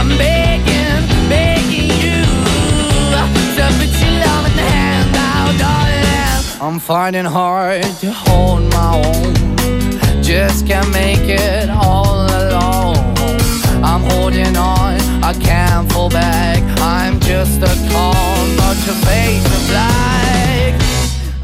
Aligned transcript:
I'm 0.00 0.16
begging, 0.16 1.28
begging 1.28 1.90
you 2.04 2.22
to 3.12 3.66
put 3.76 3.92
your 4.00 4.14
love 4.24 4.46
in 4.46 4.56
hand 4.56 5.12
now, 5.12 5.52
darling. 5.58 6.62
I'm 6.62 6.78
finding 6.78 7.26
hard 7.26 7.82
to 8.00 8.10
hold 8.10 8.62
my 8.70 8.96
own, 9.04 10.22
just 10.22 10.66
can't 10.66 10.90
make 10.90 11.28
it 11.28 11.68
all 11.68 12.24
alone. 12.40 12.96
I'm 13.84 14.02
holding 14.10 14.56
on, 14.56 14.98
I 15.22 15.34
can't 15.38 15.92
fall 15.92 16.08
back. 16.08 16.62
I'm 16.80 17.20
just 17.20 17.60
a 17.60 17.74
call, 17.92 18.46
but 18.56 18.76
your 18.86 18.96
face 19.04 19.44
is 19.44 19.68
black. 19.68 20.80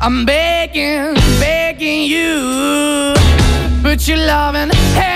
I'm 0.01 0.25
begging, 0.25 1.13
begging 1.39 2.05
you. 2.05 3.13
Put 3.83 4.09
your 4.09 4.17
loving 4.17 4.71
hand. 4.95 5.16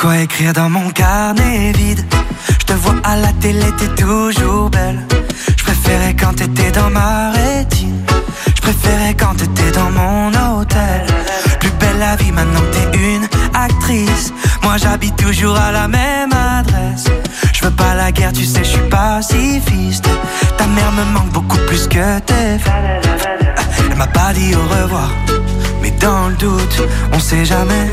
quoi 0.00 0.18
écrire 0.18 0.54
dans 0.54 0.70
mon 0.70 0.88
carnet 0.90 1.72
vide. 1.72 2.02
Je 2.60 2.64
te 2.64 2.72
vois 2.72 2.94
à 3.04 3.16
la 3.16 3.32
télé, 3.34 3.66
t'es 3.76 4.02
toujours 4.02 4.70
belle. 4.70 5.00
Je 5.58 5.62
préférais 5.62 6.14
quand 6.18 6.34
t'étais 6.34 6.70
dans 6.70 6.88
ma 6.88 7.30
rétine. 7.32 8.02
Je 8.54 8.60
préférais 8.62 9.14
quand 9.14 9.34
t'étais 9.34 9.70
dans 9.72 9.90
mon 9.90 10.28
hôtel. 10.28 11.06
Plus 11.58 11.70
belle 11.72 11.98
la 11.98 12.16
vie 12.16 12.32
maintenant 12.32 12.60
que 12.60 12.76
t'es 12.76 12.98
une 12.98 13.26
actrice. 13.52 14.32
Moi 14.62 14.76
j'habite 14.78 15.16
toujours 15.16 15.56
à 15.56 15.70
la 15.70 15.86
même 15.86 16.32
adresse. 16.32 17.04
Je 17.52 17.62
veux 17.64 17.72
pas 17.72 17.94
la 17.94 18.10
guerre, 18.10 18.32
tu 18.32 18.46
sais, 18.46 18.64
je 18.64 18.70
suis 18.70 18.88
pacifiste. 18.88 20.08
Ta 20.56 20.66
mère 20.66 20.92
me 20.92 21.04
manque 21.12 21.30
beaucoup 21.30 21.58
plus 21.68 21.86
que 21.86 22.18
tes 22.20 22.58
frères. 22.58 23.02
Elle 23.90 23.98
m'a 23.98 24.06
pas 24.06 24.32
dit 24.32 24.54
au 24.54 24.82
revoir. 24.82 25.10
Mais 25.82 25.90
dans 25.90 26.28
le 26.28 26.36
doute, 26.36 26.82
on 27.12 27.18
sait 27.18 27.44
jamais. 27.44 27.90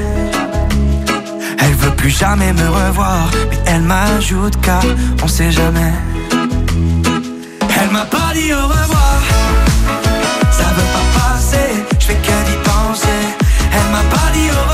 Veut 1.87 1.95
plus 1.95 2.09
jamais 2.09 2.51
me 2.51 2.67
revoir, 2.67 3.29
mais 3.49 3.59
elle 3.65 3.81
m'ajoute 3.81 4.59
car 4.61 4.83
on 5.23 5.27
sait 5.29 5.53
jamais. 5.53 5.93
Elle 7.79 7.91
m'a 7.91 8.03
pas 8.03 8.33
dit 8.33 8.51
au 8.51 8.67
revoir, 8.67 9.19
ça 10.51 10.65
veut 10.75 10.91
pas 10.97 11.07
passer, 11.17 11.69
je 11.97 12.05
fais 12.07 12.15
que 12.15 12.37
d'y 12.47 12.57
penser. 12.71 13.21
Elle 13.71 13.89
m'a 13.93 14.03
pas 14.13 14.29
dit 14.33 14.49
au 14.49 14.59
revoir, 14.59 14.66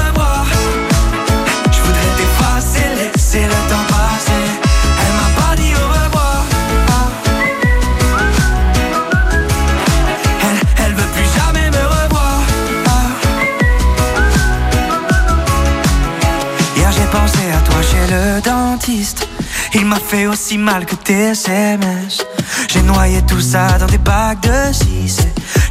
Il 19.73 19.85
m'a 19.85 19.97
fait 19.97 20.27
aussi 20.27 20.57
mal 20.57 20.85
que 20.85 20.95
tes 20.95 21.31
SMS. 21.31 22.19
J'ai 22.67 22.81
noyé 22.81 23.21
tout 23.23 23.41
ça 23.41 23.77
dans 23.79 23.85
des 23.85 23.97
bacs 23.97 24.41
de 24.41 24.73
6. 24.73 25.19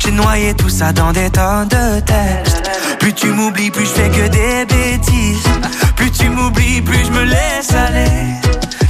J'ai 0.01 0.11
noyé 0.11 0.55
tout 0.55 0.69
ça 0.69 0.93
dans 0.93 1.13
des 1.13 1.31
tonnes 1.31 1.69
de 1.69 2.01
textes. 2.01 2.63
Plus 2.99 3.13
tu 3.13 3.29
m'oublies, 3.29 3.71
plus 3.71 3.85
je 3.85 3.91
fais 3.91 4.09
que 4.09 4.29
des 4.29 4.65
bêtises. 4.65 5.49
Plus 5.97 6.11
tu 6.11 6.29
m'oublies, 6.29 6.81
plus 6.81 7.05
je 7.05 7.11
me 7.11 7.25
laisse 7.25 7.73
aller. 7.75 8.11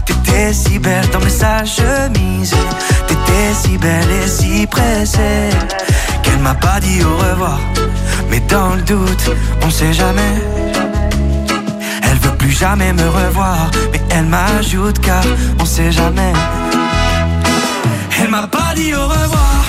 T'étais 0.06 0.52
si 0.52 0.78
belle 0.78 1.08
dans 1.12 1.20
mes 1.20 1.30
sales 1.30 1.66
chemises. 1.66 2.54
T'étais 3.06 3.54
si 3.62 3.78
belle 3.78 4.10
et 4.24 4.28
si 4.28 4.66
pressée. 4.66 5.50
Qu'elle 6.22 6.38
m'a 6.38 6.54
pas 6.54 6.80
dit 6.80 7.02
au 7.04 7.16
revoir. 7.16 7.60
Mais 8.30 8.40
dans 8.40 8.74
le 8.74 8.82
doute, 8.82 9.30
on 9.62 9.70
sait 9.70 9.92
jamais. 9.92 10.71
Elle 12.12 12.18
veut 12.18 12.36
plus 12.36 12.50
jamais 12.50 12.92
me 12.92 13.08
revoir, 13.08 13.70
mais 13.90 14.02
elle 14.10 14.26
m'ajoute 14.26 14.98
car 14.98 15.24
on 15.58 15.64
sait 15.64 15.90
jamais. 15.90 16.34
Elle 18.20 18.28
m'a 18.28 18.46
pas 18.46 18.74
dit 18.76 18.92
au 18.94 19.08
revoir, 19.08 19.64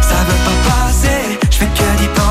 ça 0.00 0.16
veut 0.26 0.42
pas 0.48 0.70
passer, 0.70 1.38
je 1.48 1.56
fais 1.58 1.66
que 1.66 1.98
d'y 2.00 2.08
penser. 2.08 2.21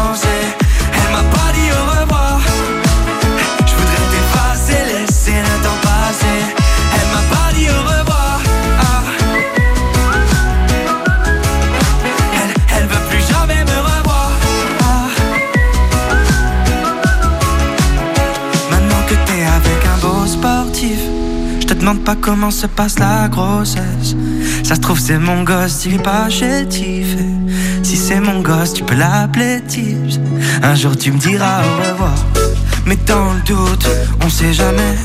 Demande 21.91 22.05
pas 22.05 22.15
comment 22.15 22.51
se 22.51 22.67
passe 22.67 22.99
la 22.99 23.27
grossesse. 23.27 24.15
Ça 24.63 24.75
se 24.75 24.79
trouve, 24.79 24.99
c'est 24.99 25.17
mon 25.17 25.43
gosse, 25.43 25.85
est 25.87 26.01
pas 26.01 26.29
chétif. 26.29 27.17
Si 27.83 27.97
c'est 27.97 28.21
mon 28.21 28.41
gosse, 28.41 28.73
tu 28.73 28.83
peux 28.83 28.95
l'appeler 28.95 29.61
Tips. 29.67 30.19
Un 30.63 30.75
jour, 30.75 30.95
tu 30.95 31.11
me 31.11 31.17
diras 31.17 31.61
au 31.63 31.91
revoir. 31.91 32.15
Mais 32.85 32.97
dans 33.05 33.33
le 33.33 33.41
doute, 33.41 33.87
on 34.23 34.29
sait 34.29 34.53
jamais. 34.53 34.95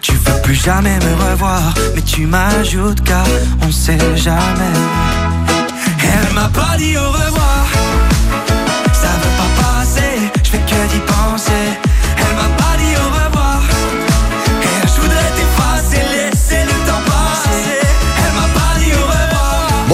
Tu 0.00 0.12
veux 0.12 0.42
plus 0.42 0.54
jamais 0.54 0.96
me 0.98 1.30
revoir, 1.30 1.74
mais 1.96 2.02
tu 2.02 2.26
m'ajoutes 2.26 3.02
car 3.02 3.26
on 3.66 3.72
sait 3.72 3.98
jamais. 4.14 4.76
Elle 6.00 6.34
m'a 6.34 6.48
pas 6.48 6.76
dit 6.76 6.96
au 6.96 7.10
revoir. 7.10 7.43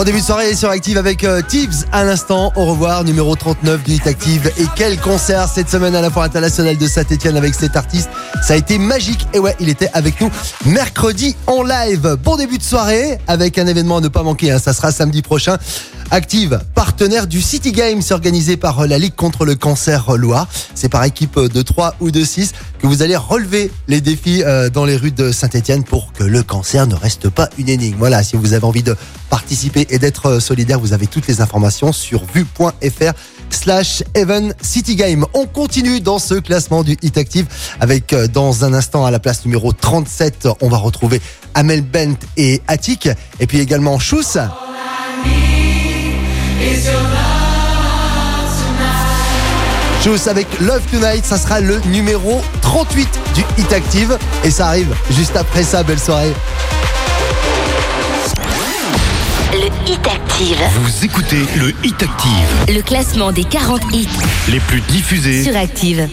Bon 0.00 0.04
début 0.04 0.20
de 0.20 0.24
soirée 0.24 0.54
sur 0.54 0.70
Active 0.70 0.96
avec 0.96 1.24
euh, 1.24 1.42
à 1.92 2.04
l'instant. 2.04 2.54
Au 2.56 2.64
revoir, 2.64 3.04
numéro 3.04 3.36
39 3.36 3.82
du 3.82 4.00
Active. 4.06 4.50
Et 4.56 4.64
quel 4.74 4.98
concert 4.98 5.46
cette 5.46 5.68
semaine 5.68 5.94
à 5.94 6.00
la 6.00 6.08
Foire 6.08 6.24
internationale 6.24 6.78
de 6.78 6.86
Saint-Etienne 6.86 7.36
avec 7.36 7.54
cet 7.54 7.76
artiste. 7.76 8.08
Ça 8.42 8.54
a 8.54 8.56
été 8.56 8.78
magique. 8.78 9.26
Et 9.34 9.38
ouais, 9.38 9.54
il 9.60 9.68
était 9.68 9.90
avec 9.92 10.18
nous 10.22 10.30
mercredi 10.64 11.36
en 11.46 11.62
live. 11.62 12.16
Bon 12.24 12.36
début 12.36 12.56
de 12.56 12.62
soirée 12.62 13.18
avec 13.26 13.58
un 13.58 13.66
événement 13.66 13.98
à 13.98 14.00
ne 14.00 14.08
pas 14.08 14.22
manquer. 14.22 14.52
hein. 14.52 14.58
Ça 14.58 14.72
sera 14.72 14.90
samedi 14.90 15.20
prochain. 15.20 15.58
Active, 16.12 16.60
partenaire 16.74 17.28
du 17.28 17.40
City 17.40 17.70
Games 17.70 18.02
organisé 18.10 18.56
par 18.56 18.80
euh, 18.80 18.86
la 18.88 18.98
Ligue 18.98 19.14
contre 19.14 19.44
le 19.44 19.54
cancer 19.54 20.10
euh, 20.10 20.16
Loire. 20.16 20.48
C'est 20.74 20.88
par 20.88 21.04
équipe 21.04 21.36
euh, 21.36 21.48
de 21.48 21.62
3 21.62 21.94
ou 22.00 22.10
de 22.10 22.24
6 22.24 22.52
que 22.80 22.88
vous 22.88 23.02
allez 23.02 23.14
relever 23.14 23.70
les 23.86 24.00
défis 24.00 24.42
dans 24.72 24.86
les 24.86 24.96
rues 24.96 25.10
de 25.10 25.32
Saint-Etienne 25.32 25.84
pour 25.84 26.14
que 26.14 26.24
le 26.24 26.42
cancer 26.42 26.86
ne 26.86 26.94
reste 26.94 27.28
pas 27.28 27.50
une 27.58 27.68
énigme. 27.68 27.98
Voilà, 27.98 28.22
si 28.22 28.36
vous 28.36 28.54
avez 28.54 28.64
envie 28.64 28.82
de 28.82 28.96
participer 29.28 29.86
et 29.90 29.98
d'être 29.98 30.40
solidaire, 30.40 30.80
vous 30.80 30.94
avez 30.94 31.06
toutes 31.06 31.26
les 31.26 31.42
informations 31.42 31.92
sur 31.92 32.24
vue.fr 32.24 33.12
slash 33.50 34.02
Even 34.14 34.54
City 34.62 34.96
Game. 34.96 35.26
On 35.34 35.44
continue 35.44 36.00
dans 36.00 36.18
ce 36.18 36.34
classement 36.34 36.82
du 36.82 36.96
Hit 37.02 37.18
Active 37.18 37.46
avec 37.80 38.14
dans 38.32 38.64
un 38.64 38.72
instant 38.72 39.04
à 39.04 39.10
la 39.10 39.18
place 39.18 39.44
numéro 39.44 39.74
37, 39.74 40.48
on 40.62 40.70
va 40.70 40.78
retrouver 40.78 41.20
Amel 41.54 41.82
Bent 41.82 42.16
et 42.38 42.62
Attic 42.66 43.10
et 43.40 43.46
puis 43.46 43.60
également 43.60 43.98
Chous. 43.98 44.38
Chous 50.02 50.28
avec 50.28 50.46
Love 50.60 50.80
Tonight, 50.90 51.26
ça 51.26 51.36
sera 51.36 51.60
le 51.60 51.78
numéro 51.86 52.42
38 52.62 53.06
du 53.34 53.44
Hit 53.58 53.70
Active 53.70 54.16
et 54.44 54.50
ça 54.50 54.68
arrive 54.68 54.94
juste 55.10 55.36
après 55.36 55.62
ça, 55.62 55.82
belle 55.82 55.98
soirée. 55.98 56.32
Le 59.52 59.66
Hit 59.86 60.06
Active. 60.06 60.56
Vous 60.82 61.04
écoutez 61.04 61.44
le 61.56 61.74
Hit 61.84 62.02
Active, 62.02 62.74
Le 62.74 62.80
classement 62.80 63.30
des 63.30 63.44
40 63.44 63.82
hits 63.92 64.08
les 64.48 64.60
plus 64.60 64.80
diffusés 64.80 65.44
sur 65.44 65.54
Active. 65.54 66.08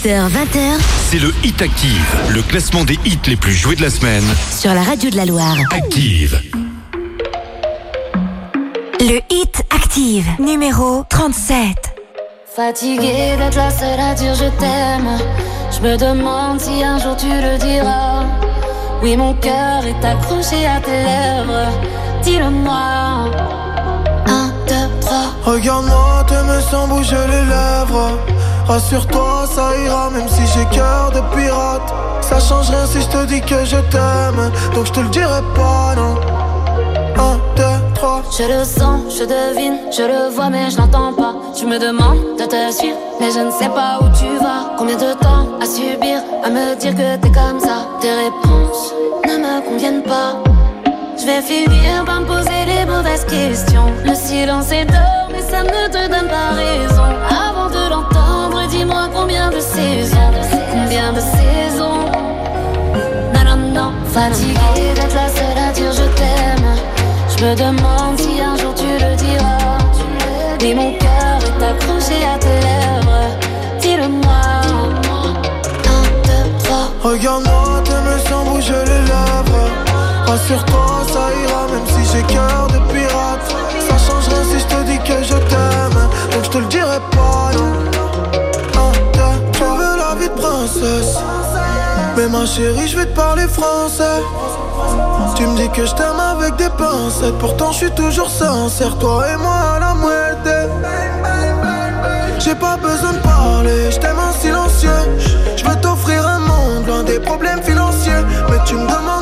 17h, 0.00 0.28
20h 0.28 0.80
C'est 1.10 1.18
le 1.18 1.32
Hit 1.44 1.60
Active, 1.60 2.16
le 2.30 2.40
classement 2.42 2.84
des 2.84 2.98
hits 3.04 3.18
les 3.26 3.36
plus 3.36 3.52
joués 3.52 3.76
de 3.76 3.82
la 3.82 3.90
semaine. 3.90 4.24
sur 4.50 4.72
la 4.72 4.82
radio 4.82 5.10
de 5.10 5.16
la 5.16 5.26
Loire. 5.26 5.56
Active. 5.72 6.40
Le 9.00 9.20
Hit 9.30 9.62
Active, 9.70 10.26
numéro 10.38 11.04
37. 11.08 11.56
Fatiguée 12.56 13.36
d'être 13.36 13.56
la 13.56 13.70
seule 13.70 14.00
à 14.00 14.14
dire 14.14 14.34
je 14.34 14.48
t'aime. 14.58 15.18
Je 15.70 15.80
me 15.80 15.96
demande 15.96 16.60
si 16.60 16.82
un 16.82 16.98
jour 16.98 17.16
tu 17.16 17.26
le 17.28 17.58
diras. 17.58 18.24
Oui, 19.02 19.16
mon 19.16 19.34
cœur 19.34 19.84
est 19.84 20.04
accroché 20.04 20.66
à 20.66 20.80
tes 20.80 20.90
lèvres. 20.92 21.68
Dis-le-moi. 22.22 23.30
Un, 24.26 24.48
deux, 24.66 25.00
trois. 25.00 25.34
Regarde-moi, 25.44 26.24
t'aimes 26.26 26.60
sans 26.70 26.88
bouger 26.88 27.16
les 27.28 27.44
lèvres. 27.44 28.18
Rassure-toi, 28.66 29.46
ça 29.52 29.70
ira, 29.84 30.10
même 30.10 30.28
si 30.28 30.42
j'ai 30.54 30.64
cœur 30.66 31.10
de 31.12 31.20
pirate. 31.34 31.92
Ça 32.20 32.38
change 32.38 32.70
rien 32.70 32.86
si 32.86 33.00
je 33.00 33.08
te 33.08 33.24
dis 33.26 33.40
que 33.40 33.64
je 33.64 33.76
t'aime. 33.90 34.52
Donc 34.74 34.86
je 34.86 34.92
te 34.92 35.00
le 35.00 35.08
dirai 35.08 35.42
pas, 35.54 35.94
non. 35.96 36.14
Un, 37.16 37.36
deux, 37.56 37.94
trois. 37.94 38.22
Je 38.38 38.44
le 38.44 38.64
sens, 38.64 39.00
je 39.18 39.24
devine, 39.24 39.78
je 39.90 40.02
le 40.02 40.30
vois, 40.34 40.48
mais 40.50 40.70
je 40.70 40.78
n'entends 40.78 41.12
pas. 41.12 41.34
Tu 41.56 41.66
me 41.66 41.78
demandes 41.78 42.38
de 42.38 42.44
te 42.44 42.72
suivre, 42.72 42.96
mais 43.20 43.30
je 43.30 43.40
ne 43.40 43.50
sais 43.50 43.68
pas 43.68 43.98
où 44.00 44.04
tu 44.16 44.38
vas. 44.42 44.76
Combien 44.78 44.96
de 44.96 45.12
temps 45.14 45.48
à 45.60 45.66
subir, 45.66 46.20
à 46.44 46.48
me 46.48 46.76
dire 46.76 46.94
que 46.94 47.16
t'es 47.16 47.32
comme 47.32 47.60
ça? 47.60 47.86
Tes 48.00 48.12
réponses 48.12 48.94
ne 49.26 49.36
me 49.36 49.68
conviennent 49.68 50.02
pas. 50.02 50.36
Je 51.18 51.26
vais 51.26 51.42
finir 51.42 52.04
par 52.06 52.20
me 52.20 52.26
poser 52.26 52.64
les 52.66 52.86
mauvaises 52.86 53.24
questions. 53.24 53.92
Le 54.04 54.14
silence 54.14 54.72
est 54.72 54.86
d'or, 54.86 55.28
mais 55.32 55.42
ça 55.42 55.62
ne 55.62 55.88
te 55.88 56.08
donne 56.08 56.28
pas 56.28 56.54
raison. 56.54 57.10
Dis-moi 58.80 59.08
combien 59.14 59.50
de 59.50 59.60
saisons, 59.60 60.30
combien 60.72 61.12
de 61.12 61.20
saisons. 61.20 62.04
Non, 63.34 63.44
non, 63.44 63.56
non, 63.74 63.92
fatiguée 64.06 64.94
d'être 64.94 65.14
la 65.14 65.28
seule 65.28 65.58
à 65.68 65.72
dire 65.72 65.92
je 65.92 66.06
t'aime. 66.18 66.70
Je 67.28 67.44
me 67.44 67.54
demande 67.54 68.18
si 68.18 68.40
un 68.40 68.56
jour 68.56 68.74
tu 68.74 68.86
le 69.04 69.14
diras. 69.16 69.78
Mais 70.62 70.74
mon 70.74 70.92
cœur 70.92 71.38
est 71.48 71.64
accroché 71.70 72.18
à 72.34 72.38
tes 72.38 72.58
lèvres. 72.66 73.26
Dis-le-moi. 73.80 74.42
Un, 75.94 76.02
deux, 76.26 76.46
trois. 76.62 76.86
Regarde-moi, 77.02 77.82
t'aimes 77.84 78.18
sans 78.28 78.44
bouger 78.44 78.82
les 78.90 79.02
lèvres. 79.12 79.68
Rassure-toi, 80.26 81.04
ça 81.12 81.24
ira, 81.42 81.62
même 81.72 81.86
si 81.86 82.12
j'ai 82.12 82.22
cœur 82.22 82.66
de 82.68 82.78
pirate. 82.92 83.46
Ça 83.88 83.96
change 84.06 84.28
rien 84.28 84.44
si 84.50 84.58
je 84.58 84.66
te 84.74 84.82
dis 84.84 84.98
que 84.98 85.22
je 85.22 85.36
t'aime. 85.50 86.00
Donc 86.32 86.44
je 86.44 86.50
te 86.50 86.58
le 86.58 86.66
dirai 86.66 86.98
pas, 87.10 87.50
non. 87.56 87.89
Mais 92.16 92.28
ma 92.28 92.46
chérie, 92.46 92.88
je 92.88 92.96
vais 92.96 93.06
te 93.06 93.16
parler 93.16 93.46
français. 93.48 94.20
Tu 95.36 95.46
me 95.46 95.56
dis 95.56 95.68
que 95.70 95.86
je 95.86 95.94
t'aime 95.94 96.20
avec 96.20 96.56
des 96.56 96.68
pincettes. 96.70 97.38
Pourtant, 97.38 97.72
je 97.72 97.78
suis 97.78 97.90
toujours 97.92 98.30
sincère. 98.30 98.96
Toi 98.98 99.24
et 99.32 99.36
moi 99.36 99.76
à 99.76 99.80
la 99.80 99.94
moitié. 99.94 100.20
J'ai 102.38 102.54
pas 102.54 102.78
besoin 102.78 103.12
de 103.12 103.18
parler, 103.18 103.90
je 103.90 103.98
t'aime 103.98 104.18
en 104.18 104.32
silencieux. 104.32 104.90
Je 105.56 105.64
veux 105.64 105.76
t'offrir 105.76 106.26
un 106.26 106.38
monde 106.38 106.86
loin 106.86 107.02
des 107.02 107.20
problèmes 107.20 107.62
financiers. 107.62 108.24
Mais 108.48 108.56
tu 108.64 108.74
me 108.74 108.86
demandes 108.86 109.19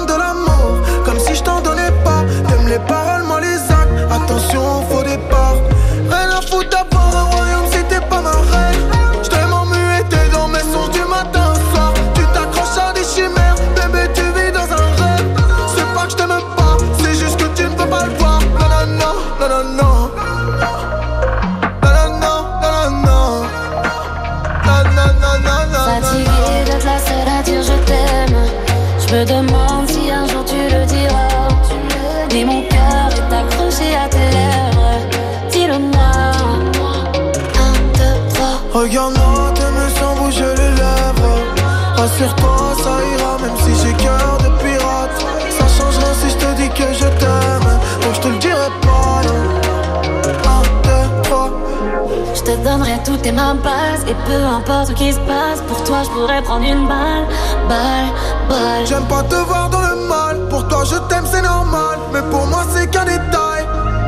toutes 53.08 53.22
tes 53.22 53.32
mains 53.32 53.56
passes 53.56 54.02
Et 54.06 54.14
peu 54.26 54.44
importe 54.44 54.88
ce 54.88 54.92
qui 54.92 55.12
se 55.12 55.18
passe 55.20 55.60
Pour 55.66 55.82
toi 55.84 56.02
je 56.04 56.10
pourrais 56.10 56.42
prendre 56.42 56.64
une 56.64 56.86
balle 56.86 57.26
Balle, 57.68 58.10
balle 58.48 58.86
J'aime 58.86 59.04
pas 59.06 59.22
te 59.22 59.34
voir 59.34 59.70
dans 59.70 59.80
le 59.80 59.96
mal. 60.08 60.36
Pour 60.48 60.66
toi, 60.68 60.82
je 60.84 60.96
t'aime, 61.08 61.24
c'est 61.30 61.42
normal. 61.42 61.98
Mais 62.12 62.22
pour 62.30 62.46
moi, 62.46 62.64
c'est 62.74 62.88
qu'un 62.90 63.04
détail. 63.04 63.62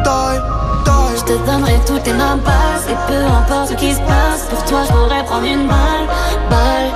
Taille, 0.04 0.40
Je 1.16 1.22
taille. 1.22 1.38
te 1.38 1.46
donnerai 1.46 1.80
toutes 1.86 2.02
tes 2.02 2.12
mains 2.12 2.38
passes 2.44 2.86
Et 2.90 2.96
peu 3.08 3.24
importe 3.24 3.70
ce 3.70 3.74
qui 3.74 3.92
se 3.92 4.00
passe 4.00 4.42
Pour 4.50 4.64
toi 4.64 4.80
je 4.86 4.92
pourrais 4.92 5.24
prendre 5.24 5.46
une 5.46 5.66
balle 5.68 6.06
Balle, 6.50 6.90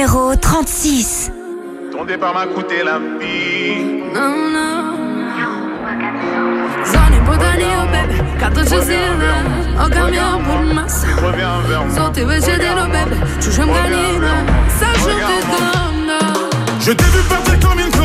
numéro 0.00 0.34
36. 0.34 1.30
Ton 1.92 2.06
départ 2.06 2.32
m'a 2.32 2.46
coûté 2.46 2.82
la 2.82 2.98
vie. 3.20 4.00
Zoni 6.90 7.20
budalio 7.26 7.82
bebe, 7.92 8.16
kato 8.40 8.60
që 8.60 8.80
zile 8.88 9.32
O 9.76 9.88
kam 9.92 10.08
jo 10.14 10.28
për 10.46 10.62
mas 10.74 10.96
Reviens 11.20 11.60
vers 11.68 11.84
moi. 11.84 11.94
Zoti 11.98 12.24
veç 12.24 12.48
e 12.48 12.56
dilo 12.62 12.86
bebe, 12.94 13.18
që 13.44 13.52
shumë 13.56 13.76
galina 13.76 14.34
Sa 14.78 14.88
shumë 15.04 15.28
të 15.28 15.38
dëmna 15.50 16.20
Je 16.80 16.92
t'ai 16.92 17.10
vu 17.12 17.22
partir 17.28 17.60
comme 17.60 17.80
une 17.84 17.99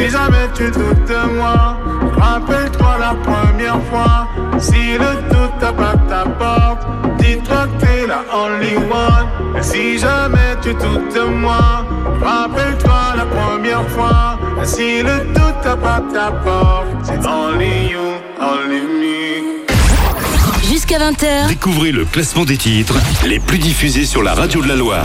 Si 0.00 0.08
jamais 0.08 0.48
tu 0.54 0.64
doutes 0.70 1.08
de 1.08 1.36
moi, 1.36 1.76
rappelle-toi 2.16 2.96
la 2.98 3.14
première 3.22 3.82
fois. 3.90 4.28
Si 4.58 4.94
le 4.94 5.28
doute 5.28 5.58
tape 5.60 5.78
à 5.78 5.94
ta 6.08 6.24
porte, 6.24 6.86
dis-toi 7.18 7.66
que 7.66 7.84
t'es 7.84 8.06
la 8.06 8.24
only 8.34 8.76
one. 8.76 9.58
Et 9.58 9.62
si 9.62 9.98
jamais 9.98 10.56
tu 10.62 10.72
doutes 10.72 11.14
de 11.14 11.24
moi, 11.28 11.84
rappelle-toi 12.22 13.14
la 13.14 13.26
première 13.26 13.86
fois. 13.90 14.38
Et 14.62 14.66
si 14.66 15.02
le 15.02 15.18
doute 15.34 15.60
tape 15.62 15.84
à 15.84 16.00
ta 16.10 16.32
porte, 16.32 16.86
c'est 17.04 17.20
only 17.28 17.90
you, 17.92 18.00
only 18.40 18.80
me. 18.80 20.66
Jusqu'à 20.66 20.98
20h, 20.98 21.48
Découvrez 21.48 21.92
le 21.92 22.06
classement 22.06 22.46
des 22.46 22.56
titres 22.56 22.94
les 23.26 23.38
plus 23.38 23.58
diffusés 23.58 24.06
sur 24.06 24.22
la 24.22 24.32
radio 24.32 24.62
de 24.62 24.68
la 24.68 24.76
Loire. 24.76 25.04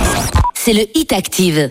c'est 0.54 0.72
le 0.72 0.86
Hit 0.96 1.12
Active. 1.12 1.70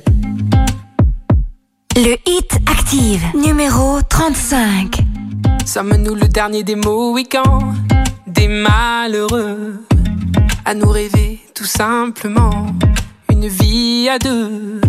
Le 1.97 2.17
Hit 2.27 2.59
Active, 2.67 3.23
numéro 3.37 4.01
35. 4.03 4.99
Sommes-nous 5.65 6.17
le 6.17 6.27
dernier 6.27 6.65
des 6.65 6.75
Mohicans, 6.75 7.73
des 8.27 8.49
malheureux, 8.49 9.87
à 10.65 10.75
nous 10.75 10.89
rêver 10.89 11.41
tout 11.55 11.65
simplement 11.65 12.67
une 13.31 13.47
vie 13.47 14.09
à 14.09 14.19
deux? 14.19 14.81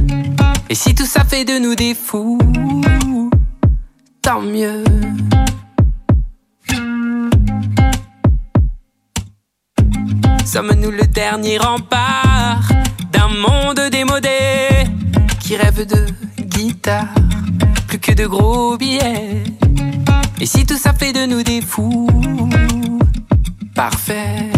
Et 0.70 0.74
si 0.74 0.96
tout 0.96 1.06
ça 1.06 1.24
fait 1.24 1.46
de 1.46 1.60
nous 1.60 1.76
des 1.76 1.94
fous, 1.94 2.40
tant 4.24 4.42
mieux. 4.42 4.84
Sommes-nous 10.44 10.92
le 10.92 11.06
dernier 11.06 11.60
rempart 11.60 12.68
d'un 13.12 13.28
monde 13.28 13.92
démodé 13.92 14.30
qui 15.40 15.56
rêve 15.56 15.86
de 15.86 16.08
plus 17.88 18.00
que 18.00 18.14
de 18.14 18.26
gros 18.26 18.78
billets? 18.78 19.44
Et 20.40 20.46
si 20.46 20.66
tout 20.66 20.78
ça 20.78 20.94
fait 20.94 21.12
de 21.12 21.26
nous 21.26 21.44
des 21.44 21.62
fous, 21.62 22.08
parfait. 23.74 24.52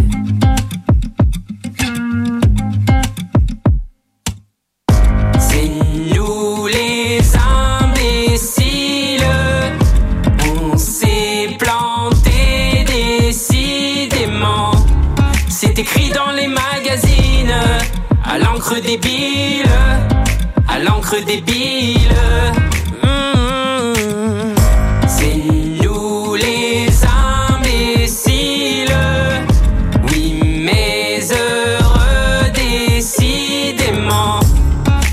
C'est 5.40 5.72
nous 6.16 6.68
les 6.68 7.20
imbéciles, 7.82 9.24
on 10.56 10.78
s'est 10.78 11.50
planté 11.58 12.86
décidément. 12.86 14.72
C'est 15.50 15.80
écrit 15.80 16.12
dans 16.12 16.32
les 16.32 16.48
magazines, 16.48 17.56
à 18.24 18.38
l'encre 18.38 18.80
débile, 18.82 19.66
l'encre 20.80 21.18
débile. 21.26 22.16
Mmh. 23.04 23.08
C'est 25.08 25.36
nous 25.84 26.36
les 26.36 26.88
imbéciles. 27.50 28.96
Oui, 30.12 30.42
mais 30.63 31.20
heureux 31.32 32.52
décidément. 32.54 34.40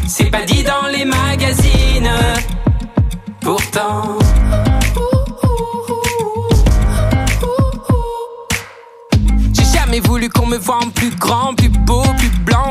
C'est 0.07 0.31
pas 0.31 0.45
dit 0.45 0.63
dans 0.63 0.89
les 0.93 1.05
magazines. 1.05 2.11
Pourtant. 3.41 4.19
J'ai 9.53 9.79
jamais 9.79 10.01
voulu 10.01 10.29
qu'on 10.29 10.47
me 10.47 10.59
voie 10.59 10.79
en 10.83 10.91
plus 10.91 11.11
grand, 11.17 11.53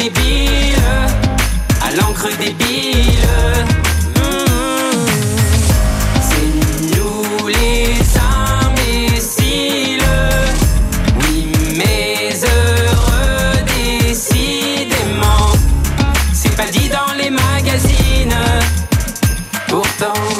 Débile, 0.00 0.82
à 1.82 1.90
l'encre 1.96 2.28
débile. 2.38 3.69
Pourtant. 20.00 20.39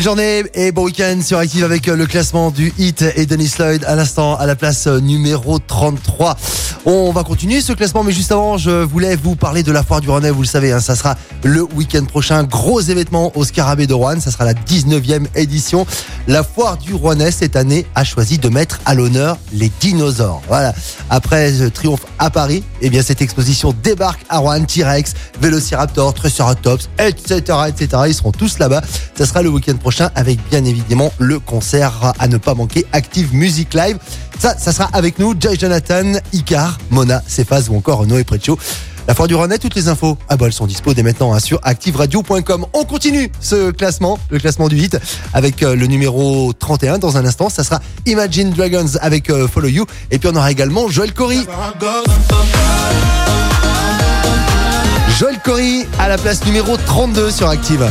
Belle 0.00 0.04
journée 0.06 0.44
et 0.54 0.72
bon 0.72 0.84
week-end 0.84 1.20
sur 1.22 1.36
Active 1.36 1.62
avec 1.62 1.86
euh, 1.86 1.94
le 1.94 2.06
classement 2.06 2.50
du 2.50 2.72
hit 2.78 3.04
et 3.16 3.26
Denis 3.26 3.52
Lloyd 3.58 3.84
à 3.84 3.96
l'instant 3.96 4.34
à 4.34 4.46
la 4.46 4.56
place 4.56 4.86
euh, 4.86 4.98
numéro 4.98 5.58
33. 5.58 6.38
On 6.86 7.12
va 7.12 7.24
continuer 7.24 7.60
ce 7.60 7.74
classement, 7.74 8.02
mais 8.02 8.12
juste 8.12 8.32
avant, 8.32 8.56
je 8.56 8.70
voulais 8.70 9.14
vous 9.14 9.36
parler 9.36 9.62
de 9.62 9.70
la 9.70 9.82
foire 9.82 10.00
du 10.00 10.08
Rhône. 10.08 10.26
Vous 10.30 10.40
le 10.40 10.46
savez, 10.46 10.72
hein, 10.72 10.80
ça 10.80 10.96
sera 10.96 11.14
le 11.44 11.62
week-end 11.74 12.06
prochain. 12.06 12.42
Gros 12.44 12.80
événement 12.80 13.32
au 13.36 13.44
Scarabée 13.44 13.86
de 13.86 13.92
Rouen. 13.92 14.18
Ça 14.18 14.30
sera 14.30 14.46
la 14.46 14.54
19e 14.54 15.26
édition. 15.34 15.86
La 16.26 16.42
foire 16.42 16.78
du 16.78 16.94
Rouennais 16.94 17.32
cette 17.32 17.54
année 17.54 17.84
a 17.94 18.02
choisi 18.02 18.38
de 18.38 18.48
mettre 18.48 18.80
à 18.86 18.94
l'honneur 18.94 19.36
les 19.52 19.70
dinosaures. 19.80 20.40
Voilà. 20.48 20.72
Après 21.10 21.50
le 21.52 21.70
triomphe 21.70 22.06
à 22.18 22.30
Paris, 22.30 22.64
eh 22.80 22.88
bien 22.88 23.02
cette 23.02 23.20
exposition 23.20 23.74
débarque 23.82 24.24
à 24.30 24.38
Rouen. 24.38 24.64
T-Rex, 24.64 25.12
Vélociraptor, 25.38 26.14
Triceratops, 26.14 26.88
etc., 26.98 27.42
etc. 27.68 28.04
Ils 28.06 28.14
seront 28.14 28.32
tous 28.32 28.58
là-bas. 28.58 28.80
Ça 29.18 29.26
sera 29.26 29.42
le 29.42 29.50
week-end 29.50 29.76
prochain 29.76 30.08
avec 30.14 30.38
bien 30.48 30.64
évidemment 30.64 31.12
le 31.18 31.40
concert 31.40 32.14
à 32.18 32.26
ne 32.26 32.38
pas 32.38 32.54
manquer 32.54 32.86
Active 32.92 33.34
Music 33.34 33.74
Live. 33.74 33.98
Ça, 34.40 34.56
ça 34.56 34.72
sera 34.72 34.88
avec 34.94 35.18
nous 35.18 35.34
Jay 35.38 35.54
Jonathan, 35.58 36.14
Icar, 36.32 36.78
Mona, 36.88 37.22
Cephas 37.26 37.66
ou 37.68 37.76
encore 37.76 38.06
Noé 38.06 38.24
Preccio. 38.24 38.58
La 39.06 39.14
foire 39.14 39.28
du 39.28 39.34
Rhône, 39.34 39.54
toutes 39.60 39.74
les 39.74 39.88
infos, 39.88 40.16
elles 40.30 40.52
sont 40.54 40.66
dispo 40.66 40.94
dès 40.94 41.02
maintenant 41.02 41.34
hein, 41.34 41.40
sur 41.40 41.60
activeradio.com. 41.62 42.64
On 42.72 42.84
continue 42.84 43.30
ce 43.38 43.70
classement, 43.70 44.18
le 44.30 44.38
classement 44.38 44.68
du 44.68 44.78
hit, 44.78 44.96
avec 45.34 45.62
euh, 45.62 45.76
le 45.76 45.86
numéro 45.86 46.54
31 46.54 46.96
dans 46.96 47.18
un 47.18 47.26
instant. 47.26 47.50
Ça 47.50 47.64
sera 47.64 47.80
Imagine 48.06 48.48
Dragons 48.48 48.96
avec 49.02 49.28
euh, 49.28 49.46
Follow 49.46 49.68
You. 49.68 49.84
Et 50.10 50.18
puis 50.18 50.30
on 50.32 50.36
aura 50.36 50.50
également 50.50 50.88
Joël 50.88 51.12
Corey. 51.12 51.40
Joël 55.18 55.38
Corey 55.44 55.86
à 55.98 56.08
la 56.08 56.16
place 56.16 56.46
numéro 56.46 56.78
32 56.78 57.30
sur 57.30 57.46
Active. 57.50 57.90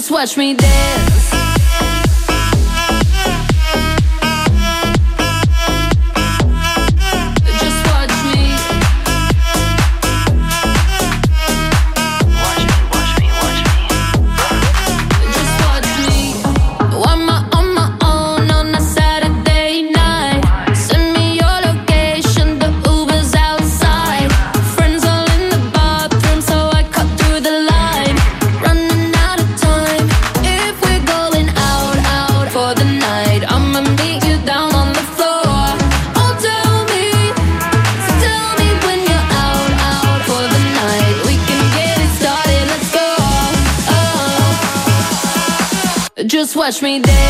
Just 0.00 0.10
watch 0.10 0.34
me 0.38 0.54
dance. 0.54 1.09
Oh. 46.70 46.72
Just 46.72 46.82
watch 46.82 46.88
me 46.88 47.00
dance. 47.00 47.29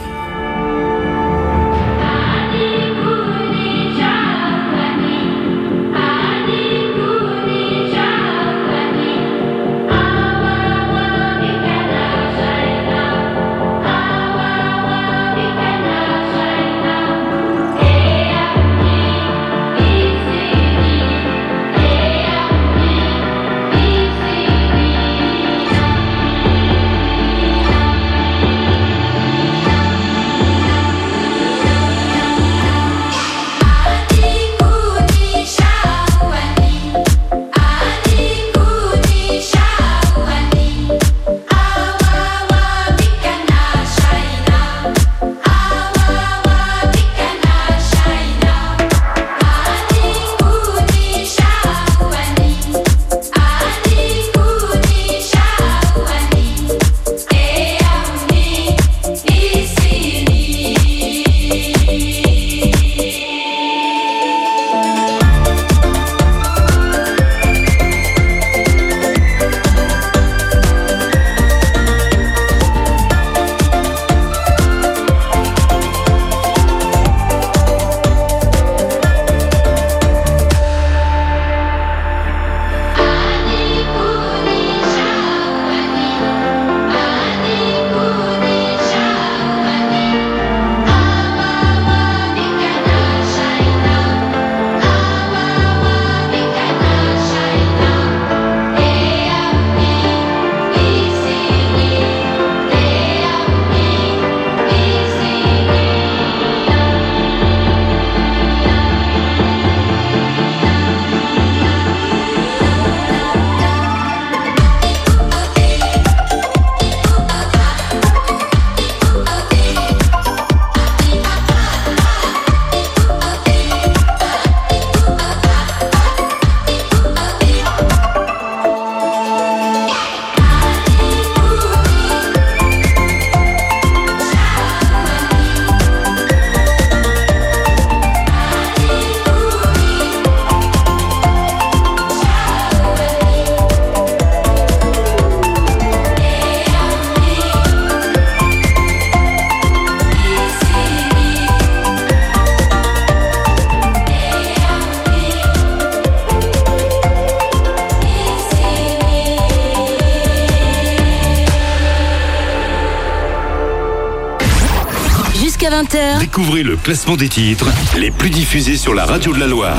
Découvrez 166.41 166.63
le 166.63 166.75
classement 166.75 167.15
des 167.17 167.29
titres 167.29 167.67
les 167.99 168.09
plus 168.09 168.31
diffusés 168.31 168.75
sur 168.75 168.95
la 168.95 169.05
radio 169.05 169.31
de 169.31 169.39
la 169.39 169.45
Loire. 169.45 169.77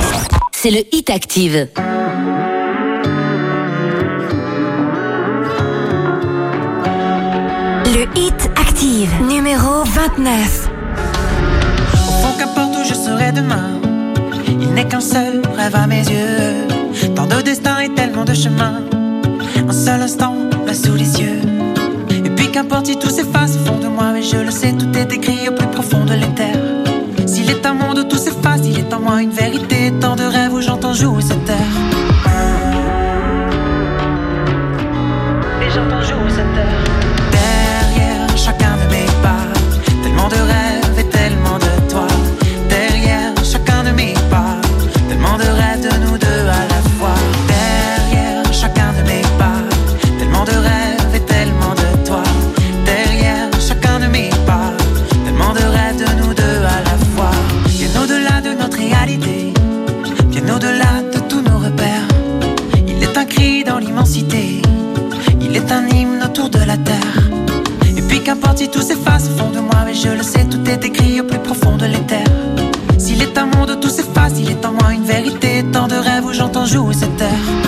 c'est 0.53 0.71
le 0.71 0.83
Hit 0.93 1.11
Active. 1.11 1.67
Le 7.87 8.07
Hit 8.15 8.51
Active, 8.55 9.11
numéro 9.29 9.83
29. 9.83 10.69
Au 11.95 11.97
fond, 11.97 12.39
qu'importe 12.39 12.77
où 12.79 12.89
je 12.89 12.95
serai 12.95 13.33
demain, 13.33 13.81
il 14.49 14.73
n'est 14.73 14.87
qu'un 14.87 15.01
seul 15.01 15.43
rêve 15.57 15.75
à 15.75 15.89
mes 15.89 16.05
yeux. 16.05 16.69
Tant 17.17 17.27
de 17.27 17.43
destins 17.43 17.81
et 17.81 17.93
tellement 17.93 18.25
de 18.25 18.35
chemins, 18.35 18.83
un 19.69 19.73
seul 19.73 20.01
instant 20.01 20.37
là 20.65 20.75
sous 20.75 20.95
les 20.95 21.21
yeux. 21.21 21.41
Et 22.25 22.31
puis 22.31 22.51
qu'importe 22.53 22.87
si 22.87 22.97
tout 22.97 23.11
s'efface 23.11 23.57
au 23.57 23.67
fond 23.67 23.79
de 23.79 23.89
moi, 23.89 24.13
mais 24.13 24.23
je 24.23 24.37
le 24.37 24.51
sais, 24.51 24.73
tout 24.73 24.97
est 24.97 25.13
écrit 25.13 25.49
au 25.49 25.53
plus 25.53 25.67
profond 25.67 26.05
de 26.05 26.15
l'éther. 26.15 26.62
Vérité, 29.43 29.93
tant 30.01 30.15
de 30.15 30.23
rêves 30.23 30.53
où 30.53 30.61
j'entends 30.61 30.95
jouer 30.95 31.23
cette 31.23 31.45
terre. 31.45 31.82
Il 65.63 65.69
est 65.69 65.73
un 65.73 65.87
hymne 65.89 66.23
autour 66.25 66.49
de 66.49 66.59
la 66.59 66.77
terre. 66.77 67.31
Et 67.97 68.03
puis 68.03 68.21
qu'importe 68.21 68.59
si 68.59 68.69
tout 68.69 68.81
s'efface 68.81 69.29
au 69.29 69.39
fond 69.39 69.51
de 69.51 69.61
moi, 69.61 69.83
mais 69.85 69.95
je 69.95 70.09
le 70.09 70.23
sais, 70.23 70.45
tout 70.45 70.69
est 70.69 70.85
écrit 70.85 71.21
au 71.21 71.25
plus 71.25 71.39
profond 71.39 71.77
de 71.77 71.87
l'éther. 71.87 72.25
S'il 72.99 73.23
est 73.23 73.37
un 73.37 73.47
monde 73.47 73.79
tout 73.81 73.89
s'efface, 73.89 74.35
il 74.39 74.51
est 74.51 74.65
en 74.65 74.73
moi 74.73 74.93
une 74.93 75.05
vérité, 75.05 75.65
tant 75.73 75.87
de 75.87 75.95
rêves 75.95 76.25
où 76.25 76.33
j'entends 76.33 76.67
jouer 76.67 76.95
cette 76.95 77.17
terre. 77.17 77.62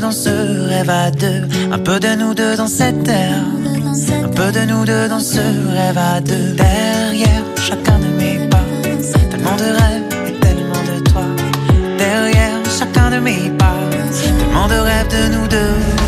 Dans 0.00 0.12
ce 0.12 0.30
rêve 0.68 0.90
à 0.90 1.10
deux, 1.10 1.42
un 1.70 1.78
peu 1.78 2.00
de 2.00 2.14
nous 2.14 2.34
deux 2.34 2.56
dans 2.56 2.66
cette 2.66 3.02
terre. 3.02 3.44
Un 4.24 4.28
peu 4.28 4.50
de 4.52 4.64
nous 4.64 4.84
deux 4.84 5.08
dans 5.08 5.20
ce 5.20 5.38
rêve 5.38 5.98
à 5.98 6.20
deux. 6.20 6.54
Derrière 6.54 7.42
chacun 7.56 7.98
de 7.98 8.06
mes 8.18 8.48
pas. 8.48 8.64
Tellement 9.30 9.56
de 9.56 9.70
rêves 9.80 10.28
et 10.28 10.40
tellement 10.40 10.82
de 10.90 11.10
toi. 11.10 11.22
Derrière 11.98 12.58
chacun 12.78 13.10
de 13.10 13.18
mes 13.18 13.50
pas. 13.58 13.74
Tellement 14.38 14.68
de 14.68 14.74
rêves 14.74 15.08
de 15.08 15.34
nous 15.34 15.48
deux 15.48 15.99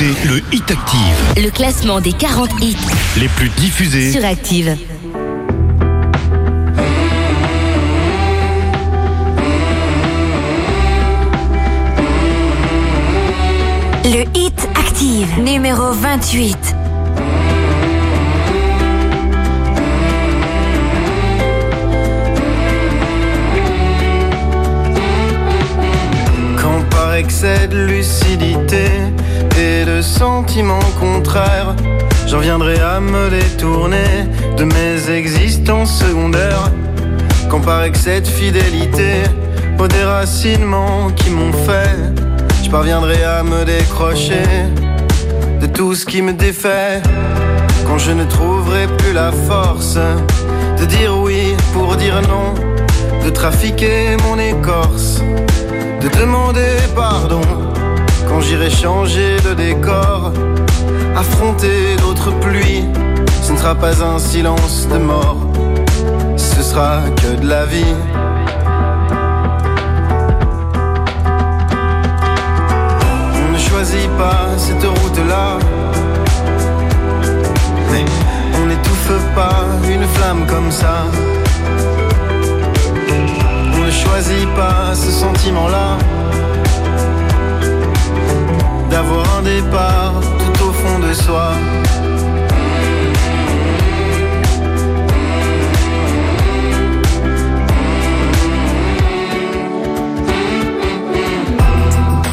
écoutez 0.00 0.28
le 0.28 0.42
Hit 0.52 0.70
Active, 0.70 1.42
le 1.44 1.50
classement 1.50 2.00
des 2.00 2.12
40 2.12 2.50
hits 2.62 2.76
les 3.18 3.28
plus 3.28 3.48
diffusés 3.50 4.12
sur 4.12 4.24
Active. 4.24 4.76
Le 14.04 14.24
Hit 14.34 14.68
Active, 14.74 15.40
numéro 15.40 15.92
28. 15.92 16.56
Quand 26.56 26.88
par 26.90 27.14
excès 27.14 27.68
de 27.68 27.84
lucidité 27.86 29.10
sentiments 30.20 30.90
contraires, 31.00 31.74
j'en 32.26 32.40
viendrai 32.40 32.78
à 32.78 33.00
me 33.00 33.30
détourner 33.30 34.28
de 34.58 34.64
mes 34.64 35.10
existences 35.10 35.98
secondaires. 35.98 36.70
Par 37.64 37.84
excès 37.84 38.20
de 38.20 38.26
fidélité 38.26 39.12
au 39.78 39.88
déracinement 39.88 41.10
qui 41.16 41.30
m'ont 41.30 41.54
fait, 41.66 41.96
je 42.62 42.68
parviendrai 42.68 43.24
à 43.24 43.42
me 43.42 43.64
décrocher 43.64 44.48
de 45.58 45.66
tout 45.66 45.94
ce 45.94 46.04
qui 46.04 46.20
me 46.20 46.34
défait. 46.34 47.00
Quand 47.86 47.96
je 47.96 48.12
ne 48.12 48.24
trouverai 48.24 48.88
plus 48.98 49.14
la 49.14 49.32
force 49.48 49.98
de 50.78 50.84
dire 50.84 51.16
oui 51.16 51.54
pour 51.72 51.96
dire 51.96 52.20
non, 52.28 52.54
de 53.24 53.30
trafiquer 53.30 54.16
mon 54.28 54.38
écorce 54.38 55.22
de 56.02 56.08
demander 56.18 56.76
pardon 56.94 57.42
quand 58.30 58.40
j'irai 58.40 58.70
changer 58.70 59.36
de 59.44 59.54
décor, 59.54 60.32
affronter 61.16 61.96
d'autres 62.00 62.30
pluies. 62.38 62.84
Ce 63.42 63.52
ne 63.52 63.58
sera 63.58 63.74
pas 63.74 64.02
un 64.04 64.18
silence 64.20 64.86
de 64.88 64.98
mort, 64.98 65.38
ce 66.36 66.62
sera 66.62 67.00
que 67.20 67.40
de 67.40 67.48
la 67.48 67.66
vie. 67.66 67.94
On 73.34 73.52
ne 73.52 73.58
choisit 73.58 74.08
pas 74.16 74.46
cette 74.56 74.84
route-là, 74.84 75.58
mais 77.90 78.04
on 78.62 78.66
n'étouffe 78.66 79.18
pas 79.34 79.64
une 79.92 80.06
flamme 80.14 80.46
comme 80.46 80.70
ça. 80.70 80.96
On 83.74 83.84
ne 83.84 83.90
choisit 83.90 84.48
pas 84.54 84.94
ce 84.94 85.10
sentiment-là 85.10 85.98
D'avoir 88.90 89.38
un 89.38 89.42
départ 89.42 90.14
tout 90.38 90.64
au 90.64 90.72
fond 90.72 90.98
de 90.98 91.12
soi. 91.14 91.52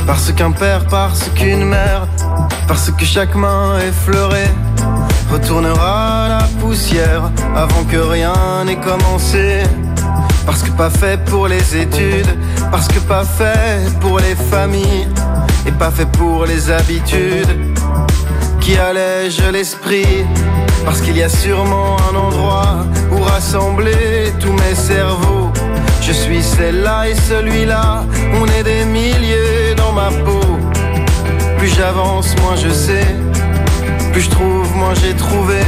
Parce 0.05 0.31
qu'un 0.31 0.51
père, 0.51 0.85
parce 0.87 1.29
qu'une 1.35 1.65
mère 1.65 2.07
Parce 2.67 2.91
que 2.91 3.05
chaque 3.05 3.35
main 3.35 3.77
effleurée 3.79 4.51
Retournera 5.31 6.27
la 6.27 6.47
poussière 6.59 7.29
Avant 7.55 7.83
que 7.83 7.97
rien 7.97 8.33
n'ait 8.65 8.79
commencé. 8.79 9.63
Parce 10.47 10.63
que 10.63 10.71
pas 10.71 10.89
fait 10.89 11.21
pour 11.25 11.49
les 11.49 11.75
études, 11.75 12.33
parce 12.71 12.87
que 12.87 12.99
pas 12.99 13.25
fait 13.25 13.81
pour 13.99 14.17
les 14.19 14.33
familles, 14.33 15.05
et 15.67 15.71
pas 15.71 15.91
fait 15.91 16.09
pour 16.11 16.45
les 16.45 16.71
habitudes 16.71 17.75
qui 18.61 18.77
allègent 18.77 19.49
l'esprit 19.51 20.25
Parce 20.85 21.01
qu'il 21.01 21.17
y 21.17 21.23
a 21.23 21.29
sûrement 21.29 21.97
un 22.09 22.15
endroit 22.15 22.85
où 23.11 23.21
rassembler 23.21 24.33
tous 24.39 24.53
mes 24.53 24.75
cerveaux. 24.75 25.51
Je 26.01 26.13
suis 26.13 26.41
celle-là 26.41 27.09
et 27.09 27.15
celui-là, 27.15 28.05
on 28.41 28.45
est 28.45 28.63
des 28.63 28.85
milliers 28.85 29.75
dans 29.75 29.91
ma 29.91 30.09
peau. 30.25 30.57
Plus 31.57 31.69
j'avance, 31.75 32.35
moins 32.41 32.55
je 32.55 32.69
sais. 32.69 33.15
Plus 34.13 34.21
je 34.21 34.29
trouve, 34.29 34.75
moins 34.75 34.93
j'ai 34.95 35.13
trouvé. 35.13 35.61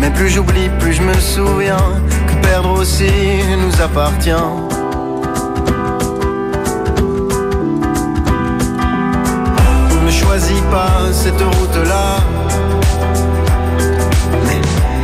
Mais 0.00 0.10
plus 0.10 0.28
j'oublie, 0.28 0.68
plus 0.80 0.94
je 0.94 1.02
me 1.02 1.14
souviens 1.14 1.86
que 2.26 2.46
perdre 2.46 2.70
aussi 2.78 3.10
nous 3.58 3.82
appartient. 3.82 4.63
Choisit 10.34 10.64
pas 10.64 11.12
cette 11.12 11.40
route-là. 11.40 12.16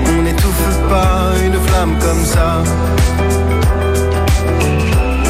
On 0.08 0.22
n'étouffe 0.22 0.78
pas 0.88 1.34
une 1.44 1.54
flamme 1.66 1.96
comme 2.00 2.24
ça. 2.24 2.64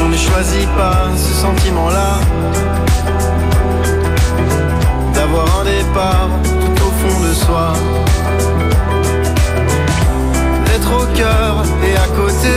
On 0.02 0.08
ne 0.08 0.16
choisit 0.16 0.68
pas 0.74 1.10
ce 1.14 1.34
sentiment-là. 1.42 2.12
D'avoir 5.12 5.60
un 5.60 5.64
départ 5.64 6.30
tout 6.60 6.82
au 6.86 6.90
fond 7.00 7.20
de 7.28 7.34
soi. 7.34 7.72
D'être 10.64 10.92
au 10.94 11.06
cœur 11.14 11.62
et 11.84 11.96
à 11.96 12.08
côté. 12.16 12.56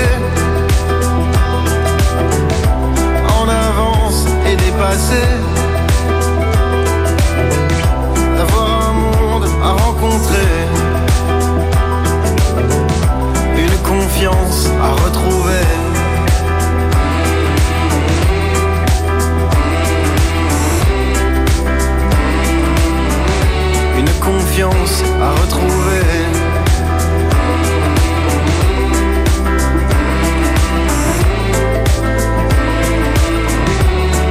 En 3.38 3.50
avance 3.50 4.28
et 4.50 4.56
dépassé. 4.56 5.53
Confiance 24.54 25.04
à 25.20 25.32
retrouver. 25.32 26.02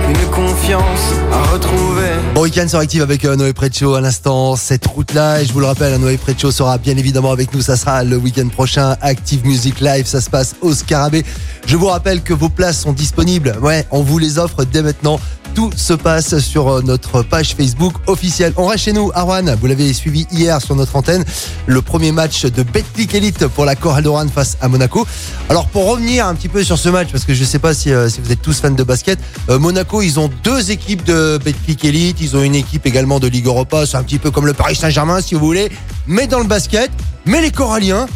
Une 0.08 0.30
confiance 0.30 0.84
à 1.32 1.52
retrouver. 1.52 2.02
Bon 2.36 2.42
week-end 2.42 2.68
sur 2.68 2.78
Active 2.78 3.02
avec 3.02 3.24
euh, 3.24 3.34
Noé 3.34 3.52
Precho 3.52 3.94
à 3.94 4.00
l'instant, 4.00 4.54
cette 4.54 4.86
route-là. 4.86 5.42
Et 5.42 5.44
je 5.44 5.52
vous 5.52 5.58
le 5.58 5.66
rappelle, 5.66 5.98
Noé 5.98 6.16
Precho 6.18 6.52
sera 6.52 6.78
bien 6.78 6.96
évidemment 6.96 7.32
avec 7.32 7.52
nous. 7.52 7.60
Ça 7.60 7.76
sera 7.76 8.04
le 8.04 8.16
week-end 8.16 8.46
prochain. 8.46 8.96
Active 9.00 9.44
Music 9.44 9.80
Live, 9.80 10.06
ça 10.06 10.20
se 10.20 10.30
passe 10.30 10.54
au 10.60 10.72
Scarabée. 10.72 11.24
Je 11.66 11.76
vous 11.76 11.86
rappelle 11.86 12.22
que 12.22 12.32
vos 12.32 12.48
places 12.48 12.78
sont 12.78 12.92
disponibles. 12.92 13.56
Ouais, 13.60 13.84
on 13.90 14.02
vous 14.02 14.18
les 14.18 14.38
offre 14.38 14.64
dès 14.64 14.82
maintenant. 14.82 15.18
Tout 15.54 15.70
se 15.76 15.92
passe 15.92 16.38
sur 16.38 16.68
euh, 16.68 16.82
notre 16.82 17.22
page 17.22 17.54
Facebook 17.54 17.92
officielle. 18.06 18.54
On 18.56 18.66
reste 18.66 18.84
chez 18.84 18.92
nous, 18.94 19.10
Arwan. 19.14 19.54
Vous 19.60 19.66
l'avez 19.66 19.92
suivi 19.92 20.26
hier 20.32 20.62
sur 20.62 20.74
notre 20.74 20.96
antenne. 20.96 21.24
Le 21.66 21.82
premier 21.82 22.10
match 22.10 22.46
de 22.46 22.62
Betclic 22.62 23.14
Elite 23.14 23.46
pour 23.48 23.66
la 23.66 23.76
Chorale 23.76 24.04
d'Oran 24.04 24.28
face 24.28 24.56
à 24.62 24.68
Monaco. 24.68 25.06
Alors 25.50 25.66
pour 25.66 25.86
revenir 25.90 26.26
un 26.26 26.34
petit 26.34 26.48
peu 26.48 26.64
sur 26.64 26.78
ce 26.78 26.88
match, 26.88 27.08
parce 27.12 27.24
que 27.24 27.34
je 27.34 27.44
sais 27.44 27.58
pas 27.58 27.74
si, 27.74 27.92
euh, 27.92 28.08
si 28.08 28.22
vous 28.22 28.32
êtes 28.32 28.40
tous 28.40 28.60
fans 28.60 28.70
de 28.70 28.82
basket, 28.82 29.18
euh, 29.50 29.58
Monaco, 29.58 30.00
ils 30.00 30.18
ont 30.18 30.30
deux 30.42 30.70
équipes 30.70 31.04
de 31.04 31.38
Betclic 31.44 31.84
Elite. 31.84 32.20
Ils 32.22 32.34
ont 32.34 32.42
une 32.42 32.54
équipe 32.54 32.86
également 32.86 33.20
de 33.20 33.26
Ligue 33.26 33.46
Europa. 33.46 33.84
C'est 33.84 33.98
un 33.98 34.02
petit 34.02 34.18
peu 34.18 34.30
comme 34.30 34.46
le 34.46 34.54
Paris 34.54 34.76
Saint-Germain, 34.76 35.20
si 35.20 35.34
vous 35.34 35.44
voulez. 35.44 35.70
Mais 36.06 36.26
dans 36.26 36.38
le 36.38 36.46
basket. 36.46 36.90
Mais 37.24 37.40
les 37.40 37.50
Coralliens, 37.50 38.06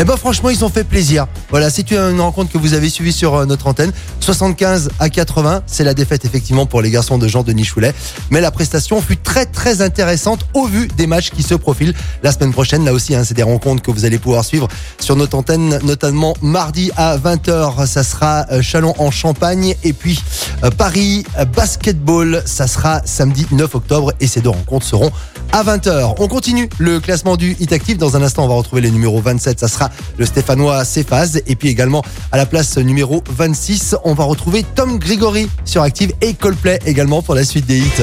eh 0.00 0.04
ben 0.04 0.16
franchement, 0.16 0.48
ils 0.48 0.64
ont 0.64 0.68
fait 0.68 0.84
plaisir. 0.84 1.26
Voilà, 1.50 1.70
c'est 1.70 1.90
une 1.90 2.20
rencontre 2.20 2.52
que 2.52 2.58
vous 2.58 2.74
avez 2.74 2.88
suivie 2.88 3.12
sur 3.12 3.34
euh, 3.34 3.46
notre 3.46 3.66
antenne. 3.66 3.90
75 4.20 4.90
à 5.00 5.10
80, 5.10 5.62
c'est 5.66 5.82
la 5.82 5.92
défaite 5.92 6.24
effectivement 6.24 6.66
pour 6.66 6.82
les 6.82 6.90
garçons 6.90 7.18
de 7.18 7.26
Jean-Denis 7.26 7.64
Choulet. 7.64 7.92
Mais 8.30 8.40
la 8.40 8.52
prestation 8.52 9.02
fut 9.02 9.16
très 9.16 9.44
très 9.44 9.82
intéressante 9.82 10.46
au 10.54 10.66
vu 10.66 10.86
des 10.96 11.08
matchs 11.08 11.30
qui 11.30 11.42
se 11.42 11.56
profilent 11.56 11.94
la 12.22 12.30
semaine 12.30 12.52
prochaine. 12.52 12.84
Là 12.84 12.92
aussi, 12.92 13.16
hein, 13.16 13.24
c'est 13.24 13.34
des 13.34 13.42
rencontres 13.42 13.82
que 13.82 13.90
vous 13.90 14.04
allez 14.04 14.20
pouvoir 14.20 14.44
suivre 14.44 14.68
sur 15.00 15.16
notre 15.16 15.36
antenne, 15.36 15.80
notamment 15.82 16.34
mardi 16.42 16.92
à 16.96 17.18
20h. 17.18 17.86
Ça 17.86 18.04
sera 18.04 18.46
euh, 18.52 18.62
Chalon 18.62 18.94
en 18.98 19.10
Champagne 19.10 19.74
et 19.82 19.92
puis 19.92 20.22
euh, 20.62 20.70
Paris 20.70 21.24
Basketball. 21.56 22.42
Ça 22.46 22.68
sera 22.68 23.02
samedi 23.04 23.48
9 23.50 23.74
octobre 23.74 24.12
et 24.20 24.28
ces 24.28 24.42
deux 24.42 24.50
rencontres 24.50 24.86
seront 24.86 25.10
à 25.52 25.64
20h. 25.64 26.14
On 26.18 26.28
continue 26.28 26.68
le 26.78 27.00
classement 27.00 27.36
du 27.36 27.56
Hit 27.58 27.72
Active. 27.72 27.96
Dans 27.96 28.16
un 28.16 28.22
instant, 28.22 28.44
on 28.44 28.48
va 28.48 28.54
retrouver 28.54 28.82
les 28.82 28.90
numéros 28.90 29.20
27. 29.20 29.58
Ça 29.58 29.66
sera 29.68 29.87
le 30.16 30.26
Stéphanois 30.26 30.84
Cephas. 30.84 31.38
Et 31.46 31.56
puis 31.56 31.68
également 31.68 32.02
à 32.32 32.36
la 32.36 32.46
place 32.46 32.78
numéro 32.78 33.22
26, 33.30 33.96
on 34.04 34.14
va 34.14 34.24
retrouver 34.24 34.64
Tom 34.74 34.98
Grigory 34.98 35.48
sur 35.64 35.82
Active 35.82 36.12
et 36.20 36.34
Coldplay 36.34 36.78
également 36.86 37.22
pour 37.22 37.34
la 37.34 37.44
suite 37.44 37.66
des 37.66 37.78
hits. 37.78 38.02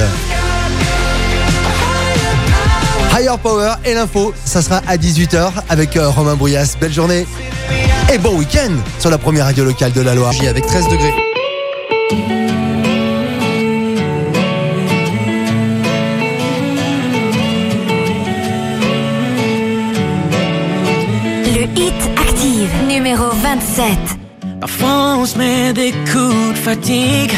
Higher 3.18 3.38
Power 3.42 3.76
et 3.86 3.94
l'info, 3.94 4.34
ça 4.44 4.62
sera 4.62 4.82
à 4.88 4.98
18h 4.98 5.52
avec 5.70 5.96
euh, 5.96 6.10
Romain 6.10 6.36
Brouillas. 6.36 6.76
Belle 6.80 6.94
journée 6.94 7.26
et 8.14 8.18
bon 8.18 8.38
week-end 8.38 8.72
sur 9.00 9.10
la 9.10 9.18
première 9.18 9.46
radio 9.46 9.64
locale 9.64 9.94
de 9.94 10.02
la 10.02 10.16
Loire. 10.16 10.34
Avec 10.48 10.66
13 10.66 10.90
degrés. 10.90 11.25
27. 23.56 23.88
Parfois 24.60 25.16
on 25.20 25.26
se 25.26 25.38
met 25.38 25.72
des 25.72 25.92
coups 26.12 26.54
de 26.56 26.58
fatigue. 26.58 27.36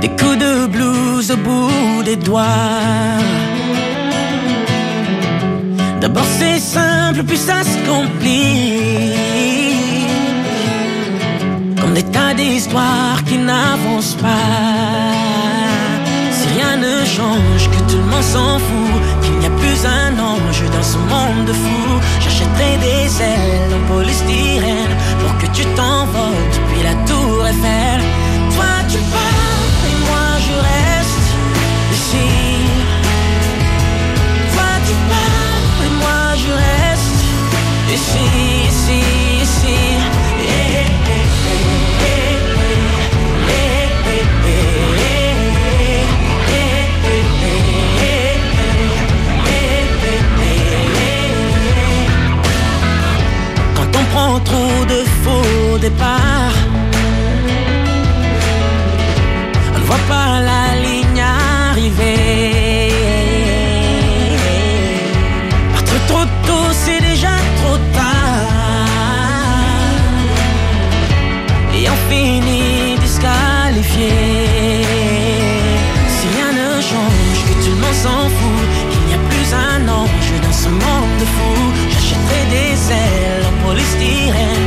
Des 0.00 0.08
coups 0.08 0.38
de 0.38 0.66
blues 0.66 1.30
au 1.30 1.36
bout 1.36 2.02
des 2.04 2.16
doigts. 2.16 3.22
D'abord 6.00 6.28
c'est 6.38 6.58
simple 6.58 7.22
puis 7.22 7.36
ça 7.36 7.62
se 7.62 7.78
complique. 7.88 9.14
Comme 11.80 11.94
des 11.94 12.04
tas 12.14 12.34
d'histoires 12.34 13.22
qui 13.28 13.38
n'avancent 13.38 14.18
pas. 14.26 15.14
Si 16.32 16.46
rien 16.54 16.76
ne 16.76 17.04
change, 17.04 17.62
que 17.72 17.80
tout 17.90 17.98
le 17.98 18.08
monde 18.12 18.22
s'en 18.22 18.58
fout 18.58 19.00
Qu'il 19.22 19.36
n'y 19.38 19.46
a 19.46 19.50
plus 19.50 19.80
un 19.86 20.12
ange 20.18 20.62
dans 20.74 20.86
ce 20.92 20.98
monde 21.12 21.46
de 21.46 21.52
fous 21.52 22.00
J'achèterai 22.38 22.76
des 22.76 23.22
ailes 23.22 23.74
en 23.74 23.92
polystyrène 23.92 24.94
Pour 25.20 25.36
que 25.38 25.46
tu 25.56 25.64
t'envoles 25.74 26.48
depuis 26.54 26.82
la 26.84 26.94
tour 27.04 27.44
Eiffel. 27.44 28.00
Toi 28.54 28.74
tu 28.88 28.98
pars 29.10 29.74
et 29.88 29.96
moi 30.06 30.28
je 30.46 30.54
reste 30.70 31.28
ici. 31.96 32.28
Toi 34.54 34.70
tu 34.86 34.94
pars 35.10 35.78
et 35.84 35.92
moi 36.02 36.22
je 36.42 36.52
reste 36.62 37.20
ici, 37.92 38.20
ici, 38.22 38.37
Trop 54.44 54.84
de 54.84 55.04
faux 55.22 55.78
départs. 55.78 56.58
On 59.74 59.78
ne 59.78 59.84
voit 59.84 60.04
pas 60.08 60.40
la 60.40 60.80
ligne 60.80 61.20
arriver 61.70 62.47
dirais 84.30 84.57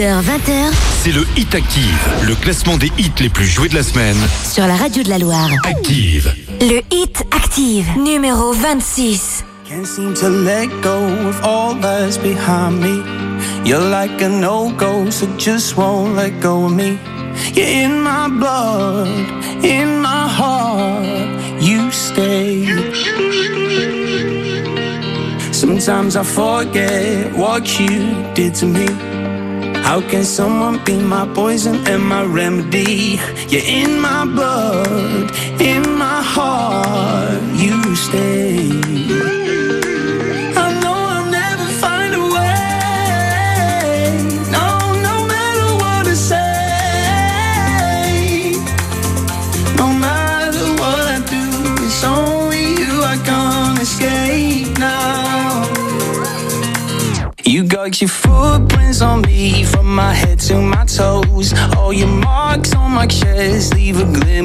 18h, 0.00 0.22
20h. 0.22 0.72
C'est 1.02 1.12
le 1.12 1.26
Hit 1.36 1.54
Active, 1.54 2.08
le 2.26 2.34
classement 2.34 2.78
des 2.78 2.90
hits 2.98 3.12
les 3.20 3.28
plus 3.28 3.44
joués 3.44 3.68
de 3.68 3.74
la 3.74 3.82
semaine. 3.82 4.16
Sur 4.50 4.66
la 4.66 4.74
radio 4.74 5.02
de 5.02 5.10
la 5.10 5.18
Loire. 5.18 5.50
Active. 5.64 6.32
Le 6.60 6.80
Hit 6.90 7.22
Active, 7.30 7.86
numéro 7.98 8.52
26. 8.52 9.44
Can't 9.68 9.86
seem 9.86 10.14
to 10.14 10.30
let 10.30 10.68
go 10.80 11.04
of 11.28 11.44
all 11.44 11.74
that's 11.74 12.16
behind 12.16 12.80
me. 12.80 13.02
You're 13.66 13.90
like 13.90 14.22
an 14.22 14.42
old 14.42 14.78
ghost 14.78 15.20
that 15.20 15.38
just 15.38 15.76
won't 15.76 16.16
let 16.16 16.32
go 16.40 16.64
of 16.64 16.72
me. 16.72 16.98
You're 17.54 17.66
in 17.66 18.00
my 18.02 18.28
blood, 18.28 19.08
in 19.62 20.00
my 20.00 20.26
heart. 20.28 21.04
You 21.60 21.90
stay. 21.90 22.66
Sometimes 25.52 26.16
I 26.16 26.22
forget 26.24 27.36
what 27.36 27.78
you 27.78 28.14
did 28.34 28.54
to 28.56 28.66
me. 28.66 29.09
How 29.90 30.00
can 30.00 30.22
someone 30.22 30.78
be 30.84 30.96
my 31.00 31.26
poison 31.34 31.84
and 31.88 32.00
my 32.00 32.22
remedy? 32.22 33.18
You're 33.48 33.66
in 33.66 33.98
my 33.98 34.24
blood, 34.24 35.34
in 35.60 35.82
my 35.98 36.22
heart, 36.22 37.42
you 37.58 37.96
stay. 37.96 38.49
Marks 63.10 63.22
on 63.24 63.30
my 63.30 63.40
chest 63.40 63.74
leave 63.74 64.00
a 64.00 64.04
glimmer 64.04 64.39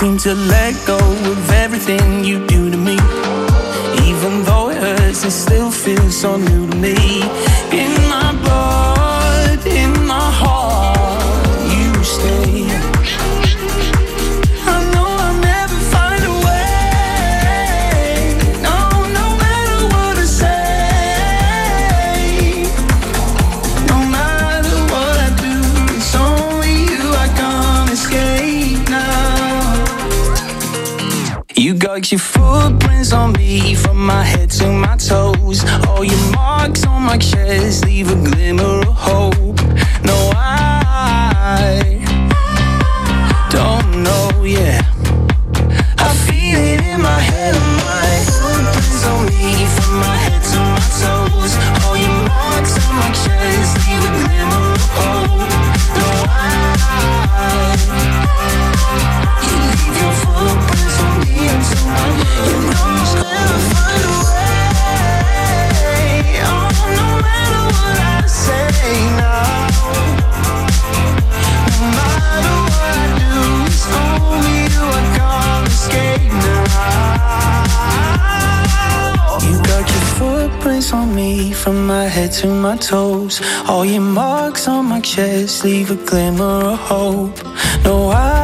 seem 0.00 0.16
to 0.16 0.34
let 0.34 0.74
go 0.86 0.96
of 0.96 1.50
everything 1.50 2.24
you 2.24 2.38
do 2.46 2.70
to 2.70 2.76
me. 2.78 2.96
Even 4.08 4.42
though 4.44 4.70
it 4.70 4.78
hurts, 4.78 5.24
it 5.24 5.30
still 5.30 5.70
feels 5.70 6.16
so 6.16 6.38
new 6.38 6.66
to 6.70 6.76
me. 6.76 6.99
Marks 37.10 37.34
on 37.34 37.89
to 82.40 82.46
my 82.46 82.74
toes. 82.74 83.42
All 83.68 83.84
your 83.84 84.00
marks 84.00 84.66
on 84.66 84.86
my 84.86 85.00
chest 85.02 85.62
leave 85.62 85.90
a 85.90 85.96
glimmer 85.96 86.72
of 86.72 86.78
hope. 86.78 87.36
No, 87.84 88.08
I 88.08 88.39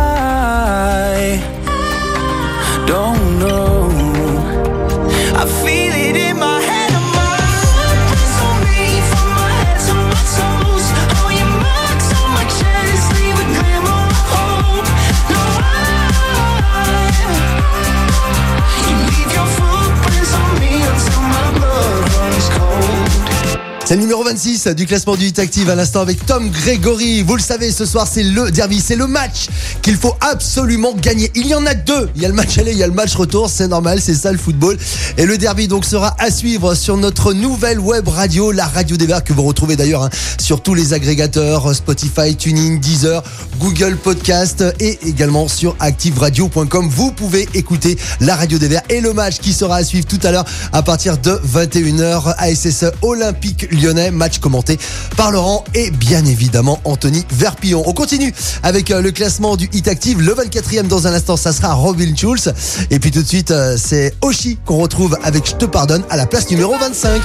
C'est 23.86 23.94
le 23.94 24.00
numéro 24.00 24.24
26 24.24 24.66
du 24.74 24.84
classement 24.84 25.14
du 25.14 25.26
Hit 25.26 25.38
Active 25.38 25.70
à 25.70 25.76
l'instant 25.76 26.00
avec 26.00 26.26
Tom 26.26 26.50
Gregory. 26.50 27.22
Vous 27.22 27.36
le 27.36 27.40
savez, 27.40 27.70
ce 27.70 27.86
soir 27.86 28.08
c'est 28.10 28.24
le 28.24 28.50
derby, 28.50 28.80
c'est 28.84 28.96
le 28.96 29.06
match 29.06 29.46
qu'il 29.80 29.94
faut 29.94 30.16
absolument 30.20 30.92
gagner. 30.92 31.30
Il 31.36 31.46
y 31.46 31.54
en 31.54 31.64
a 31.66 31.74
deux. 31.74 32.10
Il 32.16 32.22
y 32.22 32.24
a 32.24 32.28
le 32.28 32.34
match 32.34 32.58
aller, 32.58 32.72
il 32.72 32.78
y 32.78 32.82
a 32.82 32.88
le 32.88 32.92
match 32.92 33.14
retour, 33.14 33.48
c'est 33.48 33.68
normal, 33.68 34.00
c'est 34.00 34.16
ça 34.16 34.32
le 34.32 34.38
football. 34.38 34.76
Et 35.18 35.24
le 35.24 35.38
derby 35.38 35.68
donc 35.68 35.84
sera 35.84 36.16
à 36.18 36.32
suivre 36.32 36.74
sur 36.74 36.96
notre 36.96 37.32
nouvelle 37.32 37.78
web 37.78 38.08
radio, 38.08 38.50
la 38.50 38.66
radio 38.66 38.96
des 38.96 39.06
Verts 39.06 39.22
que 39.22 39.32
vous 39.32 39.44
retrouvez 39.44 39.76
d'ailleurs 39.76 40.02
hein, 40.02 40.10
sur 40.40 40.62
tous 40.62 40.74
les 40.74 40.92
agrégateurs 40.92 41.72
Spotify, 41.72 42.34
TuneIn, 42.34 42.78
Deezer, 42.78 43.22
Google 43.60 43.96
Podcast 43.96 44.64
et 44.80 44.98
également 45.06 45.46
sur 45.46 45.76
activeradio.com. 45.78 46.88
Vous 46.90 47.12
pouvez 47.12 47.48
écouter 47.54 47.96
la 48.18 48.34
radio 48.34 48.58
des 48.58 48.66
Verts 48.66 48.82
et 48.90 49.00
le 49.00 49.12
match 49.12 49.38
qui 49.38 49.52
sera 49.52 49.76
à 49.76 49.84
suivre 49.84 50.08
tout 50.08 50.20
à 50.24 50.32
l'heure 50.32 50.44
à 50.72 50.82
partir 50.82 51.18
de 51.18 51.40
21h 51.46 52.34
ASSE 52.36 52.86
Olympique 53.02 53.75
Lyonnais, 53.76 54.10
match 54.10 54.38
commenté 54.38 54.78
par 55.16 55.30
Laurent 55.30 55.64
et 55.74 55.90
bien 55.90 56.24
évidemment 56.24 56.80
Anthony 56.84 57.24
Verpillon. 57.30 57.82
On 57.86 57.92
continue 57.92 58.32
avec 58.62 58.90
euh, 58.90 59.00
le 59.00 59.10
classement 59.10 59.56
du 59.56 59.68
Hit 59.72 59.88
Active, 59.88 60.20
le 60.20 60.34
24e 60.34 60.86
dans 60.88 61.06
un 61.06 61.12
instant, 61.12 61.36
ça 61.36 61.52
sera 61.52 61.74
Robin 61.74 62.14
Schulz 62.16 62.52
et 62.90 62.98
puis 62.98 63.10
tout 63.10 63.22
de 63.22 63.28
suite 63.28 63.50
euh, 63.50 63.76
c'est 63.76 64.14
Oshi 64.22 64.58
qu'on 64.64 64.78
retrouve 64.78 65.16
avec 65.22 65.46
Je 65.46 65.54
te 65.54 65.64
pardonne 65.64 66.02
à 66.10 66.16
la 66.16 66.26
place 66.26 66.50
numéro 66.50 66.76
25. 66.76 67.20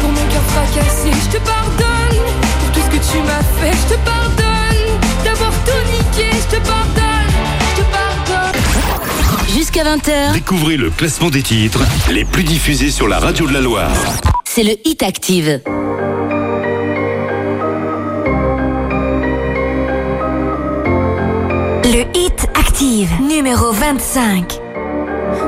Pour 0.00 0.10
mon 0.10 0.16
cœur 0.28 0.42
fracassé, 0.48 1.10
je 1.10 1.38
te 1.38 1.42
pardonne. 1.44 2.18
Pour 2.60 2.72
tout 2.72 2.80
ce 2.80 2.90
que 2.96 3.12
tu 3.12 3.18
m'as 3.18 3.42
fait, 3.60 3.72
je 3.72 3.94
te 3.94 4.00
pardonne. 4.04 5.24
D'avoir 5.24 5.52
tout 5.64 5.90
niqué, 5.92 6.28
je 6.32 6.56
te 6.56 6.62
pardonne. 6.66 7.32
Je 7.76 7.82
te 7.82 7.86
pardonne. 7.90 9.54
Jusqu'à 9.54 9.84
20h, 9.84 10.32
Découvrez 10.34 10.76
le 10.76 10.90
classement 10.90 11.30
des 11.30 11.42
titres 11.42 11.80
les 12.10 12.24
plus 12.24 12.44
diffusés 12.44 12.90
sur 12.90 13.06
la 13.08 13.18
radio 13.20 13.46
de 13.46 13.52
la 13.52 13.60
Loire. 13.60 13.90
C'est 14.54 14.64
le 14.64 14.74
Hit 14.84 15.02
Active. 15.02 15.62
Le 21.84 22.02
Hit 22.14 22.46
Active, 22.54 23.08
numéro 23.22 23.72
25. 23.72 24.60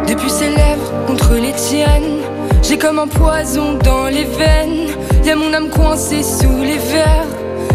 Depuis 0.08 0.30
ses 0.30 0.48
lèvres 0.48 1.06
contre 1.06 1.34
les 1.34 1.52
tiennes, 1.52 2.22
j'ai 2.62 2.78
comme 2.78 2.98
un 2.98 3.06
poison 3.06 3.74
dans 3.74 4.06
les 4.06 4.24
veines. 4.24 4.88
Y 5.22 5.30
a 5.32 5.36
mon 5.36 5.52
âme 5.52 5.68
coincée 5.68 6.22
sous 6.22 6.62
les 6.62 6.78
verres. 6.78 7.26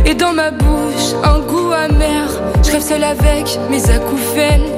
Et 0.07 0.15
dans 0.15 0.33
ma 0.33 0.49
bouche, 0.49 1.13
un 1.23 1.41
goût 1.41 1.71
amer. 1.71 2.27
Je 2.63 2.71
rêve 2.71 2.81
seule 2.81 3.03
avec 3.03 3.59
mes 3.69 3.87
acouphènes. 3.87 4.71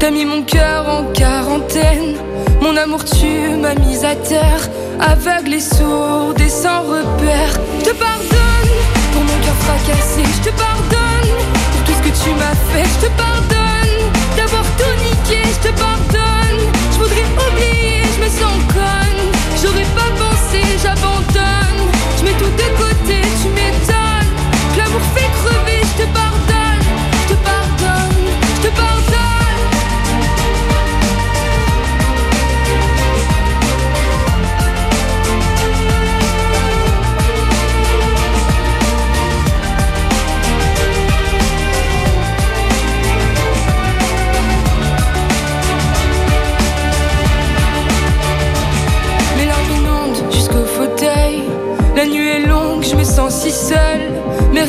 T'as 0.00 0.10
mis 0.10 0.24
mon 0.24 0.42
cœur 0.42 0.84
en 0.88 1.12
quarantaine. 1.12 2.16
Mon 2.62 2.76
amour, 2.76 3.04
tu 3.04 3.56
m'as 3.60 3.74
mise 3.74 4.04
à 4.04 4.14
terre, 4.14 4.68
aveugle 5.00 5.54
et 5.54 5.60
sourde 5.60 6.40
et 6.40 6.48
sans 6.48 6.82
repère. 6.82 7.52
Je 7.80 7.90
te 7.90 7.94
pardonne 7.96 8.72
pour 9.12 9.22
mon 9.24 9.36
cœur 9.44 9.56
fracassé, 9.66 10.22
je 10.22 10.48
te 10.48 10.56
pardonne 10.56 11.30
pour 11.72 11.82
tout 11.84 11.92
ce 11.92 12.02
que 12.08 12.24
tu 12.24 12.30
m'as 12.36 12.54
fait, 12.70 12.84
je 12.84 13.06
te 13.06 13.12
pardonne 13.18 13.96
d'avoir 14.36 14.62
tout 14.78 14.94
niqué, 15.02 15.42
je 15.42 15.68
te 15.68 15.74
pardonne. 15.76 16.60
Je 16.92 16.98
voudrais 16.98 17.26
oublier, 17.50 18.02
je 18.14 18.22
me 18.22 18.30
sens 18.30 18.54
conne, 18.72 19.22
j'aurais 19.60 19.90
pas 19.98 20.12
pensé, 20.22 20.62
j'abandonne. 20.80 21.82
Je 22.16 22.22
mets 22.22 22.38
tout 22.38 22.44
de 22.44 22.68
côté, 22.78 23.18
tu 23.42 23.48
m'étonnes, 23.48 24.30
l'amour 24.78 25.02
fait 25.16 25.30
crever. 25.42 25.61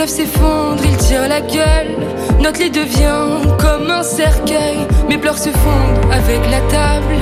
Rêves 0.03 0.09
s'effondrent, 0.09 0.83
ils 0.83 0.97
tirent 0.97 1.29
la 1.29 1.39
gueule. 1.39 1.95
Notre 2.41 2.59
lit 2.59 2.69
devient 2.69 3.39
comme 3.57 3.89
un 3.89 4.03
cercueil. 4.03 4.79
Mes 5.07 5.17
pleurs 5.17 5.37
se 5.37 5.49
fondent 5.49 6.11
avec 6.11 6.41
la 6.51 6.59
table. 6.69 7.15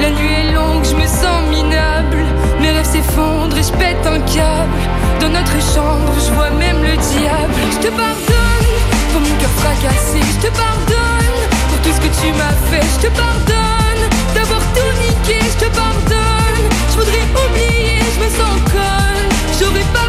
La 0.00 0.10
nuit 0.10 0.34
est 0.40 0.52
longue, 0.52 0.84
je 0.84 0.94
me 0.94 1.06
sens 1.06 1.40
minable. 1.50 2.22
Mes 2.60 2.70
rêves 2.70 2.84
s'effondrent 2.84 3.56
et 3.58 3.62
je 3.62 3.72
pète 3.72 4.04
un 4.06 4.20
câble. 4.20 4.82
Dans 5.20 5.30
notre 5.30 5.58
chambre, 5.74 6.12
je 6.24 6.32
vois 6.32 6.50
même 6.50 6.80
le 6.82 6.96
diable. 7.10 7.54
Je 7.72 7.88
te 7.88 7.90
pardonne 7.90 8.70
pour 9.12 9.20
mon 9.20 9.34
cœur 9.40 9.54
fracassé. 9.62 10.20
Je 10.34 10.46
te 10.46 10.52
pardonne 10.54 11.38
pour 11.68 11.78
tout 11.82 11.94
ce 11.96 12.00
que 12.00 12.12
tu 12.20 12.32
m'as 12.38 12.58
fait. 12.70 12.86
Je 12.94 13.08
te 13.08 13.12
pardonne 13.18 14.02
d'avoir 14.34 14.60
tout 14.76 14.92
niqué. 15.02 15.38
Je 15.42 15.66
te 15.66 15.70
pardonne. 15.74 16.66
Je 16.90 16.96
voudrais 16.98 17.26
oublier, 17.42 17.98
je 18.14 18.20
me 18.24 18.30
sens 18.30 18.54
conne. 18.70 19.28
J'aurais 19.58 19.88
pas 19.92 20.07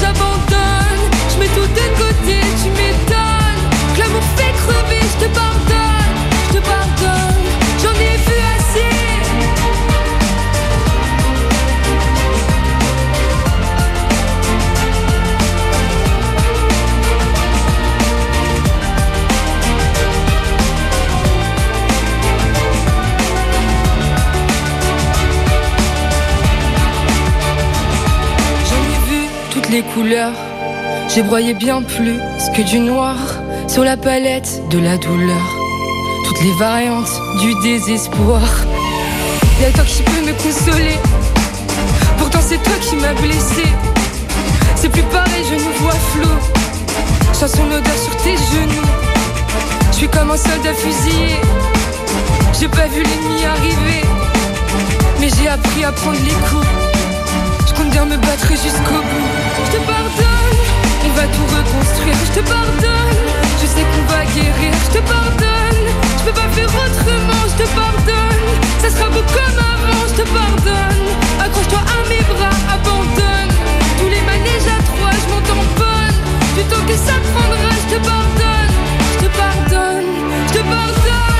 j'abandonne. 0.00 1.04
Je 1.32 1.38
mets 1.38 1.48
tout 1.48 1.60
de 1.60 1.86
côté, 1.98 2.40
tu 2.62 2.70
m'étonnes. 2.70 3.62
Que 3.94 4.00
l'amour 4.00 4.22
fait 4.36 4.52
crever, 4.52 5.00
je 5.00 5.26
te 5.26 5.34
pardonne. 5.34 5.59
Les 29.70 29.82
couleurs. 29.82 30.32
J'ai 31.08 31.22
broyé 31.22 31.54
bien 31.54 31.82
plus 31.82 32.18
que 32.56 32.62
du 32.62 32.80
noir 32.80 33.16
sur 33.68 33.84
la 33.84 33.96
palette 33.96 34.62
de 34.68 34.78
la 34.78 34.96
douleur. 34.96 35.42
Toutes 36.26 36.42
les 36.42 36.52
variantes 36.58 37.12
du 37.40 37.54
désespoir. 37.62 38.42
Y'a 39.60 39.70
toi 39.70 39.84
qui 39.84 40.02
peux 40.02 40.26
me 40.26 40.32
consoler. 40.42 40.98
Pourtant 42.18 42.40
c'est 42.42 42.60
toi 42.62 42.74
qui 42.80 42.96
m'as 42.96 43.14
blessé. 43.14 43.64
C'est 44.74 44.88
plus 44.88 45.02
pareil, 45.04 45.44
je 45.48 45.54
nous 45.54 45.72
vois 45.82 46.00
flou. 46.12 46.30
Je 47.32 47.46
son 47.46 47.66
odeur 47.66 47.98
sur 48.04 48.16
tes 48.22 48.36
genoux. 48.36 48.90
Je 49.92 49.96
suis 49.96 50.08
comme 50.08 50.30
un 50.32 50.36
soldat 50.36 50.74
fusillé. 50.74 51.36
J'ai 52.58 52.68
pas 52.68 52.86
vu 52.88 53.02
l'ennemi 53.02 53.44
arriver. 53.44 54.02
Mais 55.20 55.28
j'ai 55.28 55.48
appris 55.48 55.84
à 55.84 55.92
prendre 55.92 56.18
les 56.24 56.38
coups. 56.48 56.66
Je 57.68 57.74
compte 57.74 57.90
bien 57.90 58.04
me 58.04 58.16
battre 58.16 58.48
jusqu'au 58.48 59.00
bout. 59.00 59.29
Je 59.70 59.76
te 59.76 59.82
pardonne, 59.86 60.58
on 61.04 61.10
va 61.10 61.22
tout 61.22 61.46
reconstruire. 61.46 62.16
Je 62.26 62.40
te 62.40 62.44
pardonne, 62.48 63.18
je 63.62 63.66
sais 63.66 63.86
qu'on 63.86 64.04
va 64.12 64.24
guérir. 64.34 64.72
Je 64.86 64.98
te 64.98 65.02
pardonne, 65.06 65.86
je 66.18 66.24
peux 66.24 66.32
pas 66.32 66.48
faire 66.56 66.66
autrement. 66.66 67.42
Je 67.46 67.62
te 67.62 67.68
pardonne, 67.70 68.42
ça 68.82 68.90
sera 68.90 69.08
beau 69.10 69.22
comme 69.22 69.58
avant. 69.58 70.02
Je 70.10 70.22
te 70.22 70.28
pardonne, 70.28 71.06
accroche-toi 71.38 71.78
à 71.78 72.08
mes 72.08 72.22
bras, 72.32 72.56
abandonne. 72.74 73.54
Tous 74.00 74.08
les 74.08 74.22
manèges 74.22 74.66
à 74.66 74.82
trois, 74.90 75.14
je 75.14 75.26
m'en 75.30 75.42
tamponne. 75.46 76.18
Du 76.56 76.64
temps 76.64 76.84
que 76.88 76.96
ça 77.06 77.14
prendra, 77.30 77.70
je 77.82 77.94
te 77.94 78.00
pardonne. 78.02 78.74
Je 79.14 79.18
te 79.24 79.30
pardonne, 79.38 80.10
je 80.48 80.52
te 80.52 80.62
pardonne. 80.66 81.39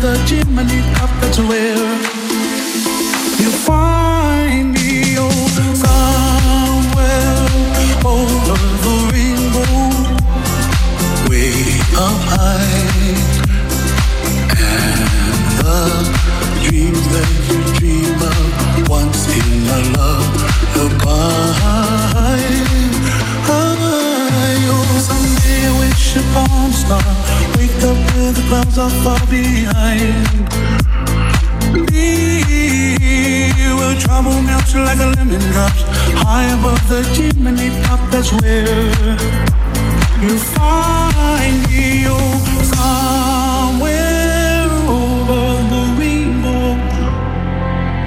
The 0.00 0.16
chimney 0.26 0.80
top. 0.94 1.10
That's 1.20 1.38
where 1.38 1.76
you 3.40 3.50
find 3.68 4.72
me. 4.72 5.16
Oh, 5.18 5.30
somewhere 5.84 7.36
over 8.04 8.58
the 8.84 8.94
rainbow, 9.12 9.74
way 11.28 11.52
up 12.06 12.20
high, 12.32 13.12
and 14.56 15.00
the 15.60 15.76
dreams 16.64 17.04
that 17.12 17.30
you 17.48 17.58
dream 17.76 18.20
of 18.32 18.88
once 18.88 19.22
in 19.28 19.68
a 19.68 19.78
lullaby. 19.94 20.40
Oh, 23.52 24.84
someday 25.06 25.66
wish 25.80 26.08
upon 26.16 26.70
a 26.70 26.72
star. 26.72 27.10
Wake 27.56 27.82
up 27.84 27.98
where 28.14 28.32
the 28.32 28.42
clouds 28.48 28.76
are 28.78 28.94
trouble 34.70 34.86
like 34.86 34.98
a 35.00 35.06
lemon 35.16 35.40
drops 35.52 35.82
high 36.22 36.46
above 36.58 36.88
the 36.88 37.02
chimney 37.14 37.70
top. 37.82 38.00
That's 38.10 38.32
where 38.40 38.66
you 40.22 40.38
find 40.38 41.58
me. 41.68 42.04
Oh, 42.06 42.38
somewhere 42.74 44.68
over 44.98 45.44
the 45.72 45.82
rainbow, 45.98 46.76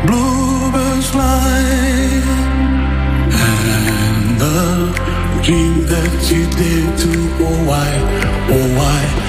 bluebirds 0.05 1.09
fly. 1.09 1.61
And 3.45 4.39
the 4.39 4.59
dream 5.43 5.85
that 5.87 6.31
you 6.31 6.43
did 6.59 6.97
to 6.99 7.11
oh 7.45 7.67
why, 7.67 7.91
oh 8.49 8.67
why 8.77 9.22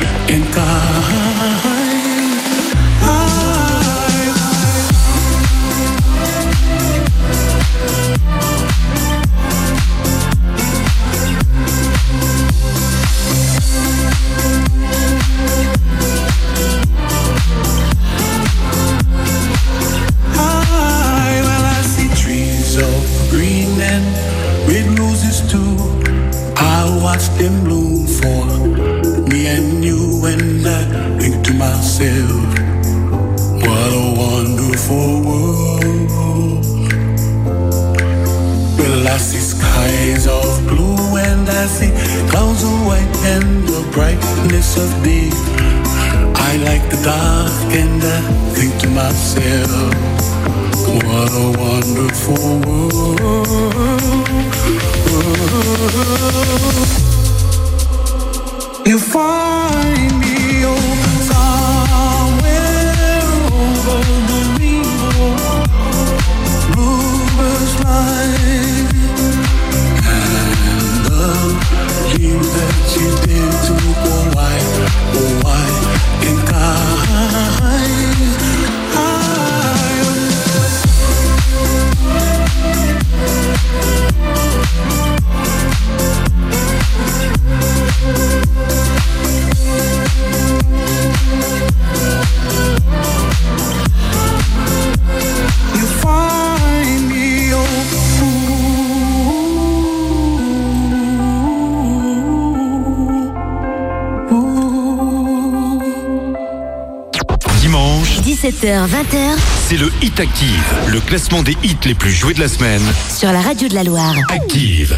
Hit 110.14 110.20
Active, 110.20 110.74
le 110.92 111.00
classement 111.00 111.42
des 111.42 111.56
hits 111.64 111.76
les 111.86 111.94
plus 111.94 112.12
joués 112.12 112.34
de 112.34 112.40
la 112.40 112.46
semaine. 112.46 112.82
sur 113.08 113.32
la 113.32 113.40
radio 113.40 113.66
de 113.66 113.74
la 113.74 113.82
Loire. 113.82 114.14
Active. 114.28 114.96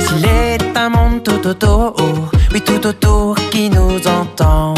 S'il 0.00 0.24
est 0.24 0.62
un 0.74 0.88
monde 0.88 1.22
tout 1.22 1.46
autour, 1.46 1.94
oui 2.54 2.62
tout 2.62 2.86
autour 2.86 3.36
qui 3.50 3.68
nous 3.68 4.06
entend. 4.06 4.74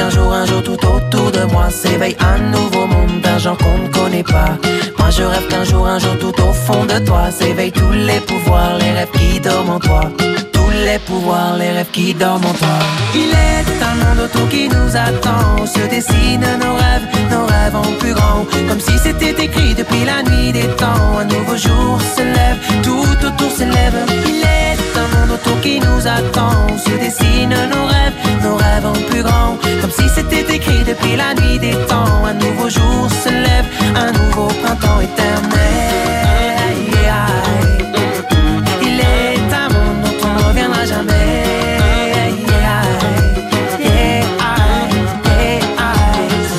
Qu'un 0.00 0.08
jour, 0.08 0.32
un 0.32 0.46
jour 0.46 0.62
tout 0.62 0.80
autour 0.86 1.30
de 1.30 1.42
moi 1.52 1.68
s'éveille 1.68 2.16
un 2.20 2.38
nouveau 2.56 2.86
monde 2.86 3.20
d'un 3.22 3.38
genre 3.38 3.58
qu'on 3.58 3.78
ne 3.84 3.88
connaît 3.88 4.22
pas. 4.22 4.52
Moi 4.98 5.10
je 5.10 5.22
rêve 5.22 5.46
qu'un 5.48 5.64
jour, 5.64 5.86
un 5.86 5.98
jour 5.98 6.16
tout 6.18 6.36
au 6.42 6.52
fond 6.52 6.84
de 6.86 6.98
toi 7.04 7.30
s'éveillent 7.30 7.72
tous 7.72 7.92
les 7.92 8.20
pouvoirs, 8.20 8.78
les 8.78 8.92
rêves 8.92 9.14
qui 9.18 9.40
dorment 9.40 9.74
en 9.76 9.78
toi. 9.78 10.02
Tous 10.54 10.70
les 10.86 10.98
pouvoirs, 11.00 11.56
les 11.58 11.72
rêves 11.76 11.92
qui 11.92 12.14
dorment 12.14 12.46
en 12.46 12.54
toi. 12.54 12.78
Il 13.14 13.30
est 13.48 13.70
un 13.90 13.94
monde 14.02 14.20
autour 14.24 14.48
qui 14.48 14.68
nous 14.68 14.90
attend, 15.08 15.66
se 15.66 15.82
dessinent 15.94 16.52
nos 16.64 16.76
rêves, 16.84 17.06
nos 17.30 17.44
rêves 17.54 17.76
en 17.76 17.90
plus 18.00 18.14
grand. 18.14 18.46
Comme 18.68 18.80
si 18.80 18.96
c'était 18.98 19.36
écrit 19.44 19.74
depuis 19.74 20.04
la 20.12 20.22
nuit 20.22 20.52
des 20.52 20.68
temps. 20.82 21.18
Un 21.22 21.24
nouveau 21.24 21.56
jour 21.56 21.98
se 22.16 22.22
lève, 22.22 22.58
tout 22.82 23.26
autour 23.26 23.50
s'élève. 23.50 23.98
Il 24.26 24.40
est 24.60 24.80
un 25.02 25.08
monde 25.14 25.32
autour 25.36 25.60
qui 25.60 25.78
nous 25.78 26.02
attend, 26.06 26.78
se 26.78 26.94
dessinent 27.04 27.60
nos 27.74 27.86
rêves, 27.94 28.09
nos 28.50 28.56
rêves 28.56 28.86
en 28.86 28.98
plus 29.10 29.22
grand. 29.22 29.56
Comme 29.80 29.90
si 29.90 30.08
c'était 30.14 30.46
écrit 30.56 30.82
depuis 30.84 31.16
la 31.16 31.34
nuit 31.34 31.58
des 31.58 31.76
temps. 31.90 32.24
Un 32.30 32.34
nouveau 32.34 32.68
jour 32.68 33.08
se 33.24 33.30
lève, 33.46 33.66
un 34.04 34.10
nouveau 34.12 34.48
printemps 34.62 35.00
éternel. 35.00 35.50
Il 38.82 38.98
est 39.00 39.48
un 39.62 39.68
monde 39.74 40.00
dont 40.04 40.18
on 40.26 40.30
ne 40.36 40.42
reviendra 40.48 40.84
jamais. 40.84 41.38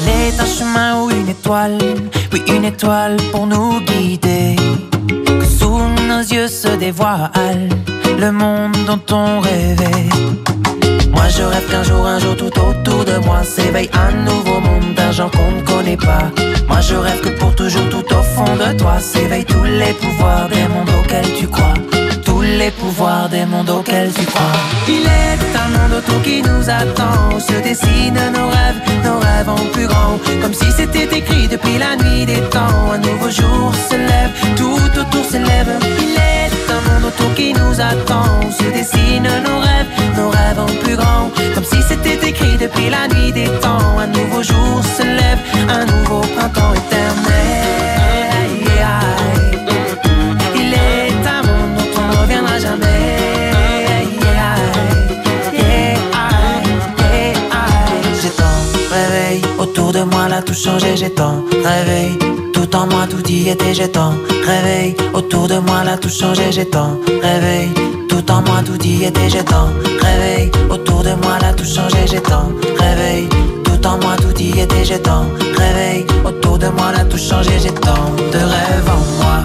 Il 0.04 0.10
est 0.10 0.40
un 0.40 0.50
chemin 0.58 1.02
ou 1.02 1.10
une 1.10 1.30
étoile, 1.30 1.78
oui 2.34 2.42
une 2.48 2.66
étoile 2.66 3.18
pour 3.32 3.46
nous 3.48 3.80
guider. 3.82 4.56
Que 5.40 5.46
sous 5.60 5.82
nos 6.10 6.24
yeux 6.36 6.48
se 6.48 6.70
dévoile 6.86 7.70
le 8.20 8.32
monde 8.32 8.78
dont 8.88 9.16
on 9.16 9.40
rêvait. 9.40 10.10
Je 11.38 11.44
rêve 11.44 11.68
qu'un 11.70 11.84
jour, 11.84 12.06
un 12.06 12.20
jour 12.20 12.36
tout 12.36 12.60
autour 12.60 13.06
de 13.06 13.18
moi 13.26 13.42
s'éveille 13.44 13.90
un 13.94 14.12
nouveau 14.26 14.60
monde 14.60 14.94
d'un 14.96 15.12
genre 15.12 15.32
qu'on 15.32 15.52
ne 15.52 15.62
connaît 15.62 15.98
pas. 15.98 16.30
Moi 16.68 16.82
je 16.82 16.96
rêve 16.96 17.22
que 17.22 17.30
pour 17.30 17.56
toujours 17.56 17.88
tout 17.90 18.06
au 18.14 18.22
fond 18.22 18.56
de 18.56 18.78
toi 18.78 19.00
s'éveillent 19.00 19.46
tous 19.46 19.64
les 19.64 19.94
pouvoirs 19.94 20.50
des 20.50 20.68
mondes 20.68 20.90
auxquels 21.00 21.34
tu 21.40 21.48
crois. 21.48 21.74
Tous 22.26 22.42
les 22.42 22.72
pouvoirs 22.72 23.30
des 23.30 23.46
mondes 23.46 23.70
auxquels 23.70 24.12
tu 24.14 24.26
crois. 24.26 24.58
Il 24.88 25.06
est 25.06 25.42
un 25.64 25.70
monde 25.76 25.94
autour 26.00 26.22
qui 26.22 26.42
nous 26.42 26.70
attend, 26.70 27.40
se 27.40 27.62
dessinent 27.64 28.32
nos 28.34 28.50
rêves, 28.50 28.82
nos 29.06 29.20
rêves 29.20 29.50
en 29.50 29.66
plus 29.74 29.88
grand. 29.88 30.20
Comme 30.42 30.54
si 30.54 30.70
c'était 30.72 31.10
écrit 31.18 31.48
depuis 31.48 31.78
la 31.78 31.96
nuit 31.96 32.26
des 32.26 32.42
temps. 32.50 32.92
Un 32.94 32.98
nouveau 32.98 33.30
jour 33.30 33.72
se 33.90 33.96
lève, 33.96 34.32
tout 34.58 35.00
autour 35.00 35.26
s'élève. 35.26 35.80
Il 36.00 36.16
est 36.16 36.72
un 36.76 36.82
monde 36.90 37.06
autour 37.06 37.34
qui 37.36 37.54
nous 37.54 37.80
attend, 37.80 38.42
se 38.52 38.64
dessinent 38.78 39.32
nos 39.48 39.60
rêves, 39.60 39.88
nos 40.18 40.30
rêves 40.30 40.60
en 40.60 40.66
plus 40.84 40.96
grand. 40.96 41.30
Comme 41.54 41.64
si 41.64 41.82
c'était 41.88 42.20
écrit 42.28 42.58
depuis 42.60 42.90
la 42.90 43.08
nuit 43.08 43.32
des 43.32 43.50
temps. 43.60 43.98
Un 44.00 44.08
nouveau 44.08 44.42
jour 44.44 44.82
se 44.98 45.04
lève, 45.04 45.40
un 45.70 45.86
nouveau 45.86 46.22
printemps 46.36 46.74
éternel. 46.74 47.32
Il 50.56 50.74
est 50.74 51.28
un 51.28 51.42
monde 51.48 51.74
dont 51.78 52.02
on 52.02 52.08
ne 52.12 52.16
reviendra 52.22 52.58
jamais. 52.60 52.88
J'ai 58.22 58.30
tant 58.30 58.60
réveil 58.92 59.42
autour 59.60 59.92
de 59.92 60.04
moi, 60.04 60.28
là 60.28 60.42
tout 60.42 60.54
changé. 60.54 60.96
J'ai 60.96 61.10
tant 61.12 61.44
réveil 61.64 62.18
tout 62.54 62.76
en 62.76 62.88
moi, 62.88 63.08
tout 63.10 63.26
y 63.30 63.50
était. 63.50 63.74
J'ai 63.74 63.90
tant 63.90 64.14
réveil 64.46 64.96
autour 65.14 65.48
de 65.48 65.58
moi, 65.60 65.84
là 65.84 65.98
tout 65.98 66.10
changé. 66.10 66.52
J'ai 66.52 66.66
tant 66.66 66.98
réveil 67.22 67.70
tout 68.22 68.32
en 68.32 68.42
moi, 68.42 68.62
tout 68.66 68.82
y 68.84 69.06
était. 69.06 69.30
J'ai 69.30 69.44
tant 69.44 69.70
réveil 70.02 70.52
autour 70.70 71.04
de 71.04 71.14
moi, 71.24 71.40
là 71.42 71.54
tout 71.54 71.66
changé. 71.66 72.06
J'ai 72.06 72.22
tant 72.22 72.50
réveil 72.80 73.28
tout 73.64 73.88
en 73.88 73.98
moi, 73.98 74.16
tout 74.18 74.38
y 74.40 74.60
était. 74.60 74.86
J'ai 74.86 75.00
tant 75.00 75.26
réveil 75.58 76.06
autour 76.24 76.58
de 76.58 76.68
moi, 76.68 76.92
là 76.92 77.04
tout 77.06 77.18
changé. 77.18 77.52
J'ai 77.62 77.72
tant 77.72 78.06
de 78.34 78.38
rêves 78.38 78.90
en 78.90 79.24
moi. 79.24 79.38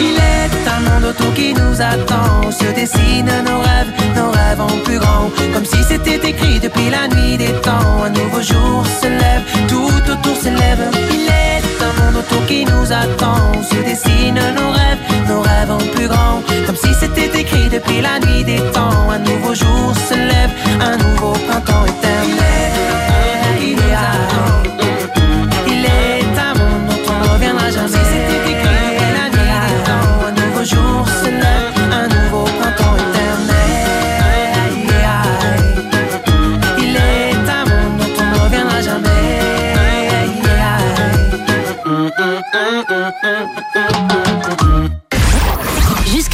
Il 0.00 0.16
est 0.16 0.68
un 0.68 0.80
monde 0.88 1.10
autour 1.10 1.32
qui 1.34 1.52
nous 1.54 1.80
attend, 1.80 2.46
où 2.46 2.52
se 2.52 2.72
dessinent 2.74 3.42
nos 3.46 3.60
rêves, 3.60 3.92
nos 4.16 4.30
rêves 4.30 4.60
en 4.60 4.84
plus 4.84 4.98
grand. 4.98 5.30
Comme 5.52 5.64
si 5.64 5.82
c'était 5.82 6.20
écrit 6.28 6.60
depuis 6.60 6.90
la 6.90 7.08
nuit 7.08 7.36
des 7.36 7.52
temps. 7.66 8.04
Un 8.04 8.10
nouveau 8.10 8.42
jour 8.42 8.84
se 9.00 9.06
lève, 9.06 9.42
tout 9.68 10.12
autour 10.12 10.36
s'élève. 10.36 10.90
Il 11.12 11.26
est 11.26 11.62
un 11.82 11.92
monde 12.02 12.16
autour 12.22 12.44
qui 12.46 12.64
nous 12.64 12.92
attend, 12.92 13.40
où 13.58 13.62
se 13.62 13.80
dessinent 13.82 14.40
nos 14.56 14.70
rêves, 14.70 15.02
nos 15.28 15.42
rêves 15.42 15.70
en 15.70 15.78
plus 15.94 16.08
grand. 16.08 16.42
Comme 16.66 16.76
si 16.76 16.92
c'était 16.94 17.40
écrit 17.40 17.68
depuis 17.68 18.00
la 18.00 18.18
nuit 18.20 18.44
des 18.44 18.60
temps. 18.72 19.10
Un 19.10 19.18
nouveau 19.18 19.54
jour 19.54 19.94
se 20.08 20.14
lève, 20.14 20.50
un 20.80 20.96
nouveau 20.96 21.32
printemps 21.32 21.84
éternel. 21.86 22.47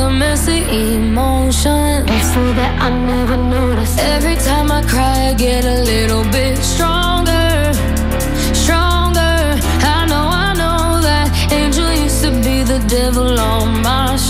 the 0.00 0.08
messy 0.08 0.60
emotions 0.94 2.08
so 2.32 2.42
that 2.58 2.72
I 2.80 2.88
never 2.88 3.36
noticed. 3.36 3.98
Every 3.98 4.36
time 4.36 4.72
I 4.72 4.80
cry, 4.92 5.28
I 5.30 5.34
get 5.34 5.64
a 5.64 5.78
little 5.92 6.24
bit 6.36 6.56
stronger, 6.72 7.50
stronger. 8.64 9.36
I 9.96 10.00
know, 10.10 10.26
I 10.46 10.48
know 10.60 11.02
that 11.08 11.26
angel 11.52 11.92
used 12.04 12.22
to 12.24 12.30
be 12.46 12.56
the 12.72 12.80
devil 12.88 13.38
on 13.38 13.82
my 13.82 14.16
shoulder. 14.16 14.29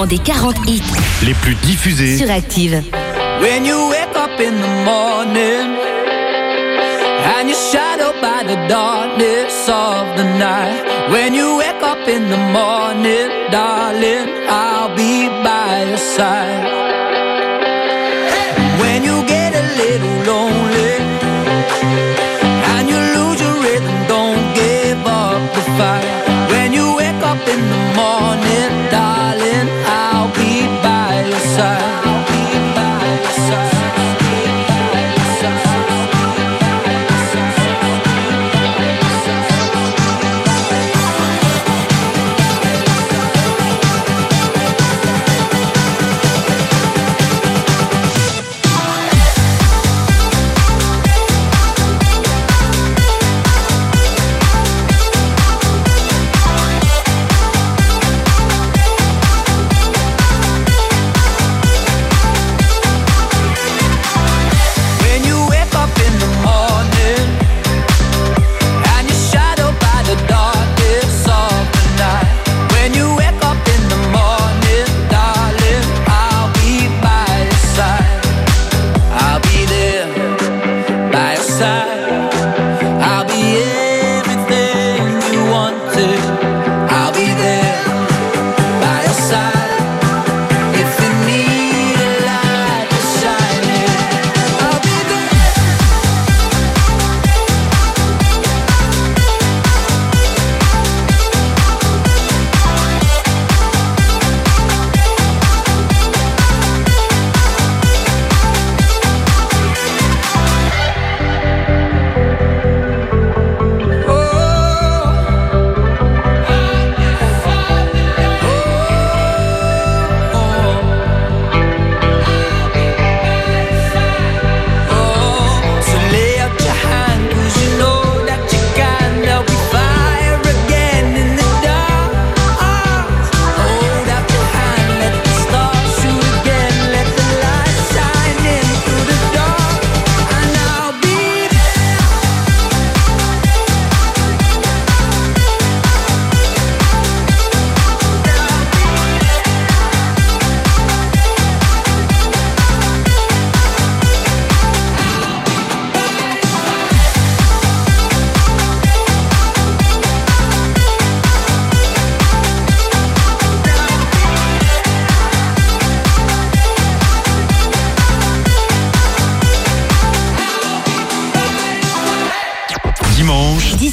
classement 0.00 0.06
des 0.06 0.18
40 0.18 0.56
hits 0.66 0.82
les 1.24 1.34
plus 1.34 1.54
diffusés 1.56 2.16
sur 2.16 2.30
Active. 2.30 2.82
When 3.40 3.64
you 3.64 3.88
wake 3.88 4.16
up 4.16 4.38
in 4.38 4.52
the 4.52 4.84
morning 4.84 5.76
and 7.38 7.48
you're 7.48 7.70
shadowed 7.72 8.20
by 8.20 8.42
the 8.44 8.56
darkness 8.68 9.68
of 9.68 10.16
the 10.16 10.24
night. 10.38 10.84
When 11.10 11.34
you 11.34 11.56
wake 11.56 11.82
up 11.82 12.06
in 12.08 12.28
the 12.28 12.38
morning, 12.52 13.28
darling, 13.50 14.28
I'll 14.48 14.94
be 14.94 15.28
by 15.42 15.84
your 15.88 15.98
side. 15.98 16.66
When 18.80 19.04
you 19.04 19.22
get 19.26 19.54
a 19.54 19.64
little 19.76 20.34
lonely. 20.34 22.09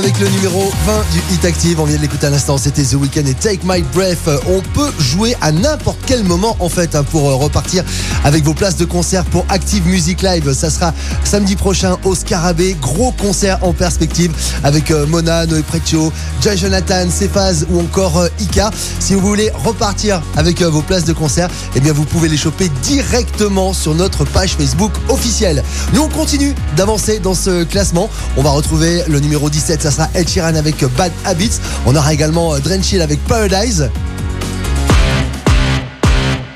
of 0.00 0.06
the 0.06 0.09
le 0.20 0.28
numéro 0.28 0.70
20 0.84 1.04
du 1.12 1.34
Hit 1.34 1.44
Active. 1.46 1.80
On 1.80 1.84
vient 1.84 1.96
de 1.96 2.02
l'écouter 2.02 2.26
à 2.26 2.30
l'instant. 2.30 2.58
C'était 2.58 2.82
The 2.82 2.92
Weeknd 2.94 3.24
et 3.26 3.32
Take 3.32 3.60
My 3.64 3.80
Breath. 3.94 4.28
Euh, 4.28 4.38
On 4.48 4.60
peut 4.74 4.92
jouer 4.98 5.34
à 5.40 5.50
n'importe 5.50 5.98
quel 6.06 6.24
moment 6.24 6.56
en 6.58 6.68
fait 6.68 6.94
hein, 6.94 7.04
pour 7.04 7.30
euh, 7.30 7.36
repartir 7.36 7.84
avec 8.22 8.44
vos 8.44 8.52
places 8.52 8.76
de 8.76 8.84
concert 8.84 9.24
pour 9.24 9.46
Active 9.48 9.86
Music 9.86 10.20
Live. 10.20 10.52
Ça 10.52 10.68
sera 10.68 10.92
samedi 11.24 11.56
prochain 11.56 11.96
au 12.04 12.14
Scarabée. 12.14 12.76
Gros 12.82 13.12
concert 13.12 13.58
en 13.62 13.72
perspective 13.72 14.32
avec 14.62 14.90
euh, 14.90 15.06
Mona, 15.06 15.46
Noé 15.46 15.62
Preccio, 15.62 16.12
Jay 16.42 16.56
Jonathan, 16.56 17.08
Cephaz 17.08 17.64
ou 17.70 17.80
encore 17.80 18.26
Ika. 18.40 18.70
Si 18.98 19.14
vous 19.14 19.20
voulez 19.20 19.50
repartir 19.64 20.20
avec 20.36 20.60
vos 20.60 20.82
places 20.82 21.04
de 21.04 21.14
concert, 21.14 21.48
eh 21.74 21.80
bien 21.80 21.94
vous 21.94 22.04
pouvez 22.04 22.28
les 22.28 22.36
choper 22.36 22.68
directement 22.82 23.72
sur 23.72 23.94
notre 23.94 24.26
page 24.26 24.56
Facebook 24.56 24.92
officielle. 25.08 25.62
Nous 25.94 26.02
on 26.02 26.08
continue 26.08 26.54
d'avancer 26.76 27.20
dans 27.20 27.34
ce 27.34 27.64
classement. 27.64 28.10
On 28.36 28.42
va 28.42 28.50
retrouver 28.50 29.02
le 29.08 29.20
numéro 29.20 29.48
17, 29.48 29.80
ça 29.80 29.90
sera 29.90 30.09
Ed 30.14 30.28
Sheeran 30.28 30.54
avec 30.54 30.84
Bad 30.96 31.12
Habits. 31.24 31.58
On 31.86 31.94
aura 31.96 32.12
également 32.12 32.54
euh, 32.54 32.58
Dren 32.58 32.82
Chill 32.82 33.00
avec 33.02 33.18
Paradise. 33.26 33.90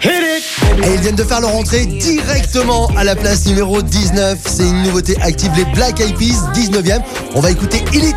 Et 0.03 0.93
ils 0.95 1.01
viennent 1.01 1.15
de 1.15 1.25
faire 1.25 1.41
leur 1.41 1.55
entrée 1.57 1.87
directement 1.87 2.91
à 2.97 3.05
la 3.05 3.17
place 3.17 3.47
numéro 3.47 3.81
19. 3.81 4.39
C'est 4.45 4.65
une 4.65 4.83
nouveauté 4.83 5.17
active, 5.23 5.51
les 5.57 5.65
Black 5.67 6.01
Eyed 6.01 6.17
Peas, 6.17 6.43
19e. 6.55 7.01
On 7.35 7.41
va 7.41 7.51
écouter 7.51 7.83
Elite. 7.95 8.15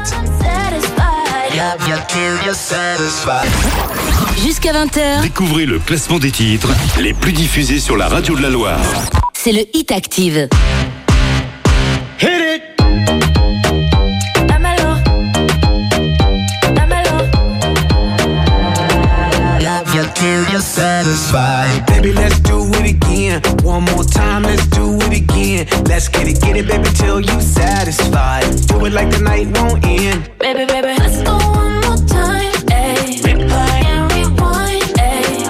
Jusqu'à 4.43 4.73
20h, 4.73 5.21
Découvrez 5.21 5.65
le 5.65 5.79
classement 5.79 6.19
des 6.19 6.31
titres 6.31 6.69
les 6.99 7.13
plus 7.13 7.31
diffusés 7.33 7.79
sur 7.79 7.95
la 7.97 8.07
radio 8.07 8.35
de 8.35 8.41
la 8.41 8.49
Loire. 8.49 8.79
c'est 9.33 9.51
le 9.51 9.61
Hit 9.73 9.91
Active. 9.91 10.47
satisfied. 21.03 21.85
Baby, 21.85 22.11
let's 22.13 22.39
do 22.39 22.57
it 22.79 22.95
again. 22.95 23.41
One 23.63 23.83
more 23.91 24.03
time, 24.03 24.43
let's 24.43 24.65
do 24.67 24.97
it 25.05 25.13
again. 25.21 25.67
Let's 25.85 26.07
get 26.07 26.27
it, 26.27 26.41
get 26.41 26.55
it, 26.57 26.67
baby, 26.67 26.89
till 26.95 27.19
you 27.19 27.39
satisfied. 27.41 28.45
Do 28.67 28.85
it 28.85 28.93
like 28.93 29.09
the 29.11 29.19
night 29.19 29.47
won't 29.55 29.85
end. 29.85 30.31
Baby, 30.39 30.65
baby, 30.65 30.93
let's 30.97 31.21
go 31.21 31.35
one 31.37 31.75
more 31.85 32.01
time. 32.07 32.51
Replay 33.25 33.77
and 33.93 34.11
rewind. 34.13 34.89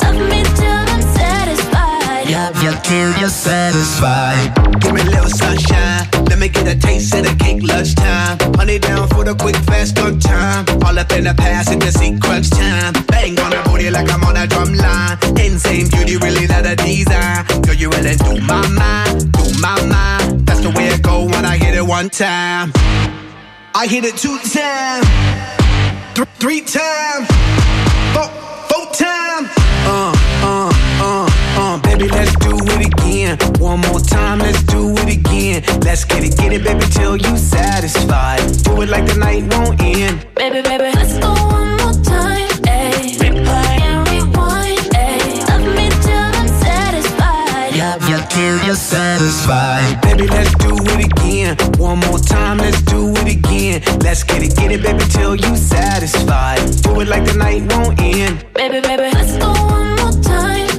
Love 0.04 0.20
me 0.32 0.44
till 0.60 0.84
I'm 0.94 1.04
satisfied. 1.16 2.30
Love 2.38 2.64
you 2.64 2.74
till 2.84 3.12
you're 3.20 3.30
satisfied. 3.30 4.48
Give 4.82 4.94
me 4.94 5.02
a 5.02 5.06
little 5.06 5.30
sunshine 5.30 6.07
me 6.48 6.54
get 6.54 6.68
a 6.68 6.80
taste 6.80 7.14
of 7.14 7.26
the 7.26 7.36
cake 7.44 7.62
lunchtime. 7.62 8.38
Honey 8.56 8.80
down 8.80 9.06
for 9.10 9.26
the 9.26 9.36
quick, 9.36 9.58
fast, 9.68 9.98
good 9.98 10.22
time. 10.22 10.64
All 10.86 10.98
up 10.98 11.12
in 11.12 11.26
the 11.26 11.34
past, 11.34 11.74
it 11.74 11.82
just 11.82 12.00
see 12.00 12.18
crunch 12.20 12.50
time. 12.50 12.94
Bang 13.08 13.38
on 13.40 13.52
the 13.52 13.62
booty 13.66 13.90
like 13.90 14.10
I'm 14.10 14.24
on 14.24 14.38
a 14.38 14.48
drum 14.48 14.74
line. 14.74 15.18
Insane 15.38 15.90
beauty, 15.90 16.16
really 16.16 16.48
not 16.48 16.66
a 16.66 16.76
design. 16.78 17.44
Girl, 17.64 17.76
you 17.76 17.90
really 17.90 18.16
do 18.16 18.40
my 18.48 18.66
mind, 18.70 19.30
do 19.34 19.44
my 19.60 19.76
mind. 19.92 20.48
That's 20.48 20.62
the 20.62 20.72
way 20.72 20.88
it 20.88 21.02
go 21.02 21.26
when 21.26 21.44
I 21.44 21.58
hit 21.58 21.76
it 21.76 21.86
one 21.86 22.10
time. 22.10 22.72
I 23.76 23.86
hit 23.88 24.06
it 24.06 24.16
two 24.16 24.38
times, 24.40 25.08
th- 26.16 26.32
three 26.40 26.62
times, 26.62 27.28
four, 28.16 28.30
four 28.72 28.86
times. 28.96 29.50
Uh, 29.84 30.16
uh, 30.48 30.72
uh, 31.04 31.28
uh, 31.60 31.82
baby, 31.82 32.08
let's 32.08 32.34
do 32.38 32.47
again. 33.28 33.54
One 33.60 33.80
more 33.82 34.00
time, 34.00 34.40
let's 34.40 34.64
do 34.64 34.92
it 34.98 35.18
again. 35.18 35.64
Let's 35.82 36.06
get 36.06 36.24
it, 36.24 36.38
get 36.38 36.54
it, 36.54 36.64
baby, 36.64 36.86
till 36.92 37.18
you 37.18 37.38
satisfied. 37.38 38.40
Do 38.64 38.82
it 38.82 38.90
like 38.90 39.06
the 39.06 39.16
night 39.16 39.44
won't 39.54 39.82
end. 39.82 40.26
Baby, 40.36 40.62
baby, 40.62 40.92
let's 40.96 41.18
go 41.20 41.34
one 41.34 41.78
more 41.78 41.94
time. 42.04 42.50
Ayy. 42.68 43.18
Replay 43.20 43.82
and 43.82 44.08
rewind. 44.10 44.80
Ayy. 44.96 45.48
Love 45.50 45.76
me 45.76 45.90
till 46.06 46.30
I'm 46.40 46.48
satisfied. 46.48 47.76
Love 47.78 48.10
you 48.10 48.20
till 48.30 48.66
you're 48.66 48.76
satisfied. 48.76 50.02
Baby, 50.02 50.28
let's 50.28 50.54
do 50.56 50.76
it 50.76 51.06
again. 51.12 51.58
One 51.78 52.00
more 52.00 52.20
time, 52.20 52.58
let's 52.58 52.82
do 52.82 53.12
it 53.12 53.36
again. 53.38 53.82
Let's 54.00 54.24
get 54.24 54.44
it, 54.44 54.56
get 54.56 54.72
it, 54.72 54.82
baby, 54.84 55.04
till 55.10 55.36
you 55.36 55.56
satisfied. 55.56 56.60
Do 56.84 57.00
it 57.02 57.08
like 57.08 57.26
the 57.26 57.34
night 57.34 57.62
won't 57.74 58.00
end. 58.00 58.46
Baby, 58.54 58.82
baby, 58.82 59.10
let's 59.14 59.38
go 59.38 59.52
one 59.52 59.96
more 59.98 60.24
time. 60.24 60.77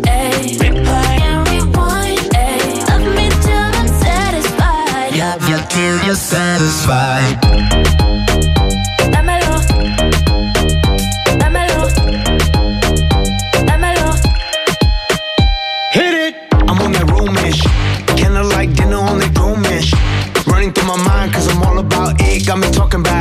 You're 6.09 6.17
satisfied. 6.17 7.39
Dámelo. 9.13 9.61
Dámelo. 11.39 11.81
Dámelo. 13.69 14.09
Hit 15.93 16.15
it! 16.15 16.35
I'm 16.67 16.81
on 16.81 16.93
that 16.93 17.07
roomish. 17.13 17.61
Kinda 18.17 18.43
like 18.43 18.73
dinner 18.73 18.97
on 18.97 19.19
that 19.19 19.33
groomish. 19.35 19.93
Running 20.47 20.73
through 20.73 20.89
my 20.89 20.97
mind, 20.97 21.35
cause 21.35 21.47
I'm 21.47 21.63
all 21.63 21.79
about 21.79 22.15
it. 22.23 22.47
Got 22.47 22.59
me 22.61 22.71
talking 22.71 23.01
about 23.01 23.18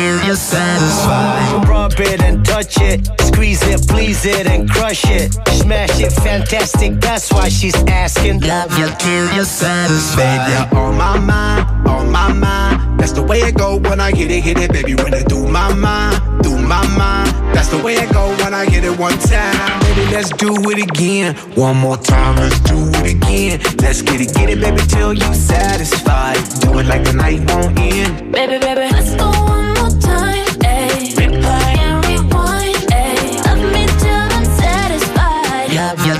love 0.00 0.16
you 0.16 0.20
till 0.20 0.26
you're 0.26 0.36
satisfied. 0.36 1.68
Rub 1.68 1.92
it 2.00 2.22
and 2.22 2.44
touch 2.44 2.80
it, 2.80 3.06
squeeze 3.20 3.62
it, 3.62 3.86
please 3.88 4.24
it 4.24 4.46
and 4.46 4.68
crush 4.68 5.04
it. 5.06 5.32
Smash 5.48 6.00
it, 6.00 6.12
fantastic, 6.12 7.00
that's 7.00 7.32
why 7.32 7.48
she's 7.48 7.76
asking. 7.84 8.40
Love 8.40 8.76
you 8.78 8.88
till 8.98 9.32
you're 9.34 9.44
satisfied. 9.44 10.46
Baby, 10.46 10.52
you're 10.52 10.80
on 10.80 10.96
my 10.96 11.18
mind, 11.18 11.88
on 11.88 12.10
my 12.10 12.32
mind. 12.32 13.00
That's 13.00 13.12
the 13.12 13.22
way 13.22 13.40
it 13.40 13.56
go 13.56 13.78
when 13.78 14.00
I 14.00 14.10
hit 14.14 14.30
it, 14.30 14.42
hit 14.42 14.58
it, 14.58 14.72
baby. 14.72 14.94
When 14.94 15.14
I 15.14 15.22
do 15.22 15.46
my 15.46 15.72
mind, 15.74 16.42
do 16.42 16.56
my 16.56 16.86
mind. 16.96 17.30
That's 17.54 17.68
the 17.68 17.78
way 17.78 17.94
it 17.94 18.12
go 18.12 18.28
when 18.42 18.54
I 18.54 18.66
hit 18.66 18.84
it 18.84 18.98
one 18.98 19.18
time. 19.18 19.80
Baby, 19.80 20.12
let's 20.12 20.30
do 20.30 20.52
it 20.70 20.82
again. 20.82 21.34
One 21.56 21.76
more 21.78 21.96
time, 21.96 22.36
let's 22.36 22.60
do 22.60 22.76
it 23.00 23.14
again. 23.16 23.60
Let's 23.78 24.02
get 24.02 24.20
it, 24.20 24.34
get 24.34 24.50
it, 24.50 24.60
baby, 24.60 24.82
till 24.88 25.14
you 25.14 25.34
satisfied. 25.34 26.36
Do 26.60 26.78
it 26.78 26.86
like 26.86 27.04
the 27.04 27.14
night 27.14 27.40
won't 27.50 27.78
end. 27.78 28.32
Baby, 28.32 28.58
baby, 28.58 28.92
let's 28.92 29.14
go 29.16 29.30
one 29.30 29.74
more 29.74 29.89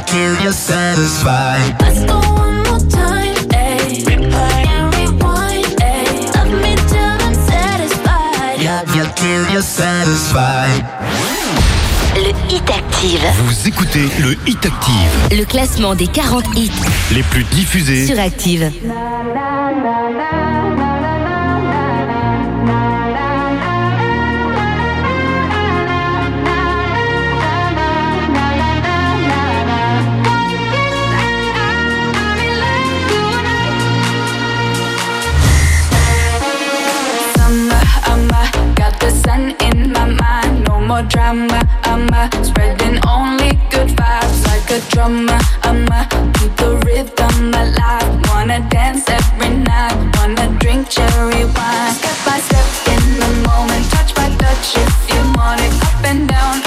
satisfied. 0.07 0.21
Love 0.21 0.33
you 0.33 0.37
till 0.37 0.43
you're 0.43 0.53
satisfied. 0.53 1.77
Let's 1.81 2.05
go 2.05 2.19
one 2.19 2.63
more 2.65 2.79
time. 2.91 3.35
Ayy. 3.51 4.05
Replay 4.05 4.67
and 4.67 4.95
rewind. 4.95 5.67
Ayy? 5.81 6.35
Love 6.35 6.53
me 6.63 6.75
till 6.89 7.17
I'm 7.27 7.35
satisfied. 7.35 8.59
Love 8.65 8.97
you 8.97 9.05
till 9.17 9.53
you're 9.53 9.63
satisfied. 9.63 10.85
Le 12.17 12.33
Hit 12.49 12.69
Active. 12.71 13.25
Vous 13.45 13.69
écoutez 13.69 14.09
le 14.21 14.33
Hit 14.47 14.65
Active, 14.67 15.39
Le 15.39 15.45
classement 15.45 15.95
des 15.95 16.09
40 16.09 16.45
hits 16.57 16.71
les 17.13 17.23
plus 17.23 17.45
diffusés. 17.45 18.07
sur 18.07 18.19
Active. 18.19 18.71
Drama, 41.09 41.63
I'm 41.85 42.09
spreading 42.45 43.01
only 43.09 43.53
good 43.71 43.89
vibes 43.89 44.47
like 44.47 44.71
a 44.71 44.81
drummer. 44.91 45.39
I'm 45.63 45.87
keep 46.35 46.55
the 46.57 46.77
rhythm 46.85 47.55
alive. 47.55 48.29
Wanna 48.29 48.61
dance 48.69 49.09
every 49.09 49.57
night, 49.57 49.97
wanna 50.17 50.55
drink 50.59 50.91
cherry 50.91 51.45
wine. 51.45 51.95
Step 51.95 52.19
by 52.27 52.39
step 52.39 52.69
in 52.95 53.05
the 53.19 53.49
moment, 53.49 53.91
touch 53.91 54.15
by 54.15 54.29
touch 54.37 54.77
if 54.77 54.95
you 55.09 55.21
want 55.37 55.61
it. 55.61 55.73
Up 55.83 56.05
and 56.05 56.29
down 56.29 56.61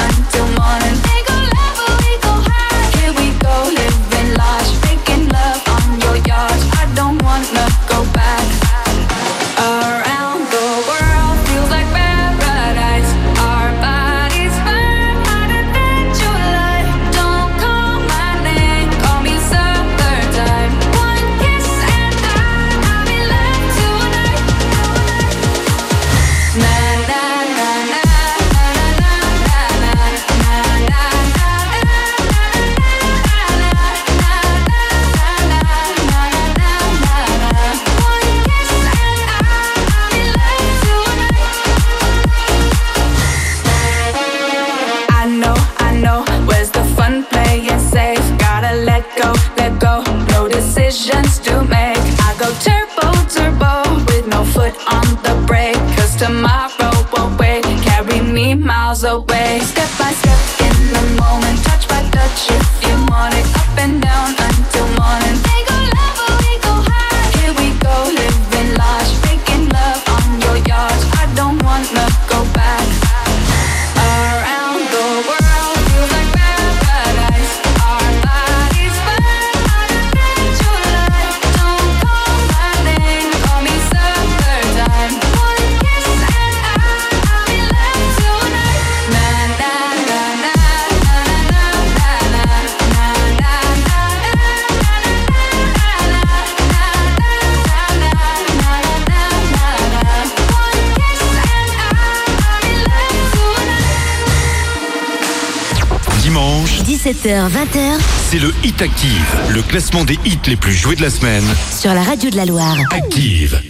18h, 107.24 107.50
20h. 107.50 108.02
C'est 108.30 108.40
le 108.40 108.54
Hit 108.64 108.82
Active, 108.82 109.36
le 109.54 109.62
classement 109.62 110.04
des 110.04 110.18
hits 110.26 110.40
les 110.48 110.56
plus 110.58 110.74
joués 110.74 110.96
de 110.96 111.02
la 111.02 111.10
semaine. 111.10 111.44
Sur 111.72 111.94
la 111.94 112.02
radio 112.02 112.30
de 112.30 112.36
la 112.36 112.46
Loire. 112.46 112.76
Active. 112.92 113.62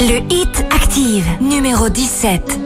Le 0.00 0.20
Hit 0.30 0.64
Active, 0.70 1.26
numéro 1.40 1.88
17. 1.88 2.58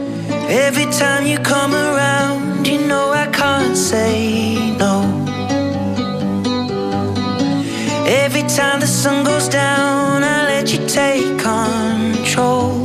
Every 0.49 0.85
time 0.85 1.25
you 1.25 1.37
come 1.39 1.73
around, 1.73 2.65
you 2.65 2.79
know 2.87 3.11
I 3.13 3.27
can't 3.31 3.75
say 3.75 4.55
no. 4.77 5.03
Every 8.07 8.43
time 8.43 8.79
the 8.79 8.87
sun 8.87 9.25
goes 9.25 9.49
down, 9.49 10.23
I 10.23 10.45
let 10.47 10.71
you 10.71 10.79
take 10.87 11.37
control. 11.37 12.78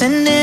Late 0.00 0.37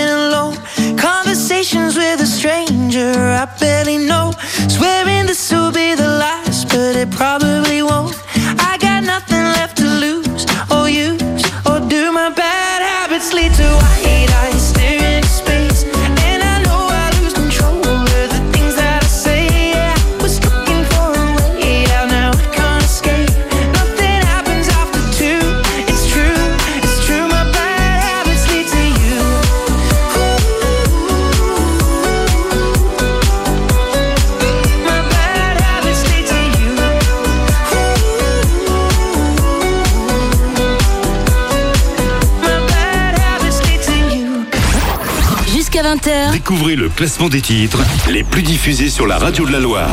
Découvrez 46.65 46.83
le 46.83 46.89
classement 46.89 47.29
des 47.29 47.41
titres 47.41 47.83
les 48.09 48.23
plus 48.23 48.41
diffusés 48.41 48.89
sur 48.89 49.05
la 49.05 49.19
radio 49.19 49.45
de 49.45 49.51
la 49.51 49.59
Loire. 49.59 49.87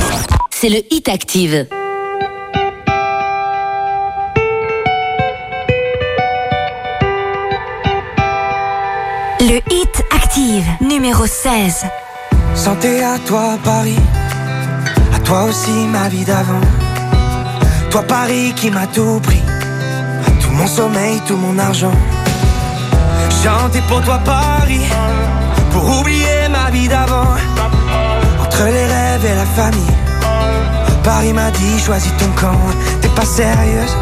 c'est 0.50 0.70
le 0.70 0.78
Hit 0.90 1.06
Active. 1.10 1.66
Le 9.40 9.60
Hit 9.70 10.02
Active, 10.12 10.64
numéro 10.80 11.26
16. 11.26 11.84
Santé 12.54 13.02
à 13.02 13.18
toi 13.18 13.58
Paris, 13.62 13.98
à 15.14 15.18
toi 15.18 15.44
aussi 15.44 15.72
ma 15.90 16.08
vie 16.08 16.24
d'avant. 16.24 16.60
Toi 17.90 18.02
Paris 18.04 18.54
qui 18.56 18.70
m'a 18.70 18.86
tout 18.86 19.20
pris, 19.22 19.42
tout 20.40 20.52
mon 20.52 20.66
sommeil, 20.66 21.20
tout 21.28 21.36
mon 21.36 21.58
argent. 21.58 21.92
Chanter 23.44 23.82
pour 23.88 24.00
toi 24.00 24.18
Paris, 24.24 24.86
pour 25.70 26.00
oublier 26.00 26.21
d'avant. 26.72 27.34
Entre 28.40 28.64
les 28.64 28.86
rêves 28.86 29.24
et 29.24 29.34
la 29.34 29.44
famille, 29.44 29.96
Paris 31.04 31.32
m'a 31.32 31.50
dit 31.50 31.78
choisis 31.78 32.12
ton 32.16 32.28
camp. 32.40 32.58
T'es 33.00 33.08
pas 33.08 33.24
sérieuse, 33.24 33.96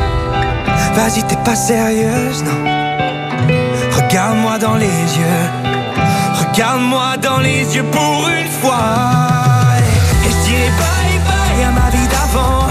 vas-y 0.94 1.22
t'es 1.24 1.36
pas 1.44 1.56
sérieuse, 1.56 2.44
non. 2.44 2.60
Regarde-moi 3.96 4.58
dans 4.58 4.74
les 4.74 5.00
yeux, 5.18 5.44
regarde-moi 6.42 7.16
dans 7.20 7.38
les 7.38 7.74
yeux 7.74 7.84
pour 7.84 8.28
une 8.28 8.50
fois. 8.60 8.96
Et 10.24 10.30
je 10.30 10.38
dirai 10.46 10.70
bye 10.80 11.18
bye 11.28 11.64
à 11.64 11.72
ma 11.72 11.90
vie 11.90 12.08
d'avant. 12.14 12.66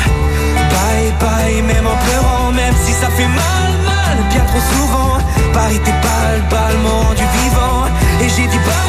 Bye 0.73 1.13
bye, 1.19 1.61
même 1.61 1.87
en 1.87 1.97
pleurant, 2.05 2.51
même 2.51 2.75
si 2.85 2.93
ça 2.93 3.07
fait 3.17 3.27
mal, 3.27 3.71
mal, 3.85 4.17
bien 4.29 4.45
trop 4.45 4.63
souvent. 4.73 5.17
Paris, 5.53 5.79
tes 5.83 5.91
balles, 5.91 6.43
balles 6.49 6.77
m'ont 6.83 7.01
rendu 7.07 7.23
vivant. 7.43 7.85
Et 8.21 8.29
j'ai 8.29 8.47
dit 8.47 8.59
bye 8.59 8.88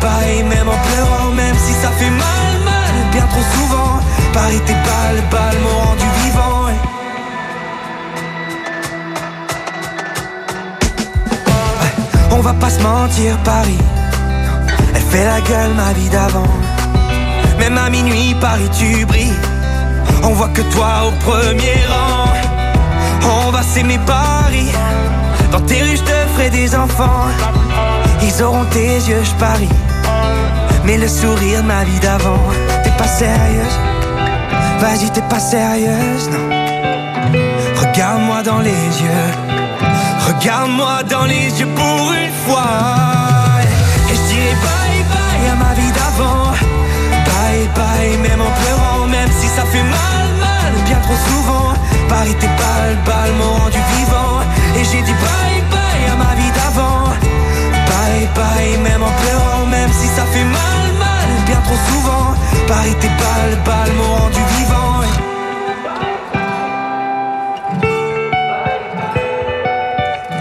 Bye, 0.00 0.42
même 0.44 0.68
en 0.68 0.78
pleurant, 0.88 1.30
même 1.32 1.56
si 1.56 1.72
ça 1.74 1.90
fait 1.90 2.10
mal, 2.10 2.52
mal, 2.64 2.94
bien 3.12 3.26
trop 3.26 3.44
souvent. 3.54 4.00
Paris, 4.32 4.60
tes 4.66 4.72
balles, 4.72 5.22
balles 5.30 5.60
m'ont 5.62 5.78
rendu 5.88 6.04
vivant. 6.24 6.50
On 12.32 12.40
va 12.40 12.54
pas 12.54 12.70
se 12.70 12.80
mentir, 12.80 13.36
Paris. 13.44 13.78
Elle 14.94 15.02
fait 15.02 15.24
la 15.24 15.40
gueule, 15.42 15.74
ma 15.74 15.92
vie 15.92 16.08
d'avant. 16.08 16.48
Même 17.58 17.76
à 17.76 17.90
minuit, 17.90 18.34
Paris, 18.40 18.70
tu 18.78 19.04
brilles. 19.04 19.36
On 20.22 20.30
voit 20.30 20.48
que 20.48 20.62
toi 20.62 21.06
au 21.08 21.10
premier 21.28 21.78
rang. 21.88 22.32
On 23.46 23.50
va 23.50 23.62
s'aimer 23.62 23.98
Paris. 24.06 24.70
Dans 25.52 25.60
tes 25.60 25.82
rues, 25.82 25.96
je 25.96 26.02
te 26.02 26.18
ferai 26.32 26.48
des 26.48 26.74
enfants. 26.74 27.26
Ils 28.22 28.42
auront 28.42 28.64
tes 28.66 28.96
yeux, 28.96 29.22
je 29.22 29.34
parie. 29.38 29.68
Mais 30.84 30.96
le 30.96 31.08
sourire, 31.08 31.62
ma 31.62 31.84
vie 31.84 32.00
d'avant. 32.00 32.40
T'es 32.82 32.90
pas 32.90 33.06
sérieuse? 33.06 33.78
Vas-y, 34.80 35.10
t'es 35.10 35.22
pas 35.22 35.40
sérieuse, 35.40 36.30
non. 36.30 36.48
Regarde-moi 37.76 38.42
dans 38.42 38.60
les 38.60 38.70
yeux. 38.70 39.30
Regarde-moi 40.26 41.02
dans 41.08 41.24
les 41.24 41.48
yeux 41.58 41.68
pour 41.76 42.12
une 42.12 42.34
fois. 42.46 42.72
Et 44.10 44.14
je 44.14 44.22
dirai 44.30 44.54
bye 44.66 45.02
bye 45.12 45.50
à 45.52 45.56
ma 45.64 45.74
vie 45.74 45.92
d'avant. 45.92 46.52
Bye 47.28 47.68
bye, 47.76 48.16
même 48.26 48.40
en 48.40 48.52
pleurant, 48.60 49.06
même 49.06 49.30
si 49.38 49.46
ça 49.48 49.64
fait 49.72 49.82
mal, 49.82 50.26
mal, 50.40 50.72
bien 50.86 50.98
trop 51.02 51.18
souvent. 51.28 51.74
Paris, 52.08 52.34
tes 52.40 52.48
balles, 52.60 52.98
balles 53.04 53.34
m'ont 53.38 53.56
rendu 53.64 53.78
vivant. 53.96 54.40
Et 54.76 54.84
j'ai 54.84 55.02
dit 55.02 55.16
bye 55.26 55.62
bye 55.70 56.04
à 56.12 56.16
ma 56.16 56.34
vie 56.34 56.52
d'avant. 56.58 57.04
Bye 57.90 58.28
bye, 58.34 58.78
même 58.78 59.02
en 59.02 59.12
pleurant, 59.22 59.59
même 59.80 59.92
si 59.92 60.08
ça 60.08 60.24
fait 60.32 60.44
mal, 60.44 60.82
mal, 61.06 61.28
bien 61.46 61.60
trop 61.66 61.80
souvent. 61.90 62.26
Paris, 62.68 62.94
tes 63.00 63.12
balles, 63.22 63.56
balles 63.64 63.94
m'ont 63.98 64.14
rendu 64.22 64.42
vivant. 64.56 64.94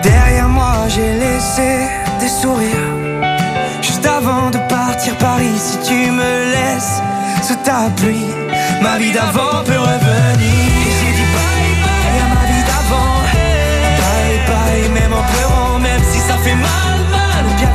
Derrière 0.03 0.49
moi, 0.49 0.73
j'ai 0.93 1.11
laissé 1.25 1.69
des 2.21 2.31
sourires. 2.41 2.91
Juste 3.81 4.05
avant 4.05 4.49
de 4.55 4.59
partir 4.77 5.15
Paris, 5.17 5.57
si 5.67 5.77
tu 5.87 5.99
me 6.19 6.31
laisses 6.55 6.97
sous 7.47 7.59
ta 7.67 7.81
pluie, 7.97 8.31
ma 8.81 8.97
vie 8.97 9.13
d'avant 9.17 9.63
peut 9.65 9.81
revenir. 9.91 10.78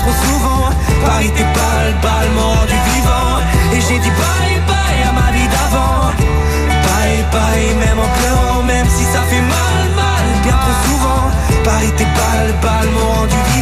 Trop 0.05 0.17
souvent. 0.27 0.69
Paris, 1.07 1.31
tes 1.37 1.49
balles, 1.57 1.95
balles 2.03 2.31
m'ont 2.37 2.53
rendu 2.59 2.79
vivant. 2.93 3.33
Et 3.75 3.81
j'ai 3.81 3.99
dit 3.99 4.15
bye 4.21 4.57
bye 4.69 5.01
à 5.09 5.13
ma 5.13 5.29
vie 5.33 5.49
d'avant. 5.55 6.13
Bye 6.87 7.25
bye, 7.33 7.75
même 7.83 7.99
en 7.99 8.11
pleurant, 8.19 8.63
même 8.63 8.89
si 8.89 9.05
ça 9.05 9.23
fait 9.31 9.45
mal, 9.57 9.85
mal, 9.97 10.27
bien 10.45 10.57
trop 10.65 10.79
souvent. 10.87 11.25
Paris, 11.65 11.93
tes 11.97 12.09
balles, 12.19 12.55
balles 12.63 12.91
m'ont 12.95 13.13
rendu 13.21 13.37
vivant. 13.37 13.54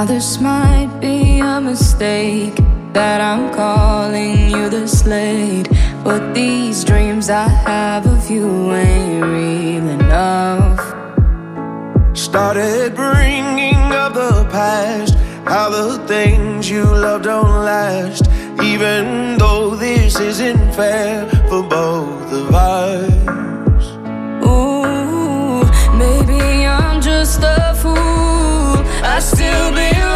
Now 0.00 0.06
this 0.06 0.40
might 0.40 0.88
be 0.98 1.40
a 1.40 1.60
mistake 1.60 2.56
that 2.94 3.20
I'm 3.20 3.52
calling 3.52 4.48
you 4.48 4.70
the 4.70 4.88
slate, 4.88 5.68
but 6.02 6.32
these 6.32 6.84
dreams 6.84 7.28
I 7.28 7.46
have 7.46 8.06
of 8.06 8.30
you 8.30 8.72
ain't 8.72 9.22
real 9.22 9.86
enough. 10.00 10.80
Started 12.16 12.94
bringing 12.94 13.76
up 13.92 14.14
the 14.14 14.48
past, 14.50 15.16
how 15.44 15.68
the 15.68 15.98
things 16.08 16.70
you 16.70 16.84
love 16.84 17.20
don't 17.20 17.62
last. 17.62 18.24
Even 18.62 19.36
though 19.36 19.76
this 19.76 20.18
isn't 20.18 20.72
fair 20.72 21.26
for 21.50 21.62
both 21.62 22.32
of 22.32 22.54
us. 22.54 23.84
Ooh, 24.48 25.60
maybe 25.98 26.64
I'm 26.64 27.02
just 27.02 27.42
a 27.42 27.69
still 29.20 29.70
belong 29.72 30.09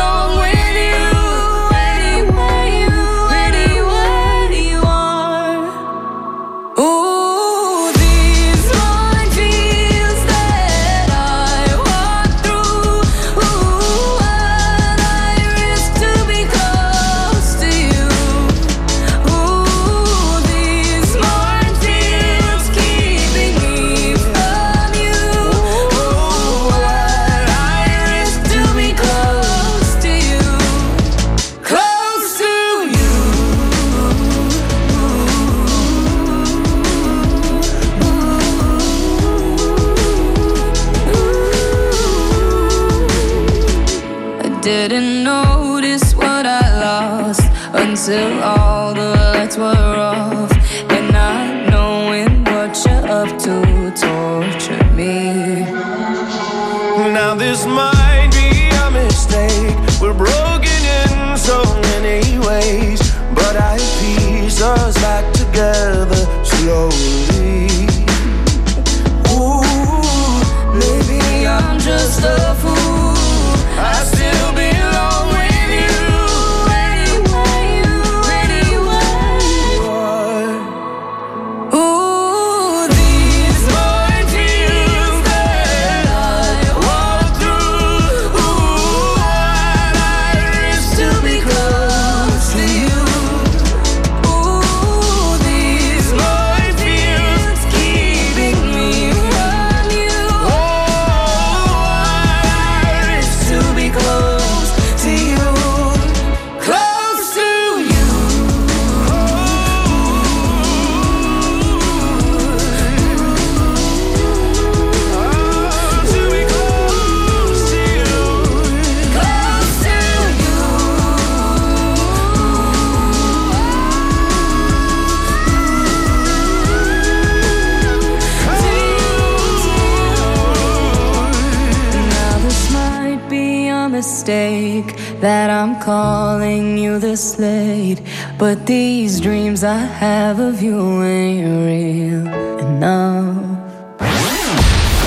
late, 137.39 138.02
but 138.39 138.66
these 138.66 139.20
dreams 139.20 139.62
I 139.65 139.78
have 139.78 140.40
of 140.40 140.62
you 140.62 141.02
ain't 141.02 141.47
real 141.66 142.27
enough. 142.59 143.36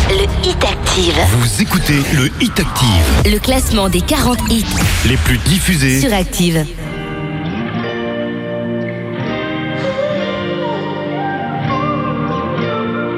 Le 0.09 0.25
Hit 0.43 0.63
Active. 0.63 1.15
Vous 1.39 1.61
écoutez 1.61 2.01
le 2.15 2.25
Hit 2.41 2.59
Active, 2.59 3.31
Le 3.31 3.39
classement 3.39 3.89
des 3.89 4.01
40 4.01 4.39
hits 4.49 4.65
les 5.07 5.17
plus 5.17 5.37
diffusés 5.39 5.99
sur 5.99 6.13
Active. 6.13 6.65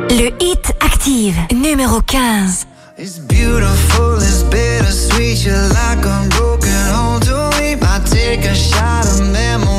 Le 0.10 0.32
hit 0.44 0.74
active, 0.82 1.36
numéro 1.54 2.02
15. 2.02 2.66
It's 2.98 3.20
beautiful, 3.20 4.18
it's 4.18 4.44
bittersweet. 4.44 5.46
You're 5.46 5.70
like 5.70 6.06
a 6.06 6.49
a 8.50 8.56
shot 8.56 9.06
of 9.06 9.32
memories 9.32 9.79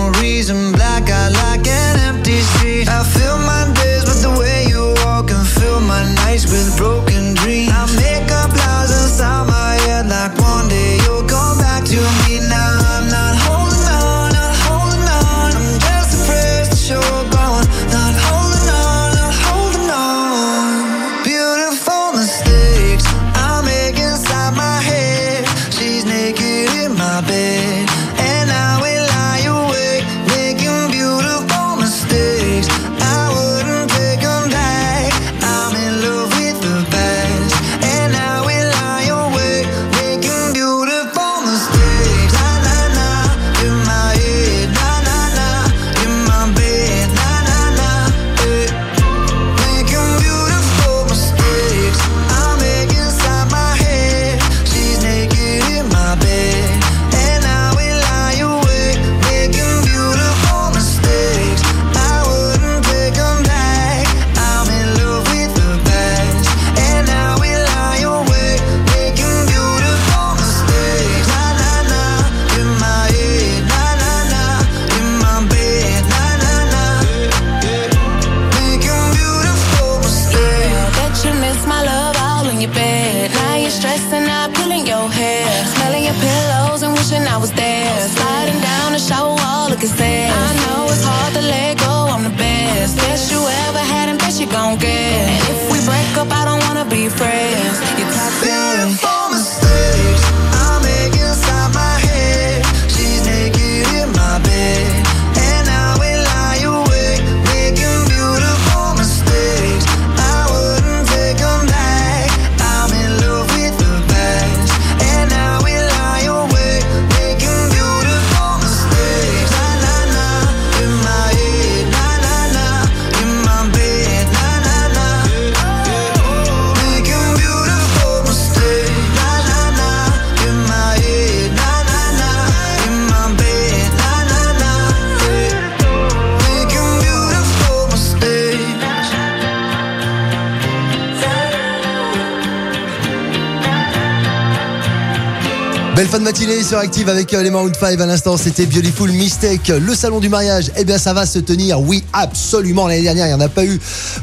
Active 146.79 147.09
avec 147.09 147.35
euh, 147.35 147.43
les 147.43 147.51
Maroon 147.51 147.73
5 147.79 148.01
à 148.01 148.07
l'instant, 148.07 148.37
c'était 148.37 148.65
Beautiful 148.65 149.11
Mistake. 149.11 149.69
Le 149.69 149.93
salon 149.95 150.21
du 150.21 150.29
mariage, 150.29 150.71
eh 150.77 150.85
bien 150.85 150.99
ça 150.99 151.13
va 151.13 151.27
se 151.27 151.41
tenir, 151.41 151.81
oui 151.81 152.05
absolument. 152.13 152.87
L'année 152.87 153.03
dernière, 153.03 153.27
il 153.27 153.31
n'y 153.31 153.35
en 153.35 153.41
a 153.41 153.49
pas 153.49 153.65
eu 153.65 153.81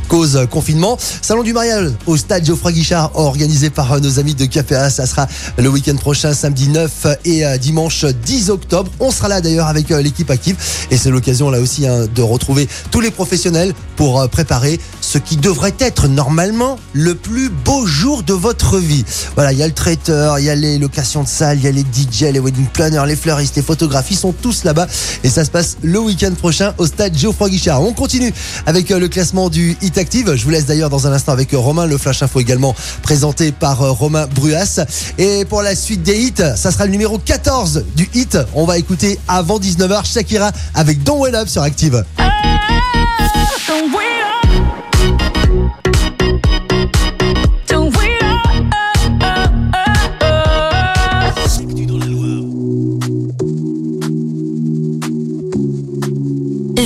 cause 0.07 0.37
euh, 0.37 0.45
confinement. 0.45 0.97
Salon 1.21 1.43
du 1.43 1.51
mariage 1.51 1.91
au 2.05 2.15
stade 2.15 2.45
Geoffroy 2.45 2.71
Guichard, 2.71 3.11
organisé 3.15 3.69
par 3.69 3.91
euh, 3.91 3.99
nos 3.99 4.19
amis 4.19 4.33
de 4.33 4.45
Café 4.45 4.75
Ça 4.89 5.05
sera 5.05 5.27
le 5.57 5.67
week-end 5.67 5.95
prochain, 5.95 6.33
samedi 6.33 6.69
9 6.69 7.07
et 7.25 7.43
dimanche 7.59 8.05
10 8.05 8.49
octobre. 8.49 8.89
On 9.01 9.11
sera 9.11 9.27
là 9.27 9.41
d'ailleurs 9.41 9.67
avec 9.67 9.89
l'équipe 9.89 10.29
Active 10.31 10.55
et 10.89 10.97
c'est 10.97 11.09
l'occasion 11.09 11.49
là 11.49 11.59
aussi 11.59 11.85
hein, 11.85 12.05
de 12.13 12.21
retrouver 12.21 12.69
tous 12.91 13.01
les 13.01 13.11
professionnels 13.11 13.73
pour 13.97 14.27
préparer 14.29 14.79
ce 15.01 15.17
qui 15.17 15.37
devrait 15.37 15.73
être 15.79 16.07
normalement 16.07 16.77
le 16.93 17.15
plus 17.15 17.49
beau 17.49 17.85
jour 17.85 18.23
de 18.23 18.33
votre 18.33 18.77
vie. 18.77 19.03
Voilà, 19.35 19.51
il 19.51 19.57
y 19.57 19.63
a 19.63 19.67
le 19.67 19.73
traiteur, 19.73 20.39
il 20.39 20.45
y 20.45 20.49
a 20.49 20.55
les 20.55 20.77
locations 20.77 21.23
de 21.23 21.27
salles, 21.27 21.57
il 21.57 21.65
y 21.65 21.67
a 21.67 21.71
les 21.71 21.81
DJ, 21.81 22.31
les 22.31 22.36
wedding 22.39 22.67
planners, 22.67 23.03
les 23.07 23.15
fleuristes, 23.15 23.55
les 23.55 23.61
photographes, 23.61 24.11
ils 24.11 24.17
sont 24.17 24.33
tous 24.33 24.63
là-bas 24.63 24.87
et 25.23 25.29
ça 25.29 25.45
se 25.45 25.49
passe 25.49 25.77
le 25.81 25.99
week-end 25.99 26.33
prochain 26.37 26.73
au 26.77 26.85
stade 26.85 27.17
Geoffroy 27.17 27.49
Guichard. 27.49 27.81
On 27.81 27.93
continue 27.93 28.33
avec 28.65 28.91
euh, 28.91 28.99
le 28.99 29.07
classement 29.07 29.49
du 29.49 29.77
Hit 29.81 29.97
Active. 29.97 30.35
Je 30.35 30.43
vous 30.43 30.49
laisse 30.49 30.65
d'ailleurs 30.65 30.89
dans 30.89 31.07
un 31.07 31.11
instant 31.11 31.31
avec 31.31 31.53
euh, 31.53 31.57
Romain, 31.57 31.85
le 31.85 31.97
Flash 31.97 32.23
Info 32.23 32.39
également 32.39 32.75
présenté 33.01 33.51
par 33.51 33.81
euh, 33.81 33.91
Romain 33.91 34.27
Bruas. 34.27 34.81
Et 35.17 35.45
pour 35.45 35.61
la 35.61 35.75
suite 35.75 36.03
des 36.03 36.19
hits, 36.19 36.33
ça 36.55 36.71
sera 36.71 36.85
le 36.85 36.91
numéro 36.91 37.17
14 37.17 37.85
du 37.95 38.09
hit. 38.13 38.37
On 38.53 38.65
va 38.65 38.77
écouter 38.77 39.19
avant 39.27 39.59
19h 39.59 40.05
Shakira 40.05 40.51
avec 40.73 41.03
Don't 41.03 41.19
Wait 41.19 41.35
Up 41.35 41.47
sur 41.47 41.61
Active. 41.61 42.03
Don't 42.17 43.66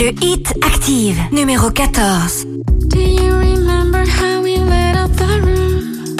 Le 0.01 0.07
hit 0.19 0.51
active, 0.63 1.21
numéro 1.31 1.69
14. 1.69 2.47
Do 2.87 2.99
you 2.99 3.35
remember 3.37 3.99
how 3.99 4.41
we 4.41 4.57
lit 4.57 4.95
up 4.95 5.11
the 5.15 5.39
room? 5.43 6.17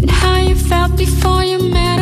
And 0.00 0.10
how 0.10 0.38
you 0.38 0.54
felt 0.54 0.96
before 0.96 1.44
you 1.44 1.68
met 1.68 2.00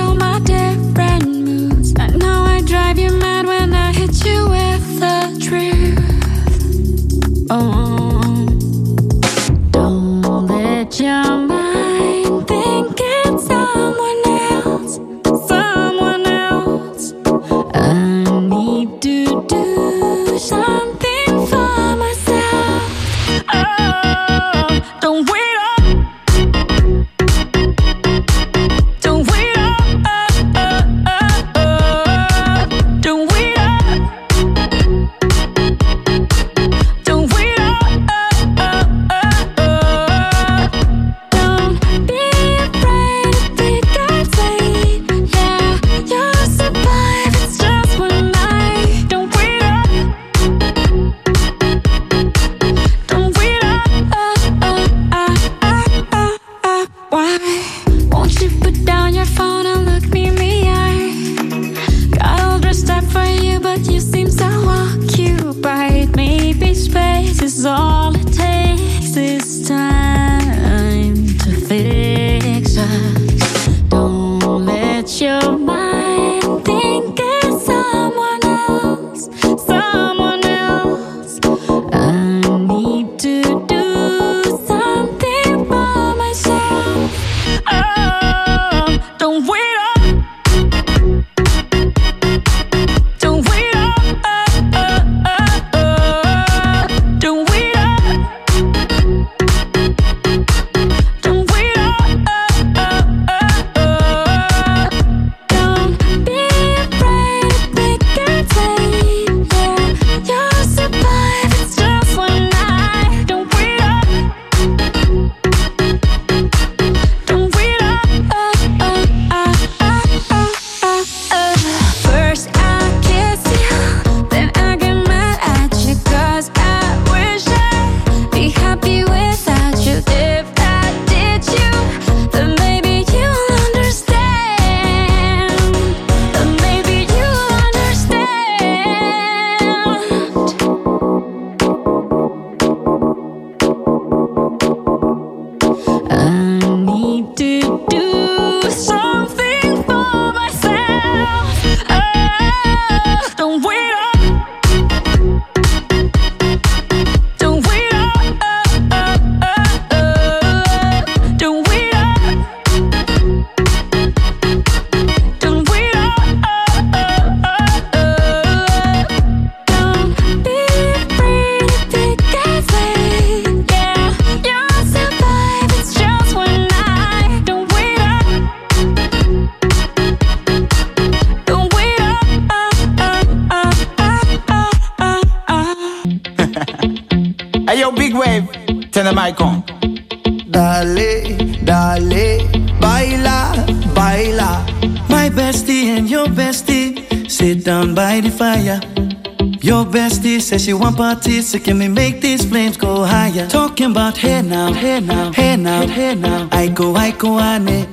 music 201.42 201.66
and 201.66 201.80
we 201.80 201.88
make 201.88 202.20
these 202.20 202.44
flames 202.44 202.76
go 202.76 203.02
higher. 203.02 203.48
Talking 203.48 203.90
about 203.90 204.16
hey 204.16 204.42
now, 204.42 204.72
hey 204.72 205.00
now, 205.00 205.32
hey 205.32 205.56
now, 205.56 205.84
hey 205.88 206.14
now. 206.14 206.48
I 206.52 206.68
go, 206.68 206.94
I 206.94 207.10
go, 207.10 207.40
ane. 207.40 207.92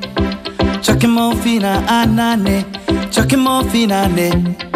Chucking 0.84 1.10
more 1.10 1.34
off, 1.34 1.44
anane. 1.88 2.58
Chucking 3.12 3.40
more 3.40 3.64
fina, 3.72 4.08
ne. 4.08 4.69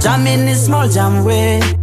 Jam 0.00 0.26
in 0.26 0.46
the 0.46 0.54
small 0.54 0.88
jam 0.88 1.24
way. 1.24 1.81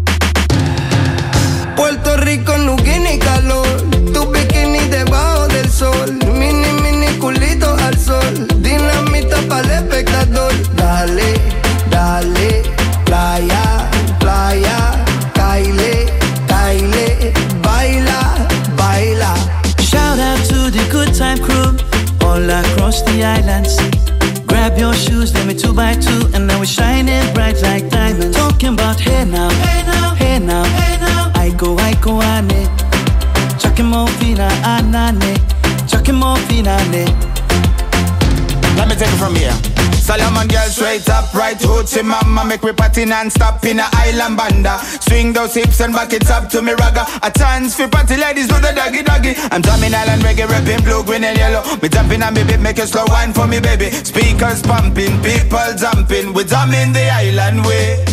pretty 41.99 42.07
mama 42.07 42.45
Make 42.45 42.63
me 42.63 42.73
party 42.73 43.05
non-stop 43.05 43.63
in 43.65 43.79
a 43.79 43.87
island 43.93 44.37
banda. 44.37 44.79
Swing 45.01 45.33
those 45.33 45.53
hips 45.53 45.79
and 45.81 45.93
back 45.93 46.13
it 46.13 46.29
up 46.29 46.49
to 46.49 46.61
me 46.61 46.73
ragga. 46.73 47.05
A 47.21 47.31
chance 47.31 47.75
for 47.75 47.87
party 47.87 48.17
ladies 48.17 48.47
do 48.47 48.55
the 48.55 48.71
doggy 48.75 49.03
doggy. 49.03 49.33
I'm 49.51 49.61
drumming 49.61 49.93
island 49.93 50.21
reggae 50.23 50.47
rapping 50.47 50.83
blue, 50.83 51.03
green 51.03 51.23
and 51.23 51.37
yellow. 51.37 51.63
Me 51.81 51.89
jumping 51.89 52.23
on 52.23 52.33
me 52.33 52.43
beat 52.43 52.59
make 52.59 52.79
a 52.79 52.87
slow 52.87 53.05
wine 53.07 53.33
for 53.33 53.47
me 53.47 53.59
baby. 53.59 53.91
Speakers 53.91 54.61
pumping, 54.61 55.21
people 55.21 55.69
jumping. 55.77 56.33
We 56.33 56.43
drumming 56.43 56.93
the 56.93 57.09
island 57.11 57.65
way. 57.65 58.03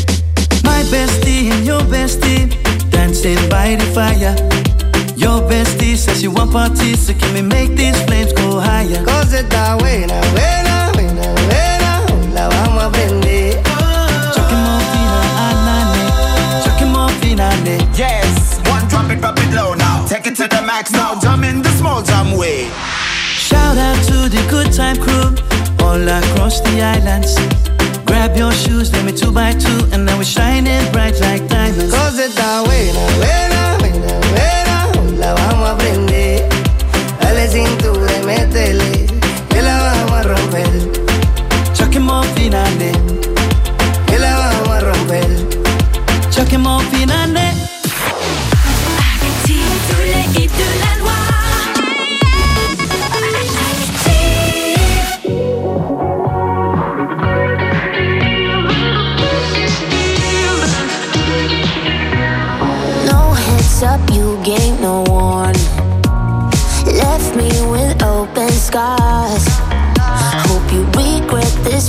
My 0.64 0.82
bestie 0.90 1.50
and 1.50 1.64
your 1.64 1.80
bestie 1.82 2.52
Dancing 2.90 3.40
by 3.48 3.76
the 3.76 3.86
fire. 3.94 4.36
Your 5.16 5.40
bestie 5.48 5.96
says 5.96 6.20
she 6.20 6.28
want 6.28 6.52
parties, 6.52 7.06
so 7.06 7.14
can 7.14 7.32
we 7.34 7.42
make 7.42 7.76
these 7.76 8.00
flames 8.04 8.32
go 8.32 8.60
higher? 8.60 9.04
Cause 9.04 9.32
it 9.32 9.48
that 9.50 9.80
way, 9.80 10.04
now. 10.06 10.34
way. 10.34 10.55
to 20.36 20.46
the 20.48 20.60
max 20.60 20.92
now. 20.92 21.18
Jam 21.18 21.44
in 21.44 21.62
the 21.62 21.70
small 21.70 22.02
jam 22.02 22.36
way. 22.36 22.68
Shout 23.48 23.78
out 23.78 23.96
to 24.04 24.28
the 24.28 24.46
good 24.50 24.70
time 24.70 24.96
crew 24.96 25.32
all 25.84 26.02
across 26.02 26.60
the 26.60 26.82
islands. 26.82 27.34
Grab 28.04 28.36
your 28.36 28.52
shoes, 28.52 28.92
let 28.92 29.04
me 29.06 29.12
two 29.12 29.32
by 29.32 29.52
two, 29.52 29.80
and 29.92 30.04
now 30.04 30.18
we're 30.18 30.24
shining 30.24 30.92
bright 30.92 31.18
like 31.20 31.48
diamonds. 31.48 31.94
Cause 31.94 32.18
it's 32.18 32.38
our 32.38 32.68
way, 32.68 32.90
that 32.92 33.50
way. 33.50 33.55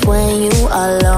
when 0.05 0.43
you 0.43 0.67
are 0.67 0.97
alone. 0.97 1.16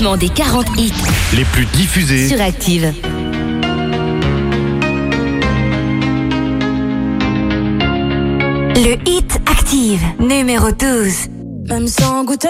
Classement 0.00 0.16
des 0.16 0.30
40 0.30 0.66
hits 0.78 0.92
les 1.34 1.44
plus 1.44 1.66
diffusés. 1.66 2.28
sur 2.28 2.40
Active. 2.40 2.92
Le 8.76 8.94
Hit 9.06 9.38
Active, 9.46 10.00
numéro 10.18 10.70
12. 10.70 11.12
Même 11.68 11.86
sans 11.86 12.24
goûter, 12.24 12.48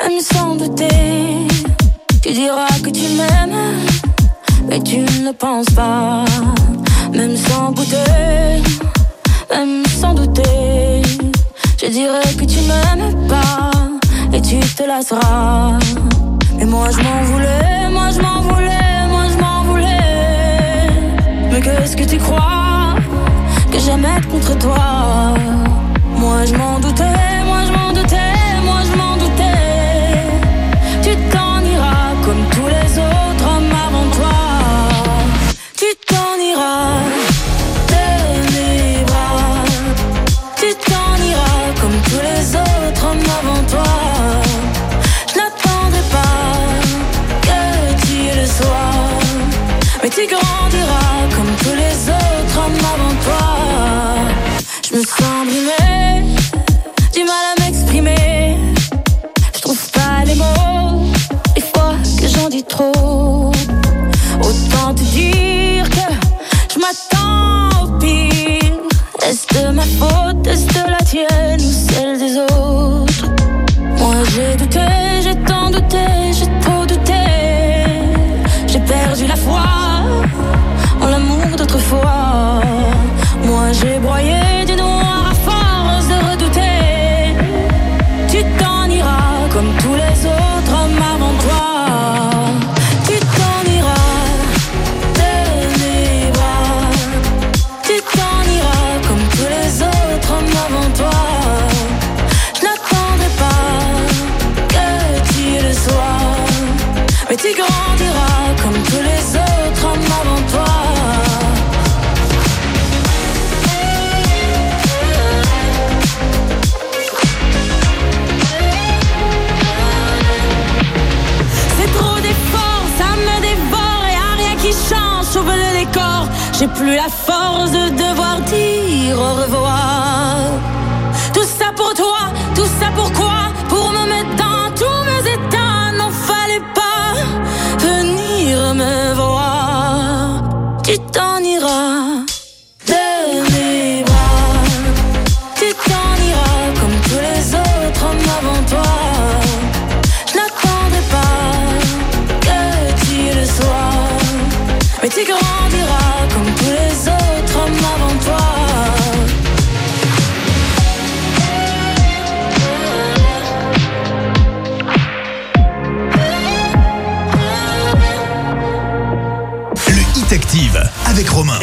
même 0.00 0.20
sans 0.20 0.56
douter, 0.56 0.88
tu 2.22 2.32
diras 2.32 2.66
que 2.82 2.90
tu 2.90 3.08
m'aimes, 3.16 3.86
mais 4.68 4.82
tu 4.82 4.98
ne 4.98 5.32
penses 5.32 5.70
pas. 5.76 6.24
Même 7.12 7.36
sans 7.36 7.70
goûter, 7.70 8.62
même 9.50 9.84
sans 10.00 10.14
douter, 10.14 11.02
je 11.80 11.86
dirais 11.86 12.34
que 12.36 12.44
tu 12.44 12.60
m'aimes 12.62 12.83
te 14.84 14.88
lasseras. 14.88 15.78
Mais 16.56 16.66
moi 16.66 16.88
je 16.90 16.98
m'en 17.02 17.22
voulais, 17.30 17.88
moi 17.90 18.08
je 18.14 18.20
m'en 18.20 18.40
voulais, 18.42 19.06
moi 19.08 19.24
je 19.32 19.38
m'en 19.42 19.62
voulais. 19.64 20.88
Mais 21.50 21.60
qu'est-ce 21.60 21.96
que 21.96 22.04
tu 22.04 22.18
crois 22.18 22.94
que 23.72 23.78
j'aime 23.78 24.04
être 24.04 24.28
contre 24.28 24.56
toi? 24.58 25.34
Moi 26.16 26.44
je 26.46 26.54
m'en 26.54 26.78
doutais, 26.78 27.20
moi 27.46 27.60
je 27.66 27.72
m'en 27.76 27.92
doutais, 27.92 28.33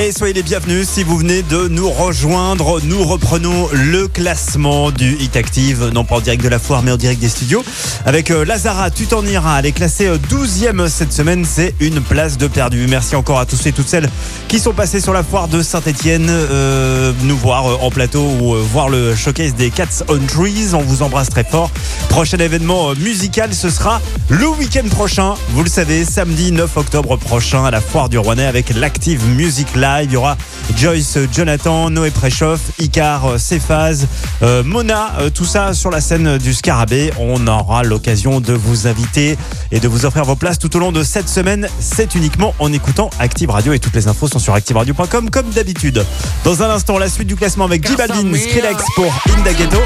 Et 0.01 0.11
soyez 0.11 0.33
les 0.33 0.41
bienvenus 0.41 0.89
si 0.89 1.03
vous 1.03 1.15
venez 1.15 1.43
de 1.43 1.67
nous 1.67 1.87
rejoindre. 1.87 2.81
Nous 2.83 3.03
reprenons 3.03 3.69
le 3.71 4.07
classement 4.07 4.89
du 4.89 5.13
Hit 5.13 5.35
Active, 5.35 5.91
non 5.93 6.03
pas 6.03 6.15
en 6.15 6.21
direct 6.21 6.43
de 6.43 6.49
la 6.49 6.57
foire, 6.57 6.81
mais 6.81 6.91
en 6.91 6.97
direct 6.97 7.21
des 7.21 7.29
studios. 7.29 7.63
Avec 8.07 8.31
euh, 8.31 8.43
Lazara, 8.43 8.89
tu 8.89 9.05
t'en 9.05 9.23
iras. 9.23 9.59
Elle 9.59 9.67
est 9.67 9.71
classée 9.73 10.07
euh, 10.07 10.17
12e 10.17 10.87
cette 10.87 11.13
semaine. 11.13 11.45
C'est 11.45 11.75
une 11.79 12.01
place 12.01 12.39
de 12.39 12.47
perdu. 12.47 12.87
Merci 12.89 13.15
encore 13.15 13.37
à 13.37 13.45
tous 13.45 13.63
et 13.67 13.73
toutes 13.73 13.89
celles 13.89 14.09
qui 14.47 14.59
sont 14.59 14.73
passés 14.73 14.99
sur 14.99 15.13
la 15.13 15.21
foire 15.21 15.47
de 15.47 15.61
Saint-Etienne, 15.61 16.31
nous 17.23 17.37
voir 17.37 17.67
euh, 17.67 17.77
en 17.81 17.89
plateau 17.89 18.23
ou 18.39 18.53
euh, 18.53 18.61
voir 18.61 18.89
le 18.89 19.15
showcase 19.15 19.55
des 19.55 19.69
Cats 19.69 20.03
on 20.09 20.19
Trees. 20.19 20.73
On 20.73 20.81
vous 20.81 21.03
embrasse 21.03 21.29
très 21.29 21.43
fort. 21.43 21.71
Prochain 22.09 22.37
événement 22.37 22.91
euh, 22.91 22.95
musical, 22.95 23.53
ce 23.53 23.69
sera 23.69 24.01
le 24.29 24.47
week-end 24.47 24.87
prochain. 24.89 25.35
Vous 25.49 25.63
le 25.63 25.69
savez, 25.69 26.05
samedi 26.05 26.51
9 26.51 26.77
octobre 26.77 27.17
prochain 27.17 27.63
à 27.65 27.71
la 27.71 27.81
foire 27.81 28.09
du 28.09 28.17
Rouennais 28.17 28.45
avec 28.45 28.75
l'Active 28.75 29.25
Music 29.25 29.67
Live. 29.75 29.90
Il 30.03 30.11
y 30.11 30.15
aura 30.15 30.37
Joyce 30.77 31.17
Jonathan, 31.33 31.89
Noé 31.89 32.11
Préchoff, 32.11 32.59
Icar 32.79 33.39
Cephaz, 33.39 34.07
euh, 34.41 34.63
Mona, 34.63 35.13
euh, 35.19 35.29
tout 35.29 35.45
ça 35.45 35.73
sur 35.73 35.91
la 35.91 35.99
scène 35.99 36.37
du 36.37 36.53
Scarabée. 36.53 37.11
On 37.19 37.45
aura 37.47 37.83
l'occasion 37.83 38.39
de 38.39 38.53
vous 38.53 38.87
inviter 38.87 39.37
et 39.71 39.79
de 39.79 39.87
vous 39.87 40.05
offrir 40.05 40.23
vos 40.23 40.35
places 40.35 40.59
tout 40.59 40.73
au 40.75 40.79
long 40.79 40.91
de 40.91 41.03
cette 41.03 41.29
semaine. 41.29 41.67
C'est 41.79 42.15
uniquement 42.15 42.55
en 42.59 42.71
écoutant 42.71 43.09
Active 43.19 43.49
Radio 43.49 43.73
et 43.73 43.79
toutes 43.79 43.95
les 43.95 44.07
infos 44.07 44.27
sont 44.27 44.39
sur 44.39 44.53
activeradio.com 44.53 45.29
comme 45.29 45.49
d'habitude. 45.49 46.05
Dans 46.43 46.63
un 46.63 46.69
instant, 46.69 46.97
la 46.97 47.09
suite 47.09 47.27
du 47.27 47.35
classement 47.35 47.65
avec 47.65 47.85
J 47.85 47.95
Balvin, 47.95 48.33
Skrillex 48.33 48.83
pour 48.95 49.13
Indaghetto. 49.37 49.79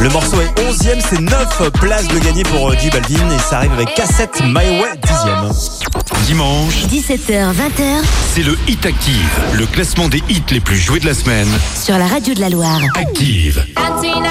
Le 0.00 0.08
morceau 0.10 0.40
est 0.40 0.60
11e, 0.60 1.00
c'est 1.08 1.20
9 1.20 1.70
places 1.72 2.08
de 2.08 2.18
gagner 2.18 2.42
pour 2.44 2.70
euh, 2.70 2.74
J 2.78 2.90
Balvin 2.90 3.30
et 3.30 3.38
ça 3.38 3.58
arrive 3.58 3.72
avec 3.72 3.94
Cassette 3.94 4.42
My 4.44 4.80
Way 4.80 4.94
10e. 5.02 6.26
Dimanche, 6.26 6.74
17h, 6.90 7.52
20h 7.52 8.02
c'est 8.34 8.42
le 8.42 8.56
Hit 8.68 8.84
Active, 8.86 9.40
le 9.54 9.66
classement 9.66 10.08
des 10.08 10.22
hits 10.28 10.42
les 10.50 10.60
plus 10.60 10.76
joués 10.78 11.00
de 11.00 11.06
la 11.06 11.14
semaine. 11.14 11.48
sur 11.80 11.96
la 11.98 12.06
radio 12.06 12.34
de 12.34 12.40
la 12.40 12.48
Loire. 12.50 12.80
Active. 12.96 13.64
Antina 13.76 14.30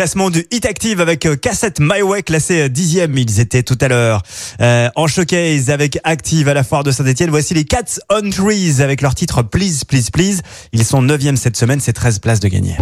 classement 0.00 0.30
du 0.30 0.46
Hit 0.50 0.64
Active 0.64 1.02
avec 1.02 1.26
euh, 1.26 1.36
Cassette 1.36 1.78
My 1.78 2.00
Way 2.00 2.22
classé 2.22 2.62
euh, 2.62 2.68
dixième. 2.70 3.18
Ils 3.18 3.38
étaient 3.38 3.62
tout 3.62 3.76
à 3.82 3.88
l'heure 3.88 4.22
euh, 4.62 4.88
en 4.96 5.06
showcase 5.06 5.68
avec 5.68 5.98
Active 6.04 6.48
à 6.48 6.54
la 6.54 6.64
foire 6.64 6.84
de 6.84 6.90
Saint-Etienne. 6.90 7.28
Voici 7.28 7.52
les 7.52 7.64
Cats 7.64 8.00
on 8.08 8.30
Trees 8.30 8.80
avec 8.80 9.02
leur 9.02 9.14
titre 9.14 9.42
Please, 9.42 9.84
Please, 9.86 10.10
Please. 10.10 10.40
Ils 10.72 10.86
sont 10.86 11.02
neuvième 11.02 11.36
cette 11.36 11.58
semaine, 11.58 11.80
c'est 11.80 11.92
13 11.92 12.18
places 12.20 12.40
de 12.40 12.48
gagner. 12.48 12.78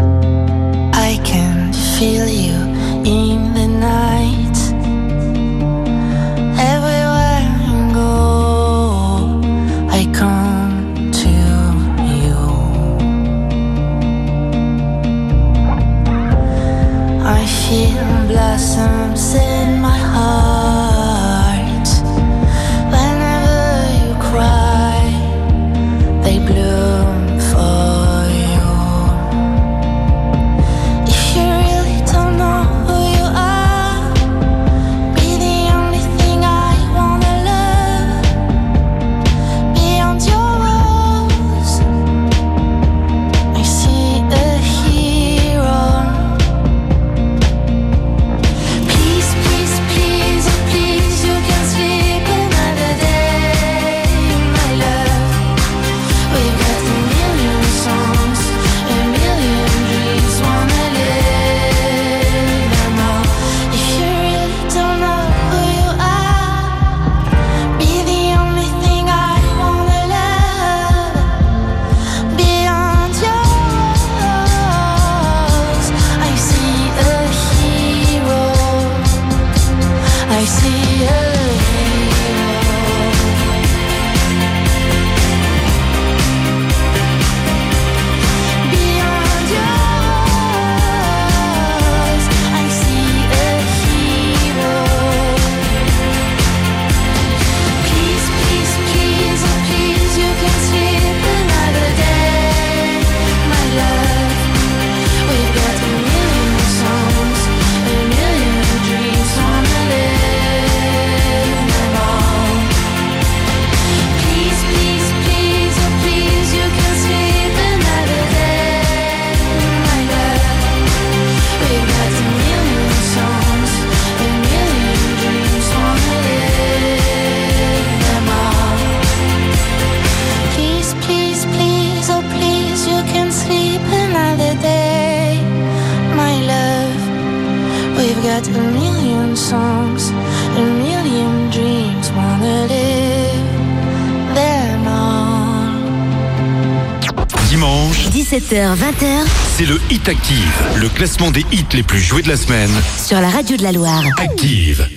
C'est 150.08 150.12
Active, 150.12 150.80
le 150.80 150.88
classement 150.88 151.30
des 151.30 151.44
hits 151.52 151.66
les 151.74 151.82
plus 151.82 152.00
joués 152.00 152.22
de 152.22 152.28
la 152.28 152.36
semaine. 152.36 152.70
sur 152.96 153.20
la 153.20 153.28
radio 153.28 153.58
de 153.58 153.62
la 153.62 153.72
Loire. 153.72 154.02
Active. 154.18 154.88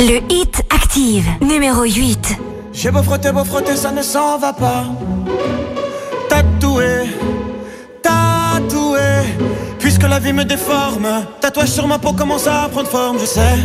Le 0.00 0.32
hit 0.32 0.62
active, 0.70 1.26
numéro 1.42 1.82
8. 1.82 2.38
J'ai 2.72 2.90
beau 2.90 3.02
frotter, 3.02 3.32
beau 3.32 3.44
frotter, 3.44 3.76
ça 3.76 3.92
ne 3.92 4.00
s'en 4.00 4.38
va 4.38 4.54
pas. 4.54 4.86
Tatoué, 6.30 7.10
tatoué. 8.02 9.00
Puisque 9.78 10.04
la 10.04 10.18
vie 10.18 10.32
me 10.32 10.44
déforme, 10.44 11.26
tatouage 11.40 11.68
sur 11.68 11.86
ma 11.86 11.98
peau 11.98 12.14
commence 12.14 12.46
à 12.46 12.66
prendre 12.70 12.88
forme, 12.88 13.18
je 13.20 13.26
sais. 13.26 13.58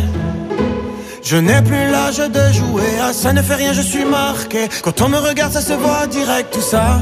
Je 1.24 1.38
n'ai 1.38 1.62
plus 1.62 1.90
l'âge 1.90 2.18
de 2.18 2.52
jouer, 2.52 2.98
ah 3.02 3.14
ça 3.14 3.32
ne 3.32 3.40
fait 3.40 3.54
rien, 3.54 3.72
je 3.72 3.80
suis 3.80 4.04
marqué. 4.04 4.68
Quand 4.82 5.00
on 5.00 5.08
me 5.08 5.16
regarde, 5.16 5.54
ça 5.54 5.62
se 5.62 5.72
voit 5.72 6.06
direct, 6.06 6.52
tout 6.52 6.60
ça. 6.60 7.00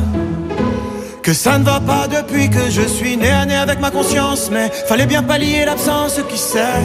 Que 1.25 1.33
ça 1.33 1.59
ne 1.59 1.65
va 1.65 1.81
pas 1.81 2.07
depuis 2.07 2.49
que 2.49 2.71
je 2.71 2.83
suis 2.83 3.17
né 3.17 3.31
à 3.31 3.45
nez 3.45 3.57
avec 3.57 3.81
ma 3.81 3.91
conscience, 3.91 4.49
mais 4.53 4.71
fallait 4.87 5.07
bien 5.07 5.25
pallier 5.25 5.65
l'absence, 5.65 6.21
qui 6.29 6.39
sait. 6.39 6.85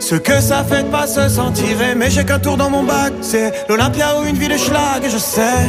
Ce 0.00 0.16
que 0.16 0.40
ça 0.40 0.64
fait 0.64 0.82
de 0.82 0.88
pas 0.88 1.06
se 1.06 1.28
sentir 1.28 1.80
aimé, 1.80 2.06
j'ai 2.08 2.24
qu'un 2.24 2.40
tour 2.40 2.56
dans 2.56 2.68
mon 2.68 2.82
bac, 2.82 3.12
c'est 3.20 3.52
l'Olympia 3.68 4.18
ou 4.18 4.24
une 4.24 4.36
ville 4.36 4.58
schlag, 4.58 5.04
je 5.08 5.18
sais. 5.18 5.68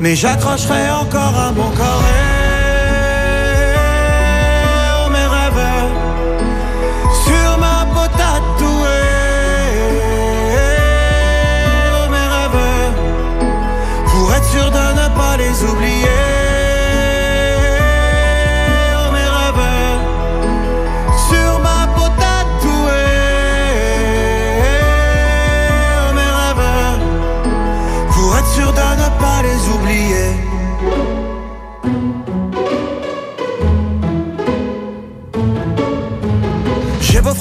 Mais 0.00 0.16
j'accrocherai 0.16 0.90
encore 0.90 1.38
à 1.38 1.52
mon 1.52 1.70
corps 1.70 2.02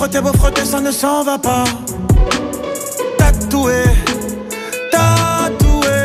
frotter, 0.07 0.21
beau 0.21 0.37
frotter, 0.37 0.65
ça 0.65 0.79
ne 0.79 0.91
s'en 0.91 1.23
va 1.23 1.37
pas. 1.37 1.63
Tatoué, 3.17 3.83
tatoué. 4.91 5.97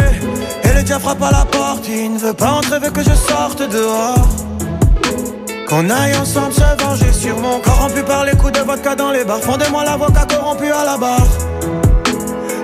Et 0.65 0.73
le 0.75 0.83
diable 0.83 1.03
frappe 1.03 1.23
à 1.23 1.31
la 1.31 1.45
porte, 1.45 1.87
il 1.89 2.15
ne 2.15 2.19
veut 2.19 2.33
pas 2.33 2.53
entrer, 2.53 2.79
veut 2.81 2.91
que 2.91 3.03
je 3.03 3.15
sorte 3.15 3.63
dehors. 3.63 4.27
Qu'on 5.69 5.89
aille 5.89 6.17
ensemble 6.17 6.53
se 6.53 6.85
venger 6.85 7.13
sur 7.13 7.39
mon 7.39 7.61
corrompu 7.61 8.03
par 8.03 8.25
les 8.25 8.37
coups 8.37 8.53
de 8.53 8.61
vodka 8.61 8.95
dans 8.95 9.13
les 9.13 9.25
bars. 9.25 9.41
Fondez-moi 9.41 9.85
l'avocat 9.85 10.27
corrompu 10.29 10.71
à 10.71 10.85
la 10.85 10.97
barre. 10.99 11.29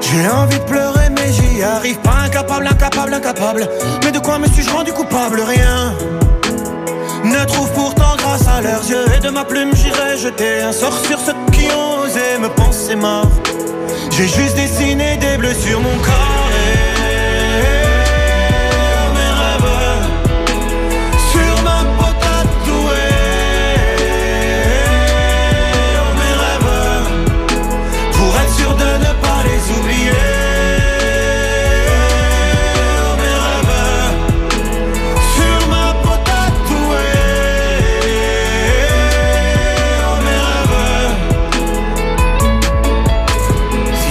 J'ai 0.01 0.29
envie 0.29 0.59
de 0.59 0.65
pleurer, 0.65 1.09
mais 1.11 1.33
j'y 1.33 1.63
arrive 1.63 1.99
pas. 1.99 2.17
Incapable, 2.27 2.67
incapable, 2.67 3.15
incapable. 3.15 3.69
Mais 4.05 4.11
de 4.11 4.19
quoi 4.19 4.39
me 4.39 4.49
suis-je 4.49 4.71
rendu 4.71 4.93
coupable? 4.93 5.41
Rien. 5.41 5.95
Ne 7.25 7.45
trouve 7.47 7.71
pourtant 7.73 8.08
à 8.35 8.61
leurs 8.61 8.89
yeux 8.89 9.07
et 9.17 9.21
de 9.21 9.31
ma 9.31 9.45
plume 9.45 9.75
j'irai 9.75 10.19
jeter 10.19 10.61
un 10.61 10.73
sort 10.73 10.99
sur 11.05 11.19
ceux 11.19 11.33
qui 11.53 11.67
ont 11.73 12.01
osé 12.03 12.39
me 12.41 12.49
penser 12.49 12.95
mort. 12.95 13.31
J'ai 14.11 14.29
juste 14.29 14.55
dessiné 14.55 15.17
des 15.17 15.39
bleus 15.39 15.55
sur 15.55 15.81
mon 15.81 15.97
corps 15.99 16.38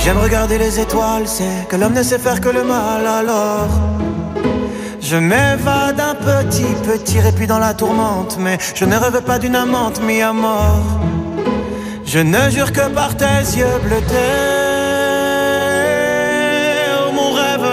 viens 0.07 0.15
de 0.15 0.23
regarder 0.23 0.57
les 0.57 0.79
étoiles, 0.79 1.27
c'est 1.27 1.67
que 1.67 1.75
l'homme 1.75 1.91
ne 1.91 2.01
sait 2.01 2.17
faire 2.17 2.39
que 2.39 2.47
le 2.47 2.63
mal 2.63 3.05
alors. 3.05 3.67
Je 5.01 5.17
m'évade 5.17 5.99
un 5.99 6.15
petit, 6.15 6.71
petit 6.89 7.19
répit 7.19 7.45
dans 7.45 7.59
la 7.59 7.73
tourmente, 7.73 8.37
mais 8.39 8.57
je 8.73 8.85
ne 8.85 8.95
rêve 8.95 9.21
pas 9.23 9.37
d'une 9.37 9.57
amante 9.57 9.99
mis 10.01 10.21
à 10.21 10.31
mort. 10.31 10.87
Je 12.05 12.19
ne 12.19 12.49
jure 12.49 12.71
que 12.71 12.87
par 12.99 13.17
tes 13.17 13.41
yeux 13.59 13.79
bleutés, 13.83 14.15
oh, 17.01 17.11
mon 17.11 17.31
rêve, 17.41 17.69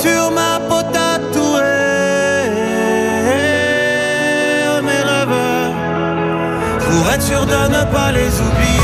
sur 0.00 0.32
ma 0.32 0.58
peau 0.68 0.82
tatouée, 0.92 1.60
oh, 4.72 4.82
mes 4.88 5.02
rêves, 5.12 5.40
pour 6.84 7.12
être 7.12 7.22
sûr 7.22 7.46
de 7.46 7.60
ne 7.76 7.82
pas 7.94 8.10
les 8.10 8.32
oublier. 8.46 8.83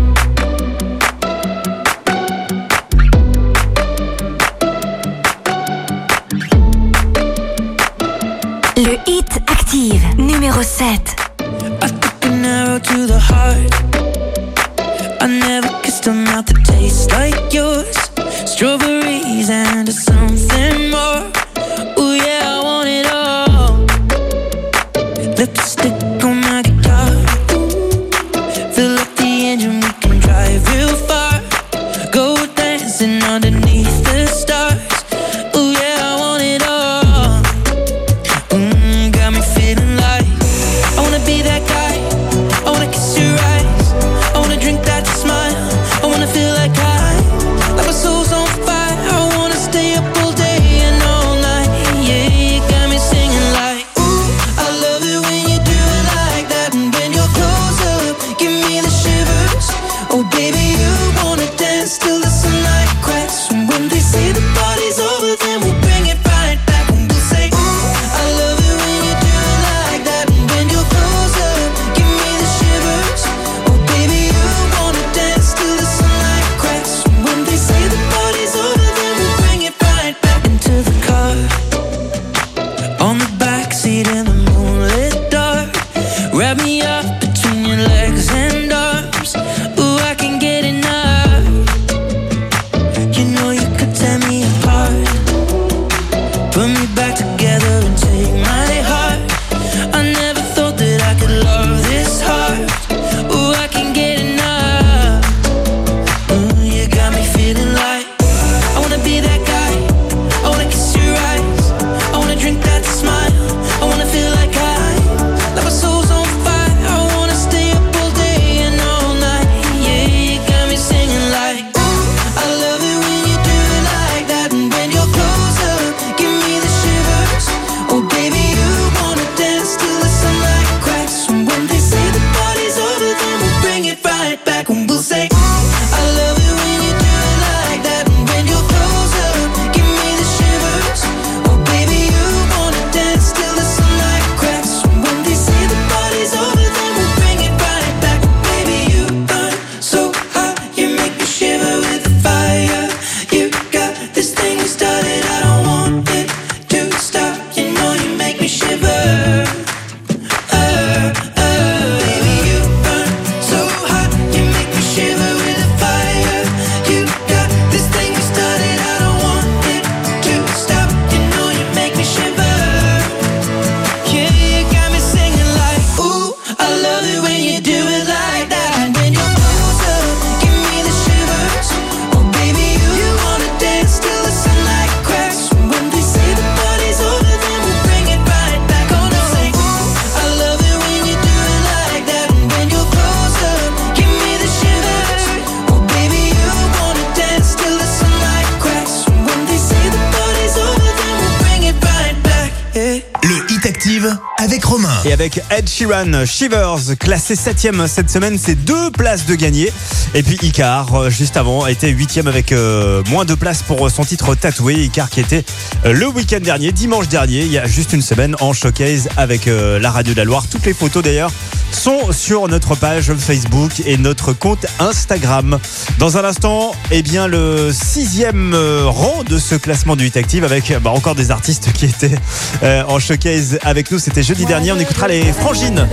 et 205.11 205.13
avec 205.13 205.41
Ed 205.49 205.67
Sheeran, 205.67 206.25
Shivers, 206.25 206.97
classé 206.97 207.35
7ème 207.35 207.85
cette 207.87 208.09
semaine, 208.09 208.37
c'est 208.37 208.55
deux 208.55 208.91
places 208.91 209.25
de 209.25 209.35
gagné. 209.35 209.69
Et 210.13 210.23
puis 210.23 210.37
Icar, 210.41 210.93
euh, 210.95 211.09
juste 211.09 211.35
avant, 211.37 211.67
était 211.67 211.91
8ème 211.91 212.27
avec 212.27 212.51
euh, 212.51 213.03
moins 213.09 213.25
de 213.25 213.35
places 213.35 213.61
pour 213.61 213.85
euh, 213.85 213.89
son 213.89 214.05
titre 214.05 214.35
tatoué. 214.35 214.75
Icar 214.75 215.09
qui 215.09 215.19
était 215.19 215.43
le 215.83 216.07
week-end 216.07 216.39
dernier, 216.41 216.71
dimanche 216.71 217.09
dernier, 217.09 217.41
il 217.41 217.51
y 217.51 217.57
a 217.57 217.67
juste 217.67 217.93
une 217.93 218.01
semaine, 218.01 218.35
en 218.39 218.53
showcase 218.53 219.09
avec 219.17 219.47
la 219.47 219.91
radio 219.91 220.13
de 220.13 220.17
la 220.17 220.25
Loire. 220.25 220.45
Toutes 220.49 220.65
les 220.65 220.73
photos 220.73 221.03
d'ailleurs 221.03 221.31
sont 221.71 222.11
sur 222.11 222.47
notre 222.47 222.75
page 222.75 223.13
Facebook 223.13 223.81
et 223.85 223.97
notre 223.97 224.33
compte 224.33 224.65
Instagram. 224.79 225.59
Dans 225.97 226.17
un 226.17 226.23
instant, 226.23 226.71
eh 226.91 227.01
bien, 227.01 227.27
le 227.27 227.71
sixième 227.71 228.53
euh, 228.53 228.83
rang 228.85 229.23
de 229.23 229.37
ce 229.37 229.55
classement 229.55 229.95
du 229.95 230.05
8 230.05 230.17
Active 230.17 230.43
avec 230.43 230.73
bah, 230.81 230.91
encore 230.91 231.15
des 231.15 231.31
artistes 231.31 231.71
qui 231.73 231.85
étaient 231.85 232.17
euh, 232.63 232.83
en 232.87 232.99
showcase 232.99 233.59
avec 233.63 233.91
nous. 233.91 233.99
C'était 233.99 234.23
jeudi 234.23 234.45
dernier. 234.45 234.71
On 234.71 234.79
écoutera 234.79 235.07
les 235.07 235.23
Frangines 235.33 235.87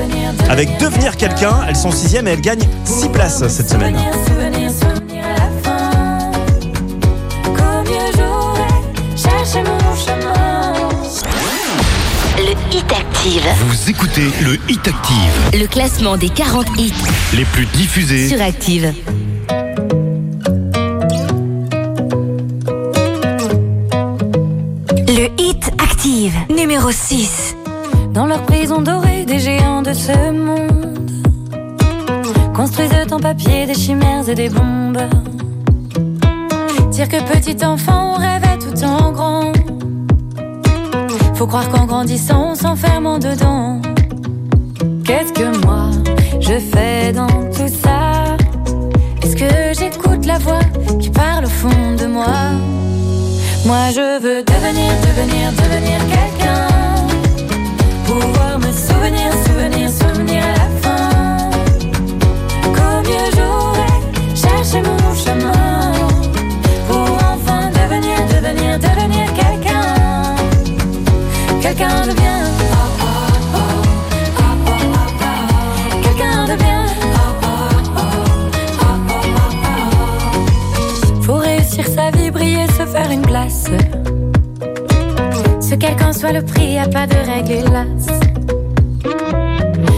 avec 0.49 0.79
Devenir 0.79 1.17
quelqu'un. 1.17 1.61
Elles 1.69 1.77
sont 1.77 1.91
sixième 1.91 2.29
et 2.29 2.33
elles 2.33 2.41
gagnent 2.41 2.69
six 2.85 3.09
places 3.09 3.47
cette 3.49 3.71
semaine. 3.71 3.97
Active. 13.19 13.49
Vous 13.67 13.91
écoutez 13.91 14.31
le 14.43 14.55
Hit 14.69 14.87
Active, 14.87 15.61
Le 15.61 15.67
classement 15.67 16.17
des 16.17 16.29
40 16.29 16.67
hits 16.79 16.93
les 17.35 17.45
plus 17.47 17.67
diffusés. 17.67 18.29
sur 18.29 18.41
Active. 18.41 18.95
Le 25.09 25.29
Hit 25.43 25.73
Active, 25.83 26.35
numéro 26.49 26.93
6. 26.93 27.57
Dans 28.15 28.27
leur 28.27 28.43
prison 28.43 28.81
dorée, 28.83 29.25
des 29.25 29.41
géants 29.41 29.83
de 29.83 29.93
ce 29.95 30.31
monde 30.31 31.11
construisent 32.55 32.93
en 33.11 33.19
papier 33.19 33.67
des 33.67 33.75
chimères 33.75 34.29
et 34.29 34.37
des 34.37 34.49
bombes. 34.49 35.03
Dire 36.93 37.09
que 37.09 37.21
petit 37.33 37.65
enfant, 37.65 38.15
on 38.15 38.19
rêvait 38.21 38.59
tout 38.59 38.85
en 38.85 39.11
grand. 39.11 39.58
Faut 41.39 41.47
croire 41.47 41.69
qu'en 41.69 41.87
grandissant, 41.87 42.49
on 42.51 42.55
s'enferme 42.57 43.07
en 43.07 43.19
dedans. 43.21 43.81
Qu'est-ce 45.05 45.33
que 45.33 45.65
moi 45.65 45.93
je 46.41 46.59
fais 46.59 47.13
dans 47.13 47.29
tout 47.29 47.69
ça? 47.69 48.37
Est-ce 49.23 49.37
que 49.37 49.79
j'écoute 49.79 50.27
la 50.27 50.39
voix 50.39 50.65
qui 50.99 51.11
parle 51.11 51.45
au 51.45 51.49
fond 51.49 51.95
de 51.97 52.07
moi? 52.07 52.27
Moi 53.65 53.91
je 53.95 54.21
veux 54.21 54.43
devenir, 54.43 54.91
devenir, 55.07 55.53
devenir 55.53 55.99
quelqu'un. 56.11 56.67
Pouvoir 58.05 58.59
me 58.59 58.73
souvenir, 58.73 59.31
souvenir, 59.47 59.89
souvenir 59.91 60.43
à 60.43 60.55
la 60.59 60.69
fin. 60.83 61.51
Qu'au 62.75 63.01
mieux 63.09 63.31
j'aurais 63.37 64.01
cherché 64.35 64.83
mon 64.83 65.15
chemin. 65.15 65.93
Pour 66.89 67.17
enfin 67.33 67.71
devenir, 67.71 68.19
devenir, 68.27 68.77
devenir 68.81 69.27
quelqu'un. 69.35 69.48
Quelqu'un 71.69 72.07
de 72.07 72.13
bien. 72.15 72.45
Quelqu'un 76.03 76.47
de 76.47 76.57
bien. 76.57 76.87
Faut 81.21 81.35
réussir 81.35 81.85
sa 81.87 82.11
vie, 82.11 82.31
briller, 82.31 82.67
se 82.69 82.87
faire 82.87 83.11
une 83.11 83.21
place. 83.21 83.67
Ce 85.61 85.75
quelqu'un 85.75 86.15
soit 86.15 86.33
le 86.33 86.41
prix, 86.43 86.73
y 86.73 86.79
a 86.79 86.89
pas 86.89 87.07
de 87.07 87.17
règle 87.17 87.53
hélas. 87.53 88.07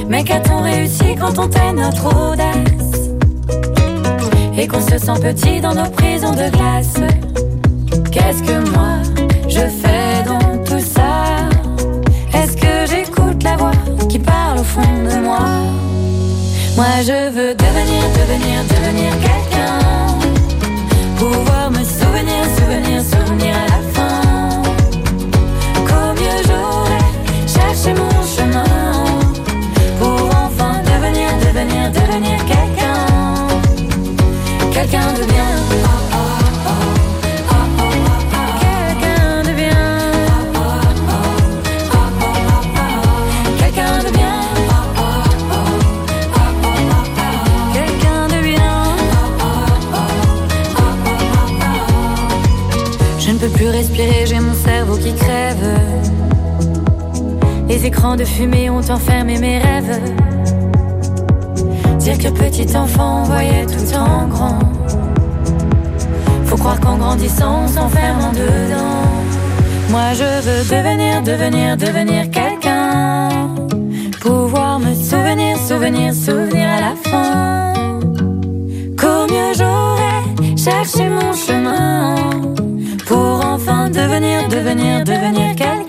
Mais 0.08 0.24
qu'a-t-on 0.24 0.62
réussi 0.62 1.14
quand 1.20 1.38
on 1.38 1.46
tait 1.46 1.72
notre 1.72 2.06
audace? 2.06 3.12
Et 4.58 4.66
qu'on 4.66 4.80
se 4.80 4.98
sent 4.98 5.20
petit 5.22 5.60
dans 5.60 5.76
nos 5.76 5.88
prisons 5.90 6.32
de 6.32 6.50
glace? 6.50 6.94
Qu'est-ce 8.10 8.42
que 8.42 8.58
moi 8.72 8.96
je 9.48 9.60
fais? 9.60 9.89
Moi. 15.22 15.46
Moi 16.76 16.86
je 17.02 17.30
veux 17.30 17.54
devenir, 17.54 18.02
devenir, 18.18 18.64
devenir 18.74 19.10
quelqu'un. 19.26 19.78
Pouvoir 21.16 21.70
me 21.70 21.82
souvenir, 21.84 22.42
souvenir, 22.58 23.02
souvenir 23.02 23.54
à 23.54 23.66
la 23.74 23.80
fin. 23.94 24.62
Qu'au 25.86 26.08
mieux 26.20 26.40
j'aurais 26.48 27.10
cherché 27.46 27.94
mon 27.94 28.22
chemin. 28.34 28.64
Pour 29.98 30.30
enfin 30.44 30.74
devenir, 30.84 31.28
devenir, 31.46 31.90
devenir 31.90 32.38
quelqu'un. 32.46 33.06
Quelqu'un 34.72 35.12
de 35.18 35.24
bien 35.24 35.50
j'ai 54.26 54.40
mon 54.40 54.54
cerveau 54.54 54.96
qui 54.96 55.14
crève. 55.14 55.78
Les 57.68 57.86
écrans 57.86 58.16
de 58.16 58.24
fumée 58.24 58.70
ont 58.70 58.88
enfermé 58.90 59.38
mes 59.38 59.58
rêves. 59.58 60.00
Dire 61.98 62.18
que 62.18 62.28
petit 62.28 62.76
enfant 62.76 63.24
voyait 63.24 63.66
tout 63.66 63.94
en 63.94 64.26
grand. 64.26 64.58
Faut 66.46 66.56
croire 66.56 66.80
qu'en 66.80 66.96
grandissant 66.96 67.64
on 67.64 67.68
s'enferme 67.68 68.20
en 68.28 68.32
dedans. 68.32 69.02
Moi 69.90 70.12
je 70.14 70.24
veux 70.46 70.62
devenir, 70.76 71.22
devenir, 71.22 71.76
devenir 71.76 72.30
quelqu'un. 72.30 73.28
Pouvoir 74.20 74.78
me 74.78 74.94
souvenir, 74.94 75.56
souvenir, 75.58 76.14
souvenir 76.14 76.68
à 76.68 76.80
la 76.80 76.94
fin. 77.04 77.72
Qu'au 78.98 79.32
mieux 79.32 79.52
j'aurais 79.58 80.56
cherché 80.56 81.08
mon 81.08 81.32
chemin. 81.34 82.39
Devenir, 83.92 84.48
devenir, 84.48 85.04
devenir 85.04 85.56
quelqu'un. 85.56 85.79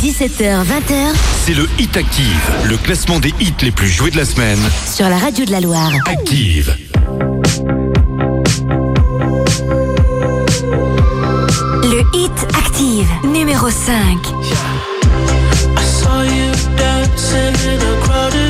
17h-20h, 0.00 1.12
c'est 1.44 1.52
le 1.52 1.68
Hit 1.78 1.94
Active, 1.94 2.50
le 2.64 2.78
classement 2.78 3.20
des 3.20 3.34
hits 3.38 3.52
les 3.60 3.70
plus 3.70 3.88
joués 3.88 4.10
de 4.10 4.16
la 4.16 4.24
semaine. 4.24 4.58
Sur 4.90 5.10
la 5.10 5.18
radio 5.18 5.44
de 5.44 5.50
la 5.50 5.60
Loire. 5.60 5.92
Active. 6.06 6.74
Le 11.82 12.02
Hit 12.14 12.32
Active, 12.56 13.08
numéro 13.24 13.68
5. 13.68 13.76
I 15.76 15.82
saw 15.82 16.22
you 16.22 16.50
dancing 16.78 17.54
in 17.68 18.49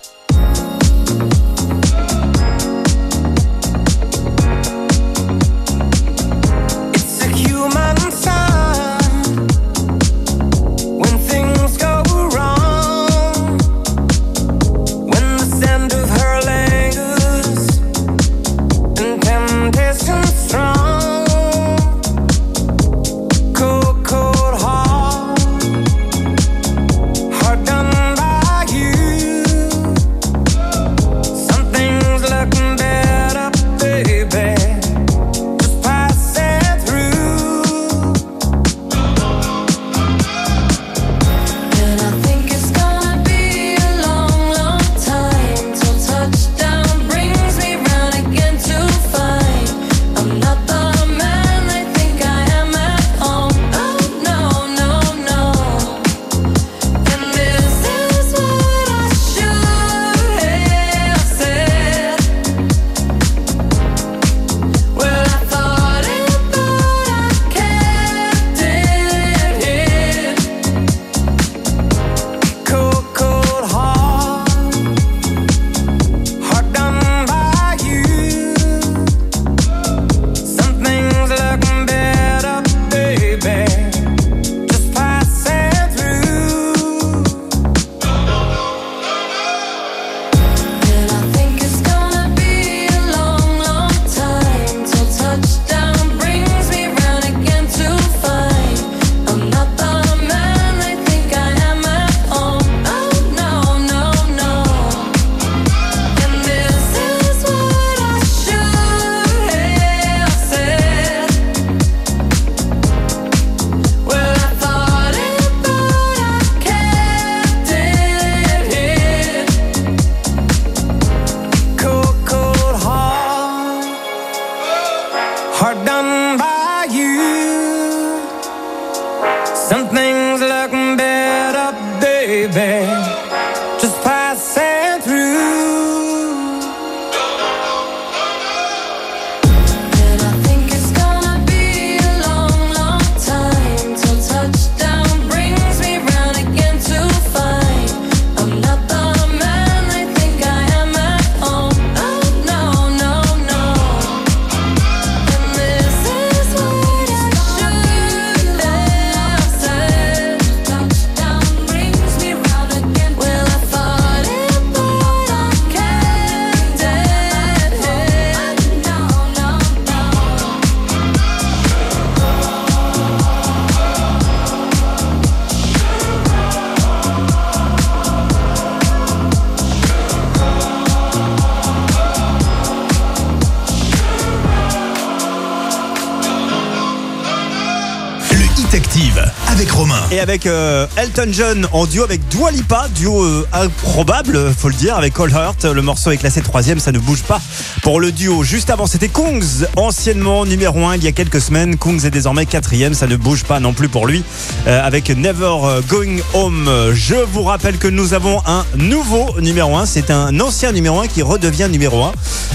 Avec 190.21 190.45
euh, 190.45 190.85
Elton 190.97 191.29
John 191.31 191.67
en 191.71 191.85
duo 191.85 192.03
avec 192.03 192.27
Dua 192.29 192.51
Lipa, 192.51 192.87
duo 192.95 193.23
euh, 193.23 193.47
improbable, 193.53 194.53
faut 194.55 194.69
le 194.69 194.75
dire, 194.75 194.95
avec 194.95 195.19
All 195.19 195.31
Hurt. 195.31 195.65
Le 195.65 195.81
morceau 195.81 196.11
est 196.11 196.17
classé 196.17 196.41
troisième, 196.41 196.79
ça 196.79 196.91
ne 196.91 196.99
bouge 196.99 197.23
pas 197.23 197.41
pour 197.81 197.99
le 197.99 198.11
duo. 198.11 198.43
Juste 198.43 198.69
avant, 198.69 198.85
c'était 198.85 199.07
Kungs, 199.09 199.65
anciennement 199.77 200.45
numéro 200.45 200.85
1 200.85 200.97
il 200.97 201.03
y 201.03 201.07
a 201.07 201.11
quelques 201.11 201.41
semaines. 201.41 201.75
Kungs 201.77 202.05
est 202.05 202.11
désormais 202.11 202.45
quatrième, 202.45 202.93
ça 202.93 203.07
ne 203.07 203.15
bouge 203.15 203.43
pas 203.45 203.59
non 203.59 203.73
plus 203.73 203.89
pour 203.89 204.05
lui. 204.05 204.23
euh, 204.67 204.85
avec 204.85 205.09
Never 205.09 205.81
Going 205.87 206.17
Home. 206.33 206.69
Je 206.93 207.15
vous 207.15 207.43
rappelle 207.43 207.77
que 207.77 207.87
nous 207.87 208.13
avons 208.13 208.41
un 208.45 208.63
nouveau 208.77 209.39
numéro 209.39 209.75
1. 209.75 209.85
C'est 209.87 210.11
un 210.11 210.39
ancien 210.39 210.71
numéro 210.71 210.99
1 210.99 211.07
qui 211.07 211.23
redevient 211.23 211.67
numéro 211.71 212.03
1. 212.03 212.11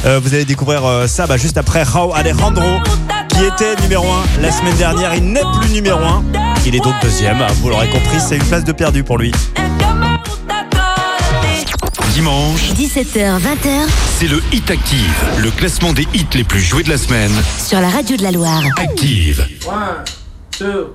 Euh, 0.07 0.21
vous 0.23 0.35
allez 0.35 0.45
découvrir 0.45 0.83
ça 1.09 1.27
bah, 1.27 1.37
juste 1.37 1.59
après 1.59 1.83
Rao 1.83 2.15
Alejandro 2.15 2.79
qui 3.31 3.45
était 3.45 3.81
numéro 3.83 4.07
1 4.39 4.41
la 4.43 4.53
semaine 4.53 4.77
dernière. 4.77 5.15
Il 5.15 5.25
n'est 5.33 5.43
plus 5.61 5.71
numéro 5.71 5.99
1. 5.99 6.45
Il 6.67 6.75
est 6.75 6.81
donc 6.81 6.95
deuxième. 7.01 7.39
Vous 7.63 7.69
l'aurez 7.69 7.89
compris, 7.89 8.19
c'est 8.19 8.37
une 8.37 8.45
place 8.45 8.65
de 8.65 8.73
perdu 8.73 9.05
pour 9.05 9.19
lui. 9.19 9.31
Dimanche, 12.13 12.73
17h-20h, 12.73 13.87
c'est 14.19 14.27
le 14.27 14.43
Hit 14.53 14.69
Active, 14.69 15.25
le 15.39 15.53
classement 15.53 15.93
des 15.93 16.09
hits 16.13 16.27
les 16.35 16.43
plus 16.43 16.61
joués 16.61 16.83
de 16.83 16.89
la 16.89 16.99
semaine. 16.99 17.31
Sur 17.65 17.81
la 17.81 17.89
radio 17.89 18.17
de 18.17 18.23
la 18.25 18.33
Loire. 18.33 18.65
Active. 18.79 19.47
1, 20.61 20.65
2, 20.65 20.95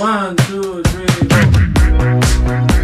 1, 0.00 0.34
2, 0.50 0.82
3. 1.28 2.81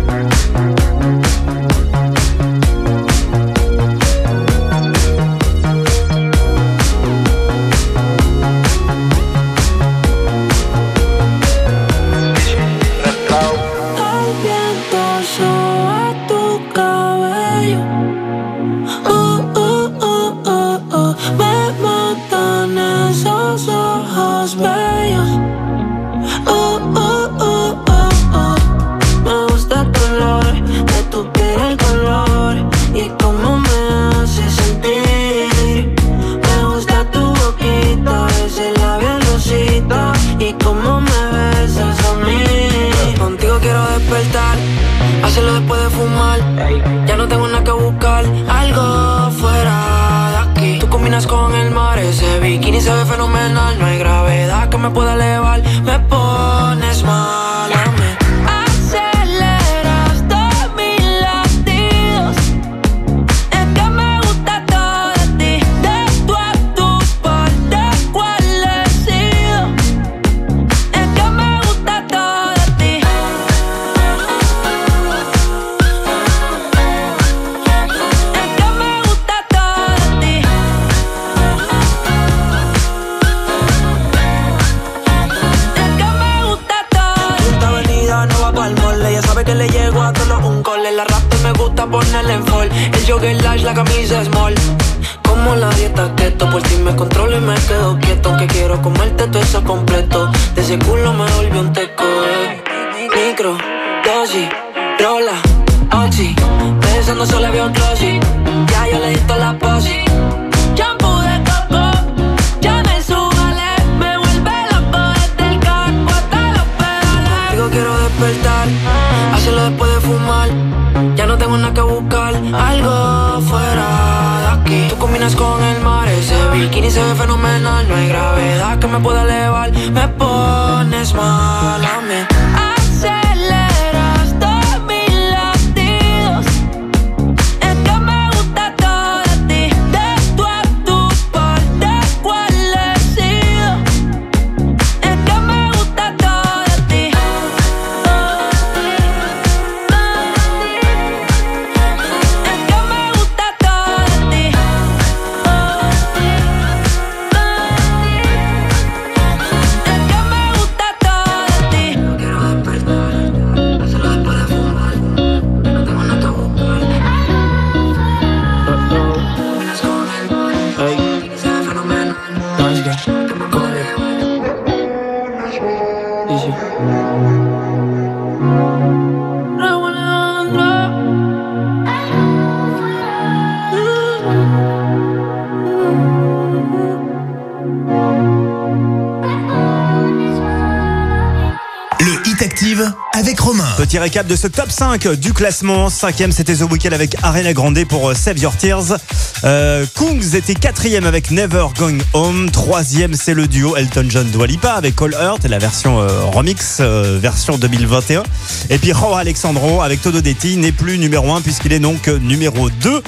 Récap 193.98 194.26
de 194.26 194.36
ce 194.36 194.46
top 194.46 194.70
5 194.70 195.08
du 195.14 195.32
classement. 195.32 195.90
Cinquième, 195.90 196.30
c'était 196.30 196.54
The 196.54 196.70
Weeknd 196.70 196.92
avec 196.92 197.16
Arena 197.22 197.52
Grande 197.52 197.84
pour 197.84 198.10
euh, 198.10 198.14
Save 198.14 198.38
Your 198.38 198.56
Tears. 198.56 198.96
Euh, 199.44 199.84
Kungs 199.96 200.34
était 200.34 200.54
quatrième 200.54 201.04
avec 201.04 201.30
Never 201.30 201.66
Going 201.76 201.98
Home. 202.12 202.50
Troisième, 202.50 203.14
c'est 203.14 203.34
le 203.34 203.48
duo 203.48 203.76
Elton 203.76 204.06
John 204.08 204.26
Dua 204.30 204.46
Lipa 204.46 204.72
avec 204.72 205.00
All 205.02 205.14
Hurt, 205.14 205.44
la 205.44 205.58
version 205.58 206.00
euh, 206.00 206.08
remix, 206.32 206.80
version 206.80 207.58
2021. 207.58 208.22
Et 208.70 208.78
puis 208.78 208.92
Rao 208.92 209.14
Alexandro 209.14 209.82
avec 209.82 210.00
Todo 210.00 210.20
Detti 210.20 210.56
n'est 210.56 210.72
plus 210.72 210.98
numéro 210.98 211.32
1 211.32 211.40
puisqu'il 211.40 211.72
est 211.72 211.80
donc 211.80 212.06
numéro 212.06 212.70
2. 212.70 213.02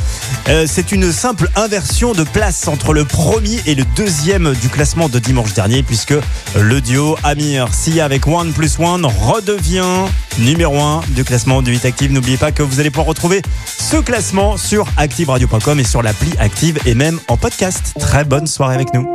Euh, 0.51 0.65
c'est 0.67 0.91
une 0.91 1.13
simple 1.13 1.49
inversion 1.55 2.13
de 2.13 2.25
place 2.25 2.67
entre 2.67 2.93
le 2.93 3.05
premier 3.05 3.61
et 3.67 3.77
le 3.77 3.85
deuxième 3.95 4.53
du 4.55 4.69
classement 4.69 5.09
de 5.09 5.21
dimanche 5.21 5.55
dernier 5.55 5.85
puisque 5.85 6.15
le 6.59 6.81
duo 6.81 7.17
Amir 7.23 7.73
Sia 7.73 8.05
avec 8.05 8.27
One 8.27 8.53
plus 8.53 8.81
One 8.81 9.07
redevient 9.07 10.07
numéro 10.41 10.77
1 10.77 11.03
du 11.11 11.23
classement 11.23 11.63
du 11.63 11.75
Hit 11.75 11.85
Active. 11.85 12.11
N'oubliez 12.11 12.37
pas 12.37 12.51
que 12.51 12.65
vous 12.65 12.81
allez 12.81 12.91
pouvoir 12.91 13.07
retrouver 13.07 13.43
ce 13.65 13.99
classement 13.99 14.57
sur 14.57 14.89
activeradio.com 14.97 15.79
et 15.79 15.85
sur 15.85 16.03
l'appli 16.03 16.33
Active 16.41 16.81
et 16.85 16.97
même 16.97 17.21
en 17.29 17.37
podcast. 17.37 17.95
Très 18.01 18.25
bonne 18.25 18.49
soirée 18.49 18.75
avec 18.75 18.93
nous. 18.93 19.07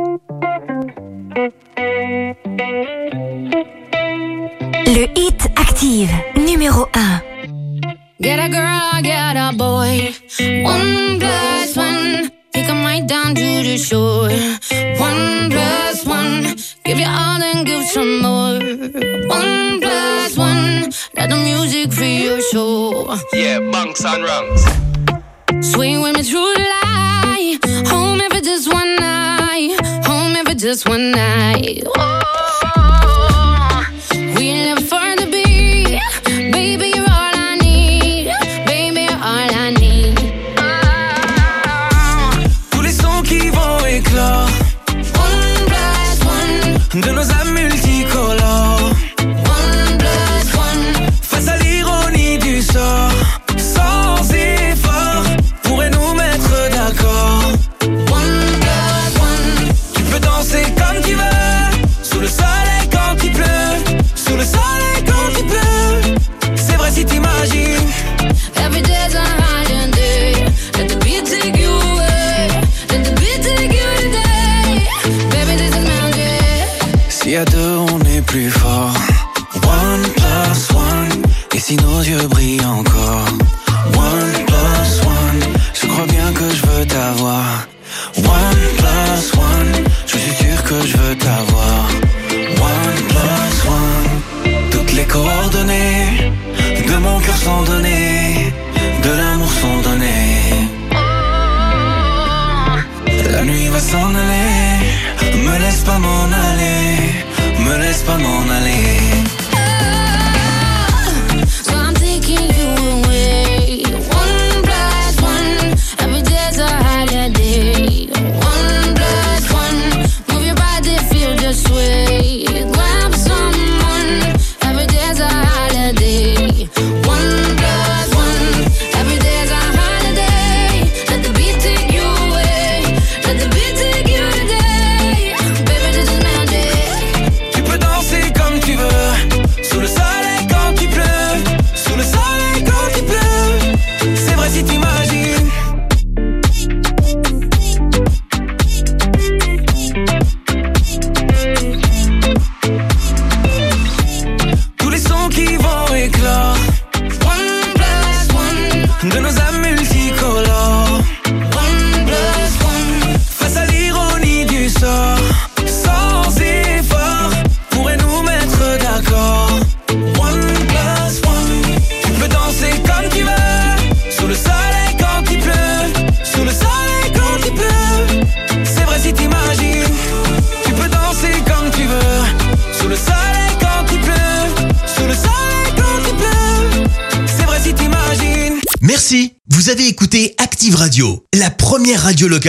Le 4.86 5.06
Hit 5.18 5.48
Active, 5.56 6.10
numéro 6.36 6.86
1. 6.94 7.35
Get 8.26 8.40
a 8.40 8.48
girl, 8.48 9.02
get 9.02 9.36
a 9.36 9.56
boy. 9.56 10.12
One 10.64 11.20
plus 11.20 11.76
one, 11.76 12.32
take 12.52 12.68
a 12.68 12.72
right 12.72 13.06
down 13.06 13.36
to 13.36 13.62
the 13.62 13.78
shore. 13.78 14.30
One 14.98 15.48
plus 15.48 16.04
one, 16.04 16.42
give 16.84 16.98
you 16.98 17.06
all 17.06 17.40
and 17.40 17.64
give 17.64 17.84
some 17.84 18.22
more. 18.22 18.58
One 19.28 19.80
plus 19.80 20.36
one, 20.36 20.90
let 21.14 21.30
the 21.30 21.36
music 21.36 21.92
free 21.92 22.24
your 22.24 22.40
soul. 22.40 23.14
Yeah, 23.32 23.60
bunks 23.70 24.04
and 24.04 24.24
rungs. 24.24 24.64
Swing 25.64 26.02
with 26.02 26.16
me 26.16 26.24
through 26.24 26.52
the 26.54 26.66
light. 26.82 27.58
Home 27.86 28.18
for 28.28 28.40
just 28.40 28.66
one 28.72 28.96
night. 28.96 29.78
Home 30.04 30.44
for 30.44 30.54
just 30.54 30.88
one 30.88 31.12
night. 31.12 31.84
Whoa. 31.94 32.45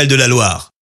de 0.05 0.15
la 0.15 0.27
Loire. 0.27 0.76